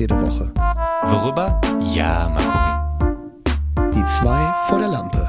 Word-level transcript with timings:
jede 0.00 0.20
Woche. 0.20 0.52
Worüber? 1.04 1.60
Ja, 1.94 2.28
mal 2.28 2.42
gucken. 2.42 3.90
Die 3.94 4.04
zwei 4.06 4.52
vor 4.66 4.78
der 4.78 4.88
Lampe. 4.88 5.26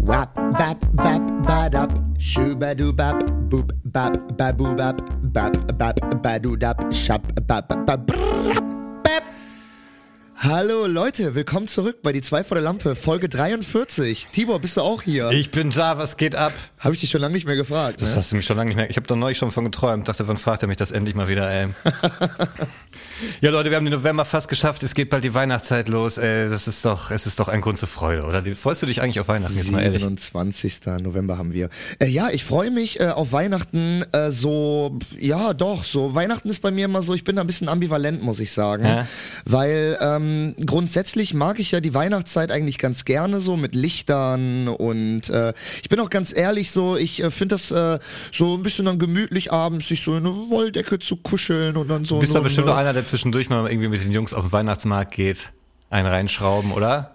Wap, 0.00 0.34
bap, 0.34 0.78
bap, 0.94 1.22
badab, 1.46 1.92
shubadubab, 2.18 3.24
boop, 3.48 3.72
bap, 3.84 4.18
babubab, 4.36 4.96
bap, 5.32 5.78
bap, 5.78 6.22
badudab, 6.22 6.92
shab, 6.92 7.22
bap, 7.46 7.68
bap, 7.68 8.06
brrrr, 8.06 8.54
bap. 8.54 8.81
Hallo 10.44 10.86
Leute, 10.88 11.36
willkommen 11.36 11.68
zurück 11.68 11.98
bei 12.02 12.12
Die 12.12 12.20
zwei 12.20 12.42
vor 12.42 12.56
der 12.56 12.64
Lampe, 12.64 12.96
Folge 12.96 13.28
43. 13.28 14.26
Tibor, 14.32 14.58
bist 14.58 14.76
du 14.76 14.80
auch 14.80 15.02
hier? 15.02 15.30
Ich 15.30 15.52
bin 15.52 15.70
da, 15.70 15.98
was 15.98 16.16
geht 16.16 16.34
ab? 16.34 16.52
Habe 16.80 16.94
ich 16.94 17.00
dich 17.00 17.10
schon 17.10 17.20
lange 17.20 17.34
nicht 17.34 17.46
mehr 17.46 17.54
gefragt. 17.54 18.00
Das 18.00 18.10
Ne? 18.10 18.16
hast 18.16 18.32
du 18.32 18.36
mich 18.36 18.44
schon 18.46 18.56
lange 18.56 18.68
nicht 18.70 18.76
mehr. 18.76 18.90
Ich 18.90 18.96
habe 18.96 19.06
da 19.06 19.14
neulich 19.14 19.38
schon 19.38 19.52
von 19.52 19.64
geträumt. 19.64 20.08
Dachte, 20.08 20.26
wann 20.26 20.36
fragt 20.38 20.62
er 20.62 20.66
mich 20.68 20.78
das 20.78 20.90
endlich 20.90 21.14
mal 21.14 21.28
wieder, 21.28 21.48
ey. 21.48 21.68
ja, 23.40 23.50
Leute, 23.50 23.70
wir 23.70 23.76
haben 23.76 23.84
den 23.84 23.94
November 23.94 24.24
fast 24.24 24.48
geschafft. 24.48 24.82
Es 24.82 24.94
geht 24.94 25.10
bald 25.10 25.24
die 25.24 25.34
Weihnachtszeit 25.34 25.88
los. 25.88 26.18
Ey, 26.18 26.48
das 26.48 26.68
ist 26.68 26.84
doch, 26.84 27.10
es 27.10 27.26
ist 27.26 27.38
doch 27.40 27.48
ein 27.48 27.60
Grund 27.60 27.78
zur 27.78 27.88
Freude, 27.88 28.24
oder? 28.24 28.42
Freust 28.56 28.82
du 28.82 28.86
dich 28.86 29.02
eigentlich 29.02 29.20
auf 29.20 29.28
Weihnachten 29.28 29.56
jetzt 29.56 29.70
mal 29.70 29.82
ehrlich? 29.82 30.02
27. 30.02 30.80
November 31.02 31.38
haben 31.38 31.52
wir. 31.52 31.68
Äh, 31.98 32.06
ja, 32.06 32.30
ich 32.30 32.44
freue 32.44 32.70
mich 32.70 33.00
äh, 33.00 33.08
auf 33.08 33.32
Weihnachten 33.32 34.04
äh, 34.12 34.30
so, 34.30 34.98
ja 35.18 35.54
doch, 35.54 35.84
so 35.84 36.14
Weihnachten 36.14 36.48
ist 36.48 36.60
bei 36.60 36.70
mir 36.70 36.86
immer 36.86 37.02
so, 37.02 37.14
ich 37.14 37.24
bin 37.24 37.36
da 37.36 37.42
ein 37.42 37.46
bisschen 37.46 37.68
ambivalent, 37.68 38.22
muss 38.22 38.40
ich 38.40 38.52
sagen. 38.52 38.84
Ja. 38.84 39.06
Weil 39.44 39.98
ähm, 40.00 40.54
grundsätzlich 40.64 41.34
mag 41.34 41.58
ich 41.58 41.72
ja 41.72 41.80
die 41.80 41.94
Weihnachtszeit 41.94 42.50
eigentlich 42.50 42.78
ganz 42.78 43.04
gerne 43.04 43.40
so 43.40 43.56
mit 43.56 43.74
Lichtern 43.74 44.68
und 44.68 45.28
äh, 45.30 45.52
ich 45.82 45.88
bin 45.88 46.00
auch 46.00 46.10
ganz 46.10 46.36
ehrlich 46.36 46.70
so, 46.70 46.96
ich 46.96 47.22
äh, 47.22 47.30
finde 47.30 47.54
das 47.54 47.70
äh, 47.70 47.98
so 48.32 48.56
ein 48.56 48.62
bisschen 48.62 48.86
dann 48.86 48.98
gemütlich 48.98 49.52
abends, 49.52 49.88
sich 49.88 50.02
so 50.02 50.16
in 50.16 50.26
eine 50.26 50.50
Wolldecke 50.50 50.98
zu 50.98 51.16
kuscheln 51.16 51.76
und 51.76 51.88
dann 51.88 52.04
so. 52.04 52.16
Du 52.16 52.20
bist 52.20 52.34
doch 52.34 52.42
bestimmt 52.42 52.66
noch 52.66 52.76
einer, 52.76 52.92
der 52.92 53.04
zwischendurch 53.12 53.50
mal 53.50 53.70
irgendwie 53.70 53.88
mit 53.88 54.02
den 54.02 54.10
Jungs 54.10 54.32
auf 54.32 54.46
den 54.46 54.52
Weihnachtsmarkt 54.52 55.12
geht, 55.12 55.52
einen 55.90 56.06
reinschrauben, 56.06 56.72
oder? 56.72 57.11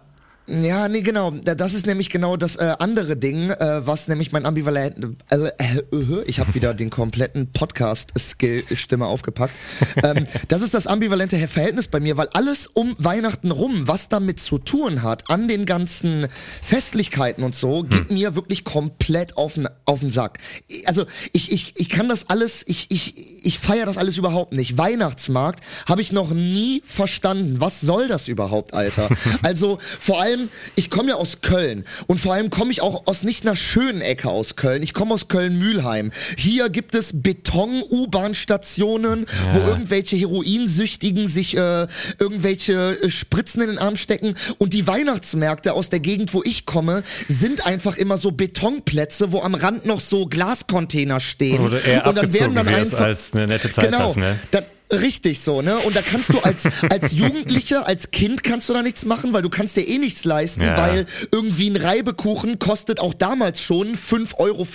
Ja, 0.47 0.87
nee, 0.87 1.01
genau. 1.01 1.31
Da- 1.31 1.55
Das 1.55 1.73
ist 1.73 1.85
nämlich 1.85 2.09
genau 2.09 2.37
das 2.37 2.55
äh, 2.55 2.73
andere 2.79 3.17
Ding, 3.17 3.49
äh, 3.49 3.85
was 3.85 4.07
nämlich 4.07 4.31
mein 4.31 4.45
ambivalent. 4.45 5.17
Äh, 5.29 5.35
äh, 5.57 6.23
ich 6.25 6.39
habe 6.39 6.53
wieder 6.55 6.73
den 6.73 6.89
kompletten 6.89 7.51
Podcast-Skill-Stimme 7.51 9.05
aufgepackt. 9.05 9.53
ähm, 10.03 10.25
das 10.47 10.61
ist 10.61 10.73
das 10.73 10.87
ambivalente 10.87 11.35
Verhältnis 11.47 11.87
bei 11.87 11.99
mir, 11.99 12.15
weil 12.17 12.29
alles 12.29 12.67
um 12.67 12.95
Weihnachten 12.97 13.51
rum, 13.51 13.87
was 13.87 14.07
damit 14.09 14.39
zu 14.39 14.57
tun 14.57 15.03
hat, 15.03 15.29
an 15.29 15.47
den 15.47 15.65
ganzen 15.65 16.27
Festlichkeiten 16.61 17.43
und 17.43 17.55
so, 17.55 17.83
geht 17.83 18.11
mir 18.11 18.35
wirklich 18.35 18.63
komplett 18.63 19.35
auf 19.37 19.55
den 19.55 19.67
auf 19.85 19.99
den 19.99 20.11
Sack. 20.11 20.39
Also 20.85 21.05
ich 21.33 21.51
ich 21.51 21.73
ich 21.77 21.89
kann 21.89 22.07
das 22.07 22.29
alles, 22.29 22.63
ich 22.67 22.87
ich 22.89 23.45
ich 23.45 23.59
feiere 23.59 23.85
das 23.85 23.97
alles 23.97 24.17
überhaupt 24.17 24.53
nicht. 24.53 24.77
Weihnachtsmarkt 24.77 25.61
habe 25.87 26.01
ich 26.01 26.11
noch 26.13 26.31
nie 26.31 26.81
verstanden. 26.85 27.59
Was 27.59 27.81
soll 27.81 28.07
das 28.07 28.27
überhaupt, 28.27 28.73
Alter? 28.73 29.09
Also 29.43 29.77
vor 29.99 30.21
allem, 30.21 30.36
ich 30.75 30.89
komme 30.89 31.09
ja 31.09 31.15
aus 31.15 31.41
Köln 31.41 31.85
und 32.07 32.19
vor 32.19 32.33
allem 32.33 32.49
komme 32.49 32.71
ich 32.71 32.81
auch 32.81 33.07
aus 33.07 33.23
nicht 33.23 33.45
einer 33.45 33.55
schönen 33.55 34.01
Ecke 34.01 34.29
aus 34.29 34.55
Köln. 34.55 34.83
Ich 34.83 34.93
komme 34.93 35.13
aus 35.13 35.27
Köln-Mühlheim. 35.27 36.11
Hier 36.37 36.69
gibt 36.69 36.95
es 36.95 37.21
Beton-U-Bahn-Stationen, 37.21 39.25
wo 39.51 39.59
irgendwelche 39.59 40.15
Heroinsüchtigen 40.15 41.27
sich 41.27 41.57
äh, 41.57 41.87
irgendwelche 42.19 43.01
äh, 43.01 43.09
Spritzen 43.09 43.61
in 43.61 43.69
den 43.69 43.77
Arm 43.77 43.95
stecken 43.95 44.35
und 44.57 44.73
die 44.73 44.87
Weihnachtsmärkte 44.87 45.73
aus 45.73 45.89
der 45.89 45.99
Gegend, 45.99 46.33
wo 46.33 46.43
ich 46.43 46.65
komme, 46.65 47.03
sind 47.27 47.65
einfach 47.65 47.97
immer 47.97 48.17
so 48.17 48.31
Betonplätze, 48.31 49.31
wo 49.31 49.41
am 49.41 49.55
Rand 49.55 49.85
noch 49.85 50.01
so 50.01 50.25
Glascontainer 50.25 51.19
stehen. 51.19 51.69
Du 51.69 51.75
eher 51.75 52.07
und 52.07 52.17
dann 52.17 52.33
werden 52.33 52.55
dann 52.55 52.67
einfach 52.67 52.99
als 52.99 53.33
eine 53.33 53.47
nette 53.47 53.71
Zeit 53.71 53.85
genau, 53.85 54.09
hast, 54.09 54.17
ne? 54.17 54.39
da, 54.51 54.61
richtig 54.91 55.41
so, 55.41 55.61
ne? 55.61 55.77
Und 55.79 55.95
da 55.95 56.01
kannst 56.01 56.33
du 56.33 56.39
als 56.39 56.67
als 56.89 57.11
Jugendlicher, 57.11 57.85
als 57.87 58.11
Kind 58.11 58.43
kannst 58.43 58.69
du 58.69 58.73
da 58.73 58.81
nichts 58.81 59.05
machen, 59.05 59.33
weil 59.33 59.41
du 59.41 59.49
kannst 59.49 59.75
dir 59.75 59.87
eh 59.87 59.97
nichts 59.97 60.23
leisten, 60.23 60.61
Ja. 60.61 60.77
weil 60.77 61.05
irgendwie 61.31 61.69
ein 61.69 61.75
Reibekuchen 61.75 62.59
kostet 62.59 62.99
auch 62.99 63.13
damals 63.13 63.61
schon 63.61 63.95
5,50 63.95 64.37
Euro. 64.39 64.67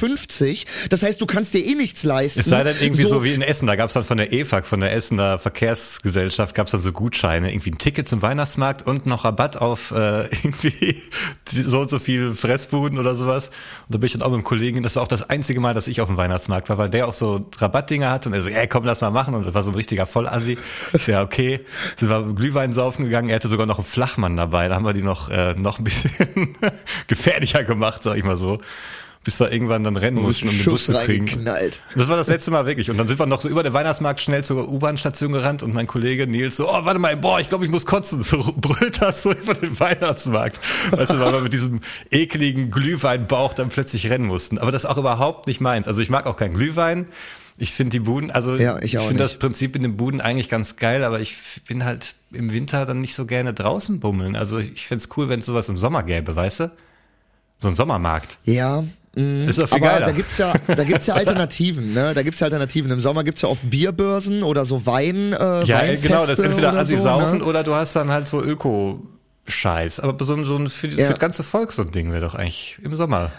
Das 0.91 1.03
heißt, 1.03 1.21
du 1.21 1.27
kannst 1.27 1.55
dir 1.55 1.65
eh 1.65 1.75
nichts 1.75 2.03
leisten. 2.05 2.41
Es 2.41 2.47
sei 2.47 2.63
denn 2.65 2.77
irgendwie 2.81 3.05
so, 3.05 3.25
wie 3.25 3.33
in 3.33 3.43
Essen, 3.43 3.67
da 3.67 3.77
gab's 3.77 3.95
dann 3.95 4.05
von 4.05 4.19
der 4.19 4.33
EFAG, 4.33 4.67
von 4.67 4.81
der 4.81 4.93
Essener 4.93 5.39
Verkehrsgesellschaft, 5.39 6.55
gab's 6.55 6.73
dann 6.73 6.83
so 6.83 6.93
Gutscheine, 6.93 7.53
irgendwie 7.53 7.71
ein 7.71 7.79
Ticket 7.79 8.09
zum 8.09 8.23
Weihnachtsmarkt 8.23 8.87
und 8.87 9.07
noch 9.07 9.25
Rabatt 9.25 9.57
auf 9.57 9.91
äh, 9.93 10.27
irgendwie 10.43 11.01
so 11.47 11.81
und 11.81 11.91
so 11.91 11.99
viel 11.99 12.35
Fressbuden 12.35 12.99
oder 12.99 13.15
sowas. 13.15 13.49
Und 13.89 13.95
da 13.95 13.99
bin 13.99 14.07
ich 14.07 14.13
dann 14.13 14.23
auch 14.23 14.29
mit 14.29 14.35
einem 14.35 14.45
Kollegen, 14.45 14.83
das 14.83 14.97
war 14.97 15.03
auch 15.03 15.09
das 15.09 15.29
einzige 15.29 15.61
Mal, 15.61 15.75
dass 15.75 15.89
ich 15.89 16.01
auf 16.01 16.09
dem 16.09 16.17
Weihnachtsmarkt 16.17 16.69
war, 16.69 16.79
weil 16.79 16.91
der 16.91 17.09
auch 17.09 17.15
so 17.15 17.49
Rabattdinger 17.57 18.11
hatte 18.11 18.29
und 18.29 18.35
er 18.35 18.43
so, 18.43 18.49
ey 18.49 18.67
komm, 18.67 18.85
lass 18.85 19.01
mal 19.01 19.11
machen. 19.11 19.35
Und 19.35 19.47
das 19.47 19.55
war 19.55 19.63
so 19.63 19.71
ein 19.71 19.75
richtiger 19.75 20.02
Vollassi. 20.07 20.59
Ich 20.93 21.05
so, 21.05 21.13
ja, 21.13 21.23
okay. 21.23 21.61
Sind 21.97 22.09
wir 22.09 22.35
Glühwein 22.35 22.73
saufen 22.73 23.05
gegangen, 23.05 23.29
er 23.29 23.37
hatte 23.37 23.49
sogar 23.49 23.67
noch 23.67 23.79
einen 23.79 23.87
Flachmann 23.87 24.37
dabei, 24.37 24.69
da 24.69 24.77
haben 24.77 24.85
wir 24.85 24.93
die 24.93 25.03
noch, 25.03 25.29
äh, 25.31 25.55
noch 25.55 25.79
ein 25.79 25.85
bisschen 25.85 26.11
gefährlicher 27.07 27.65
gemacht, 27.65 28.03
sag 28.03 28.17
ich 28.17 28.25
mal 28.25 28.37
so. 28.37 28.61
Bis 29.25 29.39
wir 29.39 29.53
irgendwann 29.53 29.85
dann 29.85 29.97
rennen 29.97 30.21
mussten, 30.21 30.49
um 30.49 30.57
den 30.57 30.65
Bus 30.65 30.87
zu 30.87 30.95
kriegen. 30.95 31.45
Das 31.95 32.09
war 32.09 32.17
das 32.17 32.27
letzte 32.27 32.51
Mal 32.51 32.67
wirklich. 32.67 32.91
Und 32.91 32.99
dann 32.99 33.07
sind 33.07 33.21
wir 33.21 33.27
noch 33.27 33.41
so 33.41 33.49
über 33.49 33.63
den 33.63 33.73
Weihnachtsmarkt 33.73 34.21
schnell 34.21 34.43
zur 34.43 34.69
U-Bahn-Station 34.69 35.31
gerannt 35.31 35.63
und 35.63 35.73
mein 35.73 35.87
Kollege 35.87 36.27
Nils 36.27 36.57
so, 36.57 36.69
oh, 36.69 36.85
warte 36.85 36.99
mal, 36.99 37.17
boah, 37.17 37.39
ich 37.39 37.49
glaube, 37.49 37.65
ich 37.65 37.71
muss 37.71 37.87
kotzen. 37.87 38.25
So 38.25 38.53
brüllt 38.57 39.01
das 39.01 39.23
so 39.23 39.31
über 39.33 39.55
den 39.55 39.79
Weihnachtsmarkt. 39.79 40.59
Weißt 40.91 41.13
du, 41.13 41.21
weil 41.21 41.33
wir 41.33 41.41
mit 41.41 41.53
diesem 41.53 41.83
ekligen 42.11 42.73
Glühweinbauch 42.73 43.55
dann 43.55 43.69
plötzlich 43.69 44.11
rennen 44.11 44.27
mussten. 44.27 44.59
Aber 44.59 44.73
das 44.73 44.83
ist 44.83 44.91
auch 44.91 44.99
überhaupt 44.99 45.47
nicht 45.47 45.61
meins. 45.61 45.87
Also 45.87 46.03
ich 46.03 46.11
mag 46.11 46.27
auch 46.27 46.37
keinen 46.37 46.55
Glühwein. 46.55 47.07
Ich 47.59 47.73
finde 47.73 47.91
die 47.91 48.01
Buden, 48.01 48.31
also 48.31 48.57
Ja, 48.57 48.79
ich 48.81 48.99
auch 48.99 49.07
finde 49.07 49.23
das. 49.23 49.35
Prinzip 49.39 49.77
in 49.77 49.83
den 49.83 49.97
Buden 49.97 50.21
eigentlich 50.21 50.49
ganz 50.49 50.77
geil, 50.77 51.05
aber 51.05 51.21
ich 51.21 51.37
bin 51.69 51.85
halt 51.85 52.15
im 52.33 52.53
Winter 52.53 52.87
dann 52.87 53.01
nicht 53.01 53.15
so 53.15 53.27
gerne 53.27 53.53
draußen 53.55 54.01
bummeln. 54.01 54.37
Also 54.37 54.59
ich 54.59 54.87
find's 54.87 55.09
cool, 55.17 55.29
wenn 55.29 55.41
es 55.41 55.47
sowas 55.47 55.69
im 55.69 55.77
Sommer 55.79 56.03
gäbe, 56.03 56.35
weißt 56.35 56.61
du? 56.61 56.71
So 57.59 57.69
ein 57.69 57.77
Sommermarkt. 57.77 58.39
Ja. 58.45 58.83
mh, 59.15 59.45
Ist 59.49 59.61
doch 59.61 59.69
viel 59.69 59.77
aber 59.79 59.87
geiler. 59.87 60.07
da 60.07 60.13
gibt's 60.13 60.39
ja, 60.39 60.53
da 60.67 60.83
gibt's 60.85 61.07
ja 61.07 61.15
Alternativen, 61.17 61.93
ne? 61.93 62.15
Da 62.15 62.23
gibt's 62.23 62.41
ja 62.41 62.47
Alternativen. 62.47 62.91
Im 62.91 63.01
Sommer 63.01 63.23
gibt's 63.23 63.43
ja 63.43 63.49
oft 63.51 63.69
Bierbörsen 63.71 64.43
oder 64.43 64.65
so 64.65 64.85
Wein. 64.87 65.33
Äh, 65.33 65.65
Ja, 65.65 65.79
Weinfeste 65.81 66.09
genau, 66.09 66.21
das 66.27 66.39
ist 66.39 66.45
entweder 66.45 66.73
Assi 66.73 66.97
so, 66.97 67.03
saufen 67.05 67.39
ne? 67.39 67.45
oder 67.45 67.63
du 67.63 67.75
hast 67.75 67.95
dann 67.95 68.11
halt 68.11 68.27
so 68.27 68.43
Öko-Scheiß. 68.43 70.01
Aber 70.01 70.25
so, 70.25 70.43
so 70.45 70.57
ein 70.57 70.69
für, 70.69 70.89
Ja. 70.89 71.05
für 71.07 71.11
das 71.13 71.21
ganze 71.21 71.43
Volk 71.43 71.71
so 71.73 71.83
ein 71.83 71.91
Ding 71.91 72.11
wäre 72.11 72.23
doch 72.23 72.35
eigentlich 72.35 72.79
im 72.83 72.97
Sommer. 72.97 73.31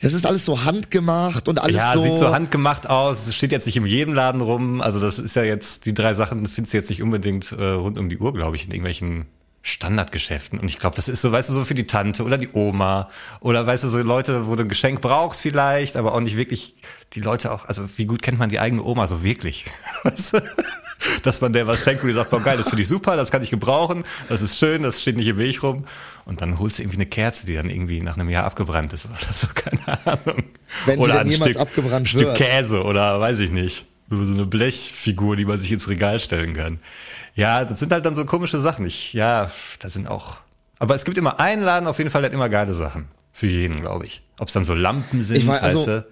Das 0.00 0.12
ist 0.12 0.26
alles 0.26 0.44
so 0.44 0.64
handgemacht 0.64 1.48
und 1.48 1.60
alles 1.60 1.76
ja, 1.76 1.94
so. 1.94 2.02
sieht 2.02 2.18
so 2.18 2.30
handgemacht 2.30 2.88
aus. 2.88 3.26
Es 3.26 3.34
steht 3.34 3.50
jetzt 3.50 3.66
nicht 3.66 3.76
in 3.76 3.86
jedem 3.86 4.12
Laden 4.12 4.42
rum. 4.42 4.82
Also 4.82 5.00
das 5.00 5.18
ist 5.18 5.36
ja 5.36 5.42
jetzt, 5.42 5.86
die 5.86 5.94
drei 5.94 6.12
Sachen 6.12 6.46
findest 6.46 6.74
du 6.74 6.76
jetzt 6.76 6.90
nicht 6.90 7.02
unbedingt 7.02 7.52
äh, 7.52 7.64
rund 7.64 7.96
um 7.96 8.10
die 8.10 8.18
Uhr, 8.18 8.34
glaube 8.34 8.56
ich, 8.56 8.66
in 8.66 8.72
irgendwelchen 8.72 9.26
Standardgeschäften. 9.62 10.60
Und 10.60 10.70
ich 10.70 10.78
glaube, 10.78 10.94
das 10.94 11.08
ist 11.08 11.22
so, 11.22 11.32
weißt 11.32 11.48
du, 11.48 11.54
so 11.54 11.64
für 11.64 11.74
die 11.74 11.86
Tante 11.86 12.24
oder 12.24 12.38
die 12.38 12.50
Oma 12.52 13.10
oder 13.40 13.66
weißt 13.66 13.84
du, 13.84 13.88
so 13.88 13.98
Leute, 14.00 14.46
wo 14.46 14.54
du 14.54 14.62
ein 14.62 14.68
Geschenk 14.68 15.00
brauchst 15.00 15.40
vielleicht, 15.40 15.96
aber 15.96 16.14
auch 16.14 16.20
nicht 16.20 16.36
wirklich 16.36 16.76
die 17.14 17.20
Leute 17.20 17.50
auch, 17.50 17.64
also 17.64 17.88
wie 17.96 18.06
gut 18.06 18.22
kennt 18.22 18.38
man 18.38 18.48
die 18.48 18.60
eigene 18.60 18.84
Oma 18.84 19.08
so 19.08 19.24
wirklich? 19.24 19.64
Weißt 20.04 20.34
du? 20.34 20.40
Dass 21.22 21.40
man 21.40 21.52
der 21.52 21.66
was 21.66 21.82
schenkt, 21.84 22.02
wo 22.02 22.06
die 22.06 22.12
sagt, 22.12 22.30
boah, 22.30 22.40
geil, 22.40 22.56
das 22.56 22.68
finde 22.68 22.82
ich 22.82 22.88
super, 22.88 23.16
das 23.16 23.30
kann 23.30 23.42
ich 23.42 23.50
gebrauchen, 23.50 24.04
das 24.28 24.42
ist 24.42 24.58
schön, 24.58 24.82
das 24.82 25.00
steht 25.02 25.16
nicht 25.16 25.28
im 25.28 25.38
Weg 25.38 25.62
rum. 25.62 25.84
Und 26.24 26.40
dann 26.40 26.58
holst 26.58 26.78
du 26.78 26.82
irgendwie 26.82 26.96
eine 26.98 27.06
Kerze, 27.06 27.46
die 27.46 27.54
dann 27.54 27.70
irgendwie 27.70 28.00
nach 28.00 28.16
einem 28.16 28.28
Jahr 28.30 28.44
abgebrannt 28.44 28.92
ist 28.92 29.06
oder 29.06 29.32
so, 29.32 29.46
keine 29.54 29.98
Ahnung. 30.06 30.44
Wenn 30.86 30.98
oder 30.98 31.20
ein 31.20 31.30
Stück, 31.30 31.56
abgebrannt 31.56 32.08
Stück 32.08 32.22
wird. 32.22 32.36
Käse 32.36 32.82
oder 32.82 33.20
weiß 33.20 33.40
ich 33.40 33.50
nicht. 33.50 33.86
So 34.08 34.24
so 34.24 34.32
eine 34.34 34.46
Blechfigur, 34.46 35.36
die 35.36 35.44
man 35.44 35.58
sich 35.58 35.72
ins 35.72 35.88
Regal 35.88 36.18
stellen 36.20 36.54
kann. 36.54 36.78
Ja, 37.34 37.64
das 37.64 37.80
sind 37.80 37.92
halt 37.92 38.06
dann 38.06 38.14
so 38.14 38.24
komische 38.24 38.58
Sachen. 38.60 38.86
Ich, 38.86 39.12
ja, 39.12 39.50
da 39.80 39.90
sind 39.90 40.08
auch. 40.08 40.38
Aber 40.78 40.94
es 40.94 41.04
gibt 41.04 41.18
immer 41.18 41.40
einen 41.40 41.62
Laden 41.62 41.86
auf 41.88 41.98
jeden 41.98 42.10
Fall, 42.10 42.22
der 42.22 42.30
hat 42.30 42.34
immer 42.34 42.48
geile 42.48 42.72
Sachen. 42.74 43.08
Für 43.32 43.46
jeden, 43.46 43.80
glaube 43.80 44.06
ich. 44.06 44.22
Ob 44.38 44.48
es 44.48 44.54
dann 44.54 44.64
so 44.64 44.74
Lampen 44.74 45.22
sind, 45.22 45.36
Ich 45.36 45.44
mein, 45.44 45.58
also- 45.58 45.78
weißt 45.80 45.88
du? 45.88 46.06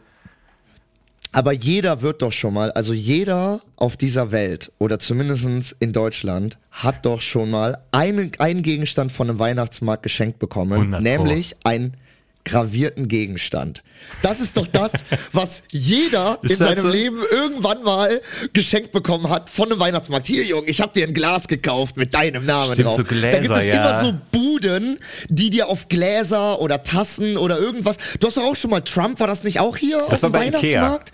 Aber 1.35 1.53
jeder 1.53 2.01
wird 2.01 2.23
doch 2.23 2.31
schon 2.31 2.55
mal, 2.55 2.71
also 2.73 2.93
jeder 2.93 3.61
auf 3.75 3.97
dieser 3.97 4.31
Welt 4.31 4.71
oder 4.79 5.01
zumindest 5.01 5.75
in 5.81 5.93
Deutschland 5.93 6.59
hat 6.71 7.05
doch 7.05 7.21
schon 7.21 7.51
mal 7.51 7.79
einen, 7.91 8.31
einen 8.39 8.63
Gegenstand 8.63 9.11
von 9.11 9.29
einem 9.29 9.41
Weihnachtsmarkt 9.41 10.05
geschenkt 10.05 10.39
bekommen, 10.39 10.73
100 10.75 11.01
Pro. 11.01 11.03
nämlich 11.03 11.57
ein 11.65 11.97
gravierten 12.45 13.09
Gegenstand. 13.09 13.83
Das 14.23 14.41
ist 14.41 14.57
doch 14.57 14.67
das, 14.67 14.93
was 15.33 15.63
jeder 15.71 16.39
in 16.43 16.49
das 16.49 16.59
seinem 16.59 16.81
so? 16.85 16.89
Leben 16.91 17.23
irgendwann 17.31 17.83
mal 17.83 18.21
geschenkt 18.53 18.93
bekommen 18.93 19.31
hat 19.31 19.51
von 19.51 19.71
einem 19.71 19.81
Weihnachtsmarkt. 19.81 20.27
Hier, 20.27 20.45
Junge, 20.45 20.69
ich 20.69 20.81
habe 20.81 20.93
dir 20.93 21.07
ein 21.07 21.15
Glas 21.15 21.49
gekauft 21.49 21.97
mit 21.97 22.15
deinem 22.15 22.45
Namen 22.45 22.73
Stimmt, 22.73 22.89
drauf. 22.89 22.97
so 22.97 23.05
Gläser, 23.05 23.31
da 23.31 23.39
gibt 23.41 23.57
es 23.57 23.67
ja. 23.67 23.75
immer 23.75 24.01
so 24.01 24.15
Buden, 24.31 24.99
die 25.29 25.51
dir 25.51 25.69
auf 25.69 25.89
Gläser 25.89 26.61
oder 26.61 26.83
Tassen 26.83 27.37
oder 27.37 27.59
irgendwas. 27.59 27.97
Du 28.21 28.27
hast 28.27 28.37
doch 28.37 28.45
auch 28.45 28.57
schon 28.57 28.71
mal 28.71 28.83
Trump, 28.83 29.21
war 29.21 29.27
das 29.27 29.45
nicht 29.45 29.61
auch 29.61 29.77
hier 29.77 30.05
auf 30.05 30.23
war 30.23 30.31
dem 30.31 30.33
bei 30.33 30.47
Ikea. 30.47 30.61
Weihnachtsmarkt? 30.61 31.13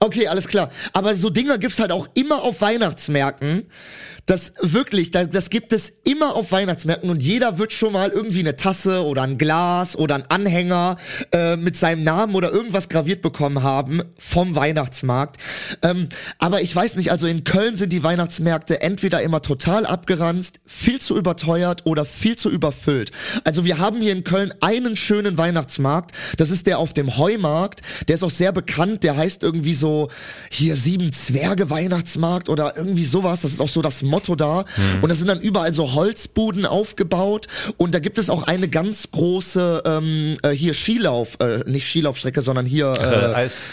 Okay, 0.00 0.26
alles 0.28 0.48
klar. 0.48 0.70
Aber 0.92 1.16
so 1.16 1.30
Dinger 1.30 1.58
gibt's 1.58 1.78
halt 1.78 1.92
auch 1.92 2.08
immer 2.14 2.42
auf 2.42 2.60
Weihnachtsmärkten. 2.60 3.66
Das 4.26 4.54
wirklich, 4.60 5.10
das, 5.10 5.28
das 5.28 5.50
gibt 5.50 5.72
es 5.74 5.92
immer 6.04 6.34
auf 6.34 6.50
Weihnachtsmärkten 6.50 7.10
und 7.10 7.22
jeder 7.22 7.58
wird 7.58 7.74
schon 7.74 7.92
mal 7.92 8.08
irgendwie 8.08 8.40
eine 8.40 8.56
Tasse 8.56 9.04
oder 9.04 9.22
ein 9.22 9.36
Glas 9.36 9.96
oder 9.96 10.14
ein 10.14 10.30
Anhänger 10.30 10.96
äh, 11.32 11.56
mit 11.56 11.76
seinem 11.76 12.04
Namen 12.04 12.34
oder 12.34 12.50
irgendwas 12.50 12.88
graviert 12.88 13.20
bekommen 13.20 13.62
haben 13.62 14.02
vom 14.18 14.56
Weihnachtsmarkt. 14.56 15.36
Ähm, 15.82 16.08
aber 16.38 16.62
ich 16.62 16.74
weiß 16.74 16.96
nicht, 16.96 17.10
also 17.10 17.26
in 17.26 17.44
Köln 17.44 17.76
sind 17.76 17.92
die 17.92 18.02
Weihnachtsmärkte 18.02 18.80
entweder 18.80 19.20
immer 19.20 19.42
total 19.42 19.84
abgeranzt, 19.84 20.58
viel 20.64 21.00
zu 21.00 21.18
überteuert 21.18 21.82
oder 21.84 22.06
viel 22.06 22.36
zu 22.36 22.50
überfüllt. 22.50 23.10
Also 23.44 23.66
wir 23.66 23.78
haben 23.78 24.00
hier 24.00 24.12
in 24.12 24.24
Köln 24.24 24.54
einen 24.60 24.96
schönen 24.96 25.36
Weihnachtsmarkt, 25.36 26.12
das 26.38 26.50
ist 26.50 26.66
der 26.66 26.78
auf 26.78 26.94
dem 26.94 27.18
Heumarkt, 27.18 27.82
der 28.08 28.14
ist 28.14 28.22
auch 28.22 28.30
sehr 28.30 28.52
bekannt, 28.52 29.02
der 29.02 29.18
heißt 29.18 29.42
irgendwie 29.42 29.74
so 29.74 30.08
hier 30.50 30.76
sieben 30.76 31.12
Zwerge 31.12 31.68
Weihnachtsmarkt 31.68 32.48
oder 32.48 32.76
irgendwie 32.76 33.04
sowas, 33.04 33.42
das 33.42 33.52
ist 33.52 33.60
auch 33.60 33.68
so 33.68 33.82
das 33.82 34.02
Motto 34.14 34.36
da. 34.36 34.64
Und 35.02 35.08
da 35.08 35.14
sind 35.14 35.28
dann 35.28 35.40
überall 35.40 35.72
so 35.72 35.94
Holzbuden 35.94 36.66
aufgebaut. 36.66 37.48
Und 37.76 37.94
da 37.94 37.98
gibt 37.98 38.18
es 38.18 38.30
auch 38.30 38.44
eine 38.44 38.68
ganz 38.68 39.10
große 39.10 39.82
ähm, 39.84 40.34
äh, 40.42 40.50
hier 40.50 40.74
Skilauf, 40.74 41.36
äh, 41.40 41.58
nicht 41.66 41.88
Skilaufstrecke, 41.88 42.42
sondern 42.42 42.64
hier 42.66 42.86
Äh, 42.94 43.30
äh, 43.32 43.34
Eis. 43.34 43.64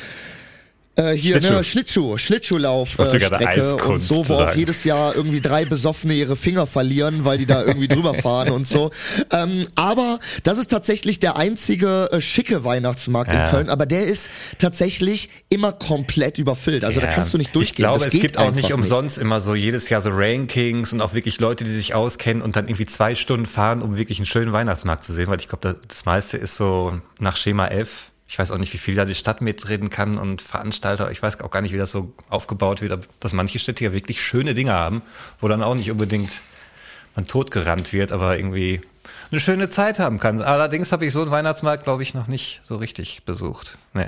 Äh, 0.97 1.13
hier, 1.13 1.35
Schlittschuh. 1.37 1.53
ne, 1.53 1.63
Schlittschuh, 1.63 2.17
Schlittschuhlauf 2.17 2.99
äh, 2.99 3.19
Strecke 3.21 3.75
und 3.87 4.01
so, 4.01 4.27
wo 4.27 4.33
auch 4.33 4.39
sagen. 4.39 4.59
jedes 4.59 4.83
Jahr 4.83 5.15
irgendwie 5.15 5.39
drei 5.41 5.63
Besoffene 5.65 6.13
ihre 6.13 6.35
Finger 6.35 6.67
verlieren, 6.67 7.23
weil 7.25 7.37
die 7.37 7.45
da 7.45 7.63
irgendwie 7.63 7.87
drüber 7.87 8.13
fahren 8.13 8.49
und 8.51 8.67
so. 8.67 8.91
Ähm, 9.31 9.65
aber 9.75 10.19
das 10.43 10.57
ist 10.57 10.69
tatsächlich 10.69 11.19
der 11.19 11.37
einzige 11.37 12.09
äh, 12.11 12.19
schicke 12.21 12.63
Weihnachtsmarkt 12.65 13.33
Ja. 13.33 13.45
in 13.45 13.51
Köln, 13.51 13.69
aber 13.69 13.85
der 13.85 14.05
ist 14.05 14.29
tatsächlich 14.57 15.29
immer 15.49 15.71
komplett 15.71 16.37
überfüllt. 16.37 16.83
Also 16.83 16.99
da 16.99 17.07
Ja. 17.07 17.13
kannst 17.13 17.33
du 17.33 17.37
nicht 17.37 17.55
durchgehen. 17.55 17.85
Ich 17.85 17.87
glaube, 17.87 17.99
das 17.99 18.07
es 18.07 18.11
geht 18.13 18.21
gibt 18.21 18.37
auch 18.37 18.51
nicht 18.51 18.73
umsonst 18.73 19.17
immer 19.17 19.41
so 19.41 19.55
jedes 19.55 19.89
Jahr 19.89 20.01
so 20.01 20.09
Rankings 20.11 20.93
und 20.93 21.01
auch 21.01 21.13
wirklich 21.13 21.39
Leute, 21.39 21.63
die 21.63 21.71
sich 21.71 21.95
auskennen 21.95 22.41
und 22.43 22.55
dann 22.55 22.67
irgendwie 22.67 22.85
zwei 22.85 23.15
Stunden 23.15 23.45
fahren, 23.45 23.81
um 23.81 23.97
wirklich 23.97 24.19
einen 24.19 24.25
schönen 24.25 24.51
Weihnachtsmarkt 24.53 25.03
zu 25.03 25.13
sehen, 25.13 25.27
weil 25.27 25.39
ich 25.39 25.47
glaube, 25.47 25.61
das, 25.67 25.75
das 25.87 26.05
meiste 26.05 26.37
ist 26.37 26.55
so 26.55 26.99
nach 27.19 27.37
Schema 27.37 27.67
F. 27.67 28.10
Ich 28.31 28.39
weiß 28.39 28.51
auch 28.51 28.57
nicht, 28.57 28.71
wie 28.71 28.77
viel 28.77 28.95
da 28.95 29.03
die 29.03 29.13
Stadt 29.13 29.41
mitreden 29.41 29.89
kann 29.89 30.17
und 30.17 30.41
Veranstalter. 30.41 31.11
Ich 31.11 31.21
weiß 31.21 31.41
auch 31.41 31.51
gar 31.51 31.61
nicht, 31.61 31.73
wie 31.73 31.77
das 31.77 31.91
so 31.91 32.13
aufgebaut 32.29 32.81
wird, 32.81 33.09
dass 33.19 33.33
manche 33.33 33.59
Städte 33.59 33.83
ja 33.83 33.91
wirklich 33.91 34.23
schöne 34.23 34.53
Dinge 34.53 34.71
haben, 34.71 35.01
wo 35.41 35.49
dann 35.49 35.61
auch 35.61 35.75
nicht 35.75 35.91
unbedingt 35.91 36.39
man 37.13 37.27
totgerannt 37.27 37.91
wird, 37.91 38.13
aber 38.13 38.37
irgendwie 38.37 38.79
eine 39.31 39.41
schöne 39.41 39.67
Zeit 39.67 39.99
haben 39.99 40.17
kann. 40.17 40.41
Allerdings 40.41 40.93
habe 40.93 41.05
ich 41.05 41.11
so 41.11 41.21
einen 41.21 41.31
Weihnachtsmarkt, 41.31 41.83
glaube 41.83 42.03
ich, 42.03 42.13
noch 42.13 42.27
nicht 42.27 42.61
so 42.63 42.77
richtig 42.77 43.25
besucht. 43.25 43.77
Nee. 43.93 44.07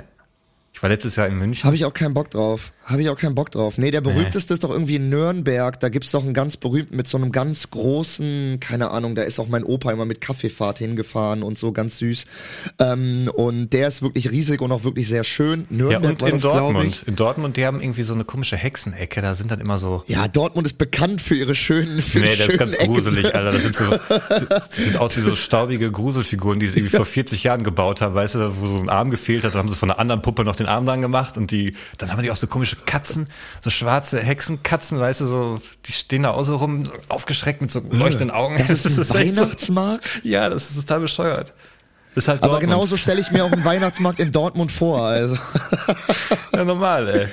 Ich 0.72 0.82
war 0.82 0.88
letztes 0.88 1.16
Jahr 1.16 1.26
in 1.26 1.36
München. 1.36 1.64
Habe 1.64 1.76
ich 1.76 1.84
auch 1.84 1.92
keinen 1.92 2.14
Bock 2.14 2.30
drauf. 2.30 2.72
Habe 2.84 3.00
ich 3.00 3.08
auch 3.08 3.16
keinen 3.16 3.34
Bock 3.34 3.50
drauf. 3.50 3.78
Nee, 3.78 3.90
der 3.90 4.02
berühmteste 4.02 4.52
ist 4.52 4.62
doch 4.62 4.70
irgendwie 4.70 4.96
in 4.96 5.08
Nürnberg. 5.08 5.80
Da 5.80 5.88
gibt's 5.88 6.10
doch 6.10 6.22
einen 6.22 6.34
ganz 6.34 6.58
berühmten 6.58 6.96
mit 6.96 7.08
so 7.08 7.16
einem 7.16 7.32
ganz 7.32 7.70
großen, 7.70 8.58
keine 8.60 8.90
Ahnung, 8.90 9.14
da 9.14 9.22
ist 9.22 9.40
auch 9.40 9.48
mein 9.48 9.64
Opa 9.64 9.90
immer 9.90 10.04
mit 10.04 10.20
Kaffeefahrt 10.20 10.78
hingefahren 10.78 11.42
und 11.42 11.58
so, 11.58 11.72
ganz 11.72 11.98
süß. 11.98 12.26
Ähm, 12.78 13.30
und 13.34 13.72
der 13.72 13.88
ist 13.88 14.02
wirklich 14.02 14.30
riesig 14.30 14.60
und 14.60 14.70
auch 14.70 14.84
wirklich 14.84 15.08
sehr 15.08 15.24
schön. 15.24 15.66
Ja, 15.70 15.76
Nürnberg 15.76 16.12
und 16.12 16.22
war 16.22 16.28
in 16.28 16.34
das, 16.34 16.42
Dortmund. 16.42 17.04
In 17.06 17.16
Dortmund, 17.16 17.56
die 17.56 17.64
haben 17.64 17.80
irgendwie 17.80 18.02
so 18.02 18.12
eine 18.12 18.24
komische 18.24 18.56
Hexenecke. 18.56 19.22
Da 19.22 19.34
sind 19.34 19.50
dann 19.50 19.60
immer 19.60 19.78
so. 19.78 20.04
Ja, 20.06 20.28
Dortmund 20.28 20.66
ist 20.66 20.76
bekannt 20.76 21.22
für 21.22 21.34
ihre 21.34 21.54
schönen, 21.54 22.02
für 22.02 22.18
Nee, 22.18 22.36
das 22.36 22.48
ist 22.48 22.58
ganz 22.58 22.74
Ecken. 22.74 22.92
gruselig, 22.92 23.34
Alter. 23.34 23.52
Das 23.52 23.62
sind 23.62 23.76
so, 23.76 23.84
das 24.48 24.68
sieht 24.70 24.98
aus 24.98 25.16
wie 25.16 25.22
so 25.22 25.34
staubige 25.36 25.90
Gruselfiguren, 25.90 26.58
die 26.60 26.66
sie 26.66 26.80
irgendwie 26.80 26.96
vor 26.96 27.06
40 27.06 27.42
Jahren 27.44 27.62
gebaut 27.62 28.02
haben, 28.02 28.14
weißt 28.14 28.34
du, 28.34 28.60
wo 28.60 28.66
so 28.66 28.76
ein 28.76 28.90
Arm 28.90 29.10
gefehlt 29.10 29.44
hat, 29.44 29.54
da 29.54 29.58
haben 29.58 29.68
sie 29.68 29.76
von 29.76 29.90
einer 29.90 29.98
anderen 29.98 30.20
Puppe 30.20 30.44
noch 30.44 30.56
den 30.56 30.66
Arm 30.66 30.84
dran 30.84 31.00
gemacht 31.00 31.36
und 31.38 31.50
die, 31.50 31.74
dann 31.96 32.12
haben 32.12 32.22
die 32.22 32.30
auch 32.30 32.36
so 32.36 32.46
komische 32.46 32.73
Katzen, 32.86 33.28
so 33.62 33.70
schwarze 33.70 34.20
Hexenkatzen, 34.20 34.98
weißt 35.00 35.20
du, 35.22 35.26
so, 35.26 35.60
die 35.86 35.92
stehen 35.92 36.22
da 36.24 36.30
auch 36.30 36.44
so 36.44 36.56
rum, 36.56 36.84
aufgeschreckt 37.08 37.60
mit 37.62 37.70
so 37.70 37.80
leuchtenden 37.90 38.30
Augen. 38.30 38.56
Das 38.58 38.84
ist 38.84 39.10
ein 39.12 39.16
echt 39.22 39.36
so- 39.36 39.42
Weihnachtsmarkt. 39.42 40.20
Ja, 40.22 40.48
das 40.48 40.70
ist 40.70 40.80
total 40.80 41.00
bescheuert. 41.00 41.52
Das 42.14 42.24
ist 42.24 42.28
halt 42.28 42.42
Aber 42.42 42.52
Dortmund. 42.52 42.72
genauso 42.72 42.96
stelle 42.96 43.20
ich 43.20 43.30
mir 43.32 43.44
auch 43.44 43.50
einen 43.50 43.64
Weihnachtsmarkt 43.64 44.20
in 44.20 44.30
Dortmund 44.32 44.70
vor. 44.72 45.02
Also. 45.02 45.36
Ja, 46.54 46.64
normal, 46.64 47.08
ey. 47.08 47.28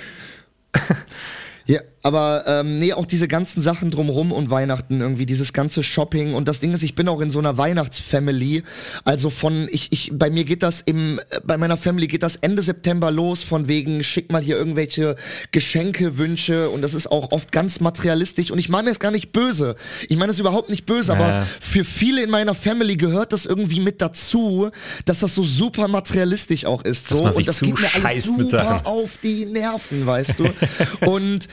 Ja, 1.66 1.82
aber 2.04 2.44
ähm, 2.48 2.80
nee, 2.80 2.94
auch 2.94 3.06
diese 3.06 3.28
ganzen 3.28 3.62
Sachen 3.62 3.92
drumrum 3.92 4.32
und 4.32 4.50
Weihnachten 4.50 5.02
irgendwie, 5.02 5.26
dieses 5.26 5.54
ganze 5.54 5.84
Shopping 5.84 6.34
und 6.34 6.48
das 6.48 6.60
Ding 6.60 6.74
ist, 6.74 6.84
ich 6.84 6.96
bin 6.96 7.08
auch 7.08 7.22
in 7.22 7.32
so 7.32 7.40
einer 7.40 7.58
Weihnachtsfamily, 7.58 8.64
also 9.06 9.30
von 9.30 9.68
ich 9.72 9.92
ich 9.92 10.12
bei 10.14 10.30
mir 10.30 10.44
geht 10.46 10.64
das 10.64 10.82
im 10.82 11.20
bei 11.44 11.58
meiner 11.58 11.78
Family 11.78 12.08
geht 12.08 12.24
das 12.24 12.36
Ende 12.38 12.62
September 12.62 13.12
los 13.12 13.44
von 13.44 13.68
wegen 13.68 14.04
schick 14.04 14.32
mal 14.32 14.42
hier 14.42 14.58
irgendwelche 14.58 15.16
Geschenke, 15.52 16.18
Wünsche 16.18 16.70
und 16.70 16.82
das 16.82 16.94
ist 16.94 17.12
auch 17.12 17.32
oft 17.32 17.52
ganz 17.52 17.80
materialistisch 17.80 18.52
und 18.52 18.60
ich 18.60 18.70
meine 18.70 18.90
es 18.90 19.00
gar 19.00 19.12
nicht 19.12 19.32
böse. 19.32 19.76
Ich 20.10 20.18
meine 20.18 20.32
es 20.32 20.40
überhaupt 20.40 20.70
nicht 20.70 20.86
böse, 20.86 21.14
aber 21.14 21.28
Ja. 21.28 21.48
für 21.60 21.84
viele 21.84 22.24
in 22.24 22.30
meiner 22.30 22.56
Family 22.56 22.98
gehört 22.98 23.34
das 23.34 23.46
irgendwie 23.46 23.80
mit 23.80 24.02
dazu, 24.02 24.70
dass 25.06 25.20
das 25.20 25.36
so 25.36 25.44
super 25.44 25.88
materialistisch 25.88 26.66
auch 26.66 26.84
ist 26.84 27.08
so 27.08 27.24
und 27.24 27.48
das 27.48 27.60
geht 27.60 27.80
mir 27.80 27.90
alles 28.04 28.24
super 28.26 28.82
auf 28.86 29.18
die 29.18 29.46
Nerven, 29.46 30.06
weißt 30.06 30.40
du? 30.40 30.50
und 31.06 31.48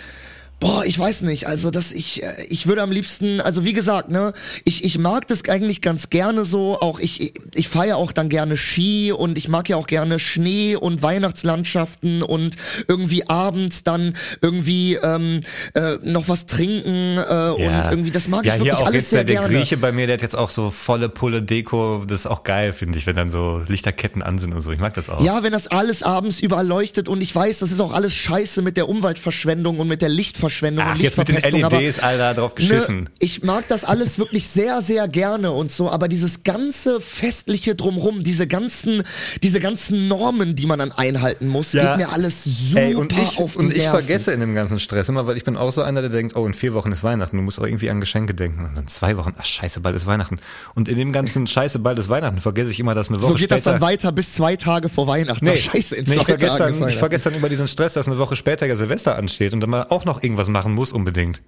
Boah, 0.60 0.84
ich 0.84 0.99
weiß 0.99 1.22
nicht. 1.22 1.46
Also, 1.46 1.70
dass 1.70 1.93
ich, 1.93 2.25
äh, 2.25 2.44
ich 2.49 2.66
würde 2.66 2.82
am 2.82 2.90
liebsten, 2.90 3.40
also 3.40 3.64
wie 3.64 3.72
gesagt, 3.72 4.08
ne, 4.08 4.32
ich, 4.64 4.82
ich 4.82 4.99
mag 4.99 5.28
das 5.28 5.49
eigentlich 5.49 5.81
ganz 5.82 6.10
gerne 6.10 6.44
so. 6.44 6.81
Auch 6.81 6.99
ich, 6.99 7.32
ich, 7.55 7.69
fahre 7.69 7.88
ja 7.88 7.96
auch 7.96 8.10
dann 8.10 8.28
gerne 8.28 8.56
Ski 8.56 9.12
und 9.12 9.38
ich 9.38 9.47
mag 9.47 9.68
ja 9.68 9.76
auch 9.76 9.87
gerne 9.87 10.18
Schnee 10.18 10.75
und 10.75 11.00
Weihnachtslandschaften 11.00 12.25
und 12.25 12.56
irgendwie 12.88 13.28
abends 13.28 13.85
dann 13.85 14.16
irgendwie 14.42 14.97
ähm, 14.97 15.42
äh, 15.75 15.99
noch 16.02 16.28
was 16.28 16.47
trinken 16.47 17.18
äh, 17.18 17.50
und 17.50 17.87
irgendwie, 17.88 18.11
das 18.11 18.26
mag 18.26 18.44
ja, 18.44 18.54
ich 18.54 18.61
wirklich 18.61 18.75
hier 18.75 18.82
auch 18.82 18.88
alles 18.88 19.04
jetzt 19.04 19.11
sehr 19.11 19.23
der, 19.23 19.35
der 19.35 19.42
gerne. 19.42 19.59
Grieche 19.59 19.76
bei 19.76 19.92
mir, 19.92 20.09
der 20.09 20.14
hat 20.14 20.23
jetzt 20.23 20.37
auch 20.37 20.50
so 20.50 20.73
volle 20.73 21.09
Pulle 21.09 21.40
Deko. 21.40 22.02
Das 22.04 22.21
ist 22.21 22.26
auch 22.26 22.42
geil, 22.42 22.73
finde 22.73 22.99
ich, 22.99 23.06
wenn 23.06 23.14
dann 23.14 23.30
so 23.30 23.62
Lichterketten 23.68 24.25
an 24.25 24.38
sind 24.38 24.52
und 24.54 24.62
so. 24.62 24.73
Ich 24.73 24.80
mag 24.80 24.94
das 24.94 25.09
auch. 25.09 25.21
Ja, 25.21 25.44
wenn 25.44 25.52
das 25.52 25.68
alles 25.68 26.02
abends 26.02 26.40
überall 26.40 26.66
leuchtet 26.66 27.09
und 27.09 27.23
ich 27.23 27.32
weiß, 27.32 27.61
das 27.61 27.71
ist 27.71 27.78
auch 27.78 27.92
alles 27.92 28.16
scheiße 28.16 28.61
mit 28.62 28.76
der 28.76 28.88
Umweltverschwendung 28.88 29.78
und 29.78 29.87
mit 29.87 30.02
der 30.02 30.09
Lichtverschwendung 30.09 30.48
Ach, 30.50 30.95
und 30.95 31.00
jetzt 31.02 31.17
mit 31.19 31.28
den 31.28 31.37
LEDs, 31.37 31.99
Alter, 31.99 32.35
drauf 32.35 32.55
geschissen. 32.55 33.05
Ne, 33.05 33.11
ich 33.19 33.43
mag 33.43 33.67
das 33.69 33.85
alles 33.85 34.19
wirklich 34.19 34.49
sehr, 34.49 34.81
sehr 34.81 35.09
gerne 35.09 35.52
und 35.52 35.71
so, 35.71 35.90
aber 35.90 36.09
dieses 36.09 36.43
ganze 36.45 37.00
festliche 37.00 37.75
drumrum, 37.75 38.23
diese 38.23 38.47
ganzen, 38.47 39.02
diese 39.43 39.61
ganzen 39.61 40.09
Normen, 40.09 40.55
die 40.55 40.67
man 40.67 40.78
dann 40.78 40.93
einhalten 40.93 41.49
muss, 41.49 41.73
Ja. 41.73 41.97
geht 41.97 42.07
mir 42.07 42.12
alles 42.12 42.45
super 42.45 42.81
Ey, 42.83 42.95
und 42.95 43.12
ich, 43.12 43.38
auf 43.38 43.52
die 43.52 43.59
und 43.59 43.71
ich 43.73 43.78
Nerven. 43.83 43.90
vergesse 44.00 44.33
in 44.33 44.40
dem 44.40 44.55
ganzen 44.55 44.78
Stress 44.78 45.09
immer, 45.09 45.26
weil 45.26 45.37
ich 45.37 45.45
bin 45.45 45.57
auch 45.57 45.73
so 45.73 45.83
einer, 45.83 46.00
der 46.00 46.11
denkt, 46.11 46.37
oh, 46.37 46.47
in 46.47 46.55
vier 46.55 46.75
Wochen 46.75 46.93
ist 46.93 47.02
Weihnachten, 47.05 47.37
du 47.37 47.43
musst 47.43 47.61
auch 47.61 47.67
irgendwie 47.67 47.90
an 47.90 48.00
Geschenke 48.00 48.35
denken. 48.35 48.64
Und 48.64 48.76
dann 48.76 48.88
zwei 48.88 49.17
Wochen, 49.17 49.35
ach 49.38 49.45
scheiße, 49.45 49.81
bald 49.81 49.97
ist 49.97 50.07
Weihnachten. 50.07 50.38
Und 50.75 50.88
in 50.88 50.97
dem 50.97 51.12
ganzen 51.12 51.47
Scheiße, 51.49 51.78
bald 51.81 51.99
ist 51.99 52.09
Weihnachten, 52.09 52.38
vergesse 52.38 52.71
ich 52.71 52.78
immer, 52.81 52.95
dass 52.95 53.09
eine 53.09 53.19
Woche 53.19 53.28
So 53.28 53.35
geht 53.35 53.45
später... 53.45 53.55
das 53.57 53.64
dann 53.64 53.81
weiter 53.81 54.12
bis 54.12 54.33
zwei 54.35 54.57
Tage 54.57 54.88
vor 54.88 55.07
Weihnachten. 55.07 55.45
Nee, 55.45 55.52
Ach, 55.57 55.73
scheiße, 55.75 55.97
in 55.97 56.05
nee, 56.05 56.12
zwei 56.14 56.21
ich 56.21 56.26
vergesse 56.26 56.59
Tagen 56.59 56.78
dann, 56.81 56.88
ich 56.88 56.97
vergesse 56.97 57.31
dann 57.31 57.38
über 57.38 57.49
diesen 57.49 57.67
Stress, 57.69 57.95
dass 57.95 58.07
eine 58.07 58.19
Woche 58.19 58.37
später 58.37 58.67
ja 58.67 58.76
Silvester 58.76 59.17
ansteht 59.17 59.52
und 59.52 59.61
dann 59.61 59.71
man 59.71 59.83
auch 59.90 60.05
noch 60.05 60.23
irgendwas 60.23 60.38
machen 60.47 60.75
muss 60.75 60.92
unbedingt. 60.92 61.42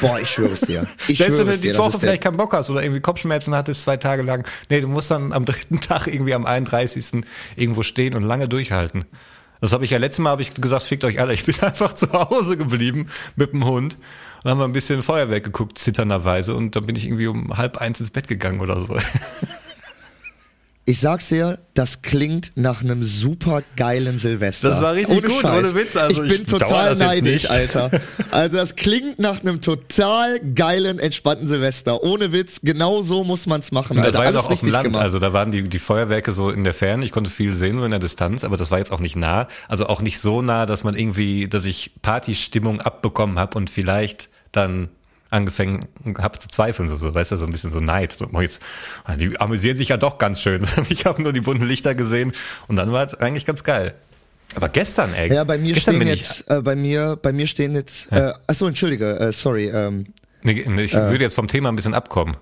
Boah, 0.00 0.18
ich 0.20 0.30
schwöre 0.30 0.52
es 0.52 0.60
dir. 0.60 0.86
Ich 1.06 1.18
Selbst 1.18 1.38
wenn 1.38 1.46
du 1.46 1.56
dir. 1.56 1.72
die 1.72 1.78
Woche 1.78 1.98
vielleicht 1.98 2.22
keinen 2.22 2.36
Bock 2.36 2.54
hast 2.54 2.70
oder 2.70 2.82
irgendwie 2.82 3.00
Kopfschmerzen 3.00 3.54
hattest 3.54 3.82
zwei 3.82 3.96
Tage 3.96 4.22
lang. 4.22 4.46
Nee, 4.70 4.80
du 4.80 4.88
musst 4.88 5.10
dann 5.10 5.32
am 5.32 5.44
dritten 5.46 5.80
Tag 5.80 6.06
irgendwie 6.06 6.34
am 6.34 6.46
31. 6.46 7.22
irgendwo 7.56 7.82
stehen 7.82 8.14
und 8.14 8.22
lange 8.22 8.48
durchhalten. 8.48 9.04
Das 9.60 9.72
habe 9.72 9.84
ich 9.84 9.90
ja 9.90 9.98
letztes 9.98 10.22
Mal 10.22 10.30
habe 10.30 10.42
ich 10.42 10.54
gesagt, 10.54 10.84
fickt 10.84 11.04
euch 11.04 11.20
alle. 11.20 11.34
Ich 11.34 11.44
bin 11.44 11.58
einfach 11.60 11.92
zu 11.94 12.12
Hause 12.12 12.56
geblieben 12.56 13.08
mit 13.36 13.52
dem 13.52 13.64
Hund 13.64 13.98
und 14.44 14.50
haben 14.50 14.58
wir 14.58 14.64
ein 14.64 14.72
bisschen 14.72 15.02
Feuerwerk 15.02 15.44
geguckt, 15.44 15.78
zitternderweise. 15.78 16.54
Und 16.54 16.76
dann 16.76 16.86
bin 16.86 16.94
ich 16.96 17.04
irgendwie 17.04 17.26
um 17.26 17.56
halb 17.56 17.78
eins 17.78 18.00
ins 18.00 18.10
Bett 18.10 18.28
gegangen 18.28 18.60
oder 18.60 18.78
so. 18.80 18.96
Ich 20.88 21.00
sag's 21.00 21.28
dir, 21.28 21.58
das 21.74 22.00
klingt 22.00 22.52
nach 22.54 22.80
einem 22.80 23.04
super 23.04 23.62
geilen 23.76 24.16
Silvester. 24.16 24.70
Das 24.70 24.80
war 24.80 24.94
richtig 24.94 25.18
ohne 25.18 25.28
gut, 25.28 25.42
Scheiß. 25.42 25.58
ohne 25.58 25.74
Witz, 25.74 25.96
also 25.98 26.22
ich 26.22 26.30
bin 26.30 26.40
ich 26.40 26.46
bedauere 26.46 26.68
total 26.68 26.96
neidisch. 26.96 27.50
Alter. 27.50 27.90
Also 28.30 28.56
das 28.56 28.74
klingt 28.74 29.18
nach 29.18 29.42
einem 29.42 29.60
total 29.60 30.40
geilen, 30.40 30.98
entspannten 30.98 31.46
Silvester. 31.46 32.02
Ohne 32.02 32.32
Witz, 32.32 32.60
genau 32.62 33.02
so 33.02 33.22
muss 33.22 33.46
man's 33.46 33.70
machen. 33.70 33.98
Und 33.98 34.02
das 34.06 34.14
Alter. 34.14 34.18
war 34.18 34.24
ja 34.24 34.30
noch 34.30 34.50
auf 34.50 34.60
dem 34.60 34.70
Land, 34.70 34.84
gemacht. 34.84 35.02
also 35.02 35.18
da 35.18 35.34
waren 35.34 35.52
die, 35.52 35.68
die 35.68 35.78
Feuerwerke 35.78 36.32
so 36.32 36.48
in 36.48 36.64
der 36.64 36.72
Ferne. 36.72 37.04
Ich 37.04 37.12
konnte 37.12 37.28
viel 37.28 37.52
sehen, 37.52 37.78
so 37.78 37.84
in 37.84 37.90
der 37.90 38.00
Distanz, 38.00 38.42
aber 38.42 38.56
das 38.56 38.70
war 38.70 38.78
jetzt 38.78 38.90
auch 38.90 39.00
nicht 39.00 39.14
nah. 39.14 39.46
Also 39.68 39.88
auch 39.88 40.00
nicht 40.00 40.18
so 40.20 40.40
nah, 40.40 40.64
dass 40.64 40.84
man 40.84 40.96
irgendwie, 40.96 41.48
dass 41.48 41.66
ich 41.66 41.92
Partystimmung 42.00 42.80
abbekommen 42.80 43.38
habe 43.38 43.58
und 43.58 43.68
vielleicht 43.68 44.30
dann 44.52 44.88
angefangen 45.30 45.86
habe 46.18 46.38
zu 46.38 46.48
zweifeln, 46.48 46.88
so, 46.88 46.96
so, 46.96 47.14
weißt 47.14 47.32
du, 47.32 47.36
so 47.36 47.44
ein 47.46 47.52
bisschen 47.52 47.70
so 47.70 47.80
Neid. 47.80 48.12
So, 48.12 48.26
oh, 48.32 48.40
jetzt, 48.40 48.60
ah, 49.04 49.16
die 49.16 49.38
amüsieren 49.40 49.76
sich 49.76 49.88
ja 49.88 49.96
doch 49.96 50.18
ganz 50.18 50.40
schön. 50.40 50.66
Ich 50.88 51.04
habe 51.06 51.22
nur 51.22 51.32
die 51.32 51.40
bunten 51.40 51.66
Lichter 51.66 51.94
gesehen 51.94 52.32
und 52.66 52.76
dann 52.76 52.92
war 52.92 53.06
es 53.06 53.14
eigentlich 53.14 53.44
ganz 53.46 53.62
geil. 53.64 53.94
Aber 54.54 54.68
gestern, 54.70 55.12
ey. 55.12 55.32
Ja, 55.32 55.44
bei 55.44 55.58
mir 55.58 55.76
stehen 55.76 56.06
jetzt, 56.06 56.50
äh, 56.50 56.62
bei 56.62 56.74
mir, 56.74 57.16
bei 57.20 57.32
mir 57.32 57.46
stehen 57.46 57.74
jetzt, 57.74 58.10
äh, 58.10 58.32
achso, 58.46 58.66
entschuldige, 58.66 59.18
äh, 59.20 59.32
sorry, 59.32 59.68
ähm, 59.68 60.06
Ich, 60.42 60.66
nee, 60.66 60.82
ich 60.84 60.94
Äh. 60.94 61.10
würde 61.10 61.24
jetzt 61.24 61.34
vom 61.34 61.48
Thema 61.48 61.68
ein 61.68 61.76
bisschen 61.76 61.92
abkommen. 61.94 62.36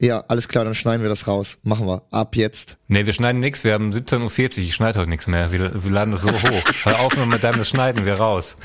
ja, 0.00 0.24
alles 0.26 0.48
klar, 0.48 0.64
dann 0.64 0.74
schneiden 0.74 1.02
wir 1.02 1.08
das 1.08 1.28
raus. 1.28 1.56
Machen 1.62 1.86
wir. 1.86 2.02
Ab 2.10 2.34
jetzt. 2.34 2.76
Nee, 2.88 3.06
wir 3.06 3.12
schneiden 3.12 3.40
nix. 3.40 3.62
Wir 3.62 3.74
haben 3.74 3.92
17.40 3.92 4.58
Uhr. 4.58 4.64
Ich 4.64 4.74
schneide 4.74 4.98
heute 4.98 5.08
nichts 5.08 5.28
mehr. 5.28 5.52
Wir, 5.52 5.84
wir 5.84 5.90
laden 5.90 6.10
das 6.10 6.22
so 6.22 6.32
hoch. 6.32 6.64
Hör 6.84 6.98
auf 7.00 7.16
nur 7.16 7.26
mit 7.26 7.44
deinem, 7.44 7.58
das 7.58 7.68
schneiden 7.68 8.04
wir 8.04 8.14
raus. 8.14 8.56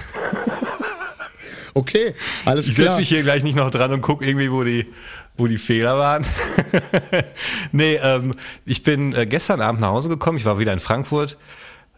Okay, 1.73 2.13
alles 2.45 2.67
Ich 2.67 2.75
setze 2.75 2.87
klar. 2.87 2.97
mich 2.99 3.09
hier 3.09 3.23
gleich 3.23 3.43
nicht 3.43 3.55
noch 3.55 3.71
dran 3.71 3.91
und 3.91 4.01
guck 4.01 4.25
irgendwie, 4.25 4.51
wo 4.51 4.63
die, 4.63 4.87
wo 5.37 5.47
die 5.47 5.57
Fehler 5.57 5.97
waren. 5.97 6.25
nee, 7.71 7.95
ähm, 7.95 8.35
ich 8.65 8.83
bin 8.83 9.13
äh, 9.13 9.25
gestern 9.25 9.61
Abend 9.61 9.81
nach 9.81 9.89
Hause 9.89 10.09
gekommen. 10.09 10.37
Ich 10.37 10.45
war 10.45 10.59
wieder 10.59 10.73
in 10.73 10.79
Frankfurt 10.79 11.37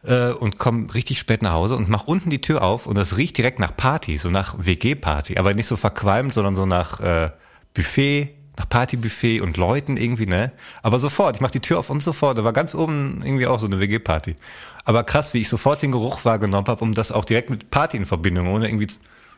äh, 0.04 0.30
und 0.30 0.58
komme 0.60 0.94
richtig 0.94 1.20
spät 1.20 1.42
nach 1.42 1.54
Hause 1.54 1.76
und 1.76 1.90
mach 1.90 2.06
unten 2.06 2.30
die 2.30 2.42
Tür 2.42 2.62
auf 2.64 2.88
und 2.88 2.96
das 2.98 3.18
riecht 3.18 3.38
direkt 3.38 3.60
nach 3.60 3.76
Party, 3.76 4.18
so 4.18 4.30
nach 4.30 4.56
WG-Party. 4.58 5.38
Aber 5.38 5.54
nicht 5.54 5.68
so 5.68 5.78
verqualmt, 5.78 6.34
sondern 6.34 6.56
so 6.56 6.66
nach 6.66 7.00
äh, 7.00 7.32
Buffet, 7.74 8.36
nach 8.58 8.68
Partybuffet 8.68 9.40
und 9.42 9.58
Leuten 9.58 9.98
irgendwie, 9.98 10.26
ne? 10.26 10.52
Aber 10.84 11.00
sofort, 11.00 11.36
ich 11.36 11.42
mach 11.42 11.52
die 11.52 11.62
Tür 11.62 11.80
auf 11.80 11.90
und 11.90 12.04
sofort. 12.04 12.38
Da 12.38 12.44
war 12.44 12.54
ganz 12.54 12.76
oben 12.76 13.22
irgendwie 13.24 13.48
auch 13.48 13.60
so 13.60 13.66
eine 13.66 13.80
WG-Party. 13.80 14.36
Aber 14.84 15.04
krass, 15.04 15.34
wie 15.34 15.40
ich 15.40 15.50
sofort 15.50 15.82
den 15.82 15.92
Geruch 15.92 16.26
wahrgenommen 16.26 16.68
habe, 16.68 16.84
um 16.84 16.94
das 16.94 17.12
auch 17.12 17.24
direkt 17.26 17.50
mit 17.50 17.72
Party 17.72 17.98
in 17.98 18.06
Verbindung, 18.06 18.48
ohne 18.48 18.68
irgendwie, 18.68 18.88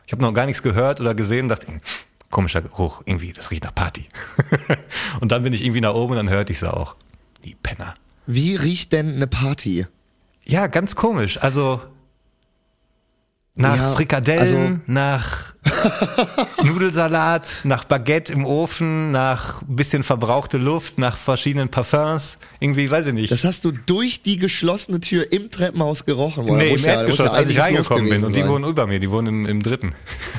ich 0.06 0.12
habe 0.12 0.22
noch 0.22 0.32
gar 0.32 0.46
nichts 0.46 0.62
gehört 0.62 1.00
oder 1.00 1.14
gesehen 1.14 1.44
und 1.44 1.48
dachte, 1.50 1.66
hm, 1.66 1.80
komischer 2.30 2.62
Geruch, 2.62 3.02
irgendwie, 3.04 3.32
das 3.32 3.50
riecht 3.50 3.64
nach 3.64 3.74
Party. 3.74 4.08
und 5.20 5.32
dann 5.32 5.42
bin 5.42 5.52
ich 5.52 5.64
irgendwie 5.64 5.80
nach 5.80 5.94
oben 5.94 6.12
und 6.12 6.16
dann 6.16 6.30
hörte 6.30 6.52
ich 6.52 6.58
sie 6.58 6.72
auch. 6.72 6.96
Die 7.44 7.54
Penner. 7.54 7.94
Wie 8.26 8.56
riecht 8.56 8.92
denn 8.92 9.14
eine 9.14 9.26
Party? 9.26 9.86
Ja, 10.44 10.66
ganz 10.66 10.96
komisch. 10.96 11.38
Also 11.42 11.80
nach 13.56 13.76
Ja, 13.76 13.92
Frikadellen, 13.92 14.40
also- 14.42 14.80
nach 14.86 15.54
Nudelsalat, 16.64 17.48
nach 17.64 17.84
Baguette 17.84 18.32
im 18.32 18.44
Ofen, 18.44 19.12
nach 19.12 19.62
bisschen 19.66 20.02
verbrauchte 20.02 20.58
Luft, 20.58 20.98
nach 20.98 21.16
verschiedenen 21.16 21.68
Parfums. 21.68 22.38
Irgendwie, 22.60 22.90
weiß 22.90 23.06
ich 23.08 23.14
nicht. 23.14 23.30
Das 23.30 23.44
hast 23.44 23.64
du 23.64 23.70
durch 23.72 24.22
die 24.22 24.38
geschlossene 24.38 25.00
Tür 25.00 25.30
im 25.32 25.50
Treppenhaus 25.50 26.04
gerochen. 26.04 26.46
Da 26.46 26.54
nee, 26.54 26.70
im 26.74 26.76
ja- 26.78 26.92
Erdgeschoss, 26.94 27.26
ja 27.26 27.32
als 27.32 27.48
ich 27.48 27.60
reingekommen 27.60 28.08
bin. 28.08 28.24
Und 28.24 28.34
die 28.34 28.40
sein. 28.40 28.48
wohnen 28.48 28.64
über 28.64 28.86
mir, 28.86 28.98
die 28.98 29.10
wohnen 29.10 29.28
im, 29.28 29.46
im 29.46 29.62
dritten. 29.62 29.94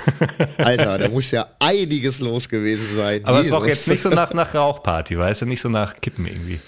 Alter, 0.57 0.97
da 0.97 1.09
muss 1.09 1.31
ja 1.31 1.47
einiges 1.59 2.19
los 2.19 2.49
gewesen 2.49 2.87
sein. 2.95 3.21
Aber 3.23 3.39
es 3.39 3.49
war 3.49 3.59
auch 3.59 3.65
Jesus. 3.65 3.79
jetzt 3.79 3.87
nicht 3.87 4.01
so 4.01 4.09
nach, 4.09 4.33
nach 4.33 4.53
Rauchparty, 4.53 5.17
weißt 5.17 5.41
du, 5.41 5.45
nicht 5.45 5.61
so 5.61 5.69
nach 5.69 5.95
Kippen 6.01 6.25
irgendwie. 6.27 6.59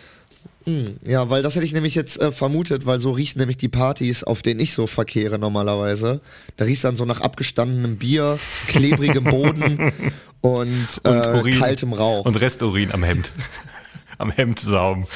Ja, 1.06 1.30
weil 1.30 1.44
das 1.44 1.56
hätte 1.56 1.64
ich 1.64 1.72
nämlich 1.72 1.96
jetzt 1.96 2.20
äh, 2.20 2.34
vermutet, 2.34 2.86
weil 2.86 3.00
so 3.00 3.12
riechen 3.12 3.40
nämlich 3.40 3.56
die 3.56 3.70
Partys, 3.70 4.26
auf 4.26 4.42
denen 4.42 4.60
ich 4.60 4.74
so 4.74 4.86
verkehre 4.86 5.40
normalerweise. 5.40 6.20
Da 6.58 6.66
riecht 6.66 6.84
dann 6.84 6.98
so 6.98 7.06
nach 7.06 7.22
abgestandenem 7.22 7.96
Bier, 7.96 8.38
klebrigem 8.68 9.24
Boden 9.24 9.94
und, 10.42 10.88
äh, 11.04 11.10
Urin. 11.10 11.60
kaltem 11.60 11.94
Rauch. 11.94 12.26
Und 12.26 12.42
Resturin 12.42 12.92
am 12.92 13.04
Hemd. 13.04 13.32
am 14.18 14.30
Hemdsaum. 14.30 15.08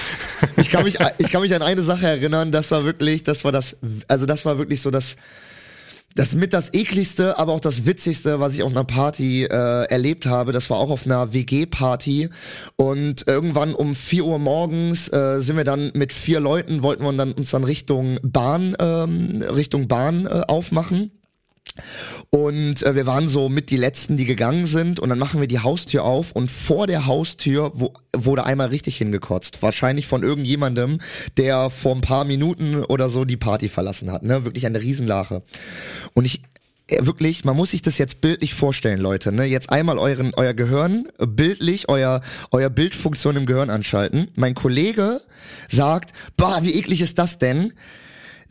Ich 0.56 0.70
kann 0.70 0.84
mich, 0.84 0.98
ich 1.18 1.32
kann 1.32 1.42
mich 1.42 1.54
an 1.54 1.62
eine 1.62 1.84
Sache 1.84 2.08
erinnern, 2.08 2.54
das 2.54 2.72
war 2.72 2.86
wirklich, 2.86 3.24
das 3.24 3.44
war 3.44 3.52
das, 3.52 3.76
also 4.08 4.26
das 4.26 4.46
war 4.46 4.58
wirklich 4.58 4.82
so 4.82 4.90
das, 4.90 5.18
das 6.16 6.36
mit 6.36 6.54
das 6.54 6.74
ekligste, 6.74 7.38
aber 7.40 7.54
auch 7.54 7.60
das 7.60 7.86
witzigste, 7.86 8.40
was 8.40 8.54
ich 8.54 8.64
auf 8.64 8.72
einer 8.72 8.84
Party 8.84 9.44
äh, 9.44 9.48
erlebt 9.86 10.26
habe. 10.26 10.52
Das 10.52 10.70
war 10.70 10.78
auch 10.78 10.90
auf 10.90 11.06
einer 11.06 11.34
WG-Party 11.34 12.30
und 12.76 13.28
irgendwann 13.28 13.74
um 13.74 13.96
4 13.96 14.26
Uhr 14.26 14.40
morgens 14.40 15.08
äh, 15.12 15.40
sind 15.40 15.58
wir 15.58 15.64
dann 15.64 15.92
mit 15.94 16.14
vier 16.14 16.40
Leuten 16.40 16.82
wollten 16.84 17.04
wir 17.04 17.14
dann 17.14 17.34
uns 17.34 17.52
dann 17.52 17.64
Richtung 17.64 18.20
Bahn 18.24 18.76
ähm, 18.80 19.42
Richtung 19.42 19.88
Bahn 19.88 20.26
äh, 20.26 20.44
aufmachen. 20.48 21.12
Und 22.30 22.84
äh, 22.84 22.96
wir 22.96 23.06
waren 23.06 23.28
so 23.28 23.50
mit 23.50 23.70
die 23.70 23.78
letzten, 23.78 24.18
die 24.18 24.26
gegangen 24.26 24.68
sind. 24.68 25.00
Und 25.00 25.10
dann 25.10 25.20
machen 25.20 25.40
wir 25.40 25.48
die 25.48 25.60
Haustür 25.60 26.04
auf 26.04 26.32
und 26.32 26.52
vor 26.52 26.88
der 26.88 27.06
Haustür 27.06 27.72
wo, 27.74 27.94
wurde 28.16 28.46
einmal 28.46 28.68
richtig 28.68 28.98
hingekotzt. 28.98 29.62
Wahrscheinlich 29.62 30.08
von 30.08 30.24
irgendjemandem, 30.24 31.00
der 31.38 31.70
vor 31.70 31.96
ein 31.96 32.02
paar 32.02 32.26
Minuten 32.26 32.84
oder 32.84 33.10
so 33.10 33.26
die 33.26 33.38
Party 33.38 33.70
verlassen 33.70 34.12
hat. 34.12 34.24
Ne? 34.24 34.46
Wirklich 34.46 34.66
eine 34.66 34.82
Riesenlache. 34.82 35.44
Und 36.14 36.26
ich 36.26 36.42
äh, 36.88 37.06
wirklich, 37.06 37.46
man 37.46 37.56
muss 37.56 37.72
sich 37.72 37.82
das 37.82 37.98
jetzt 37.98 38.22
bildlich 38.22 38.54
vorstellen, 38.54 39.00
Leute. 39.00 39.32
Ne? 39.32 39.46
Jetzt 39.46 39.70
einmal 39.70 39.98
euren, 39.98 40.34
euer 40.36 40.54
Gehirn 40.54 41.08
äh, 41.20 41.26
bildlich, 41.26 41.90
euer, 41.90 42.22
euer 42.52 42.70
Bildfunktion 42.70 43.36
im 43.36 43.46
Gehirn 43.46 43.70
anschalten. 43.70 44.28
Mein 44.36 44.56
Kollege 44.56 45.22
sagt, 45.70 46.14
bah, 46.38 46.60
wie 46.64 46.76
eklig 46.76 47.02
ist 47.02 47.18
das 47.18 47.40
denn? 47.40 47.74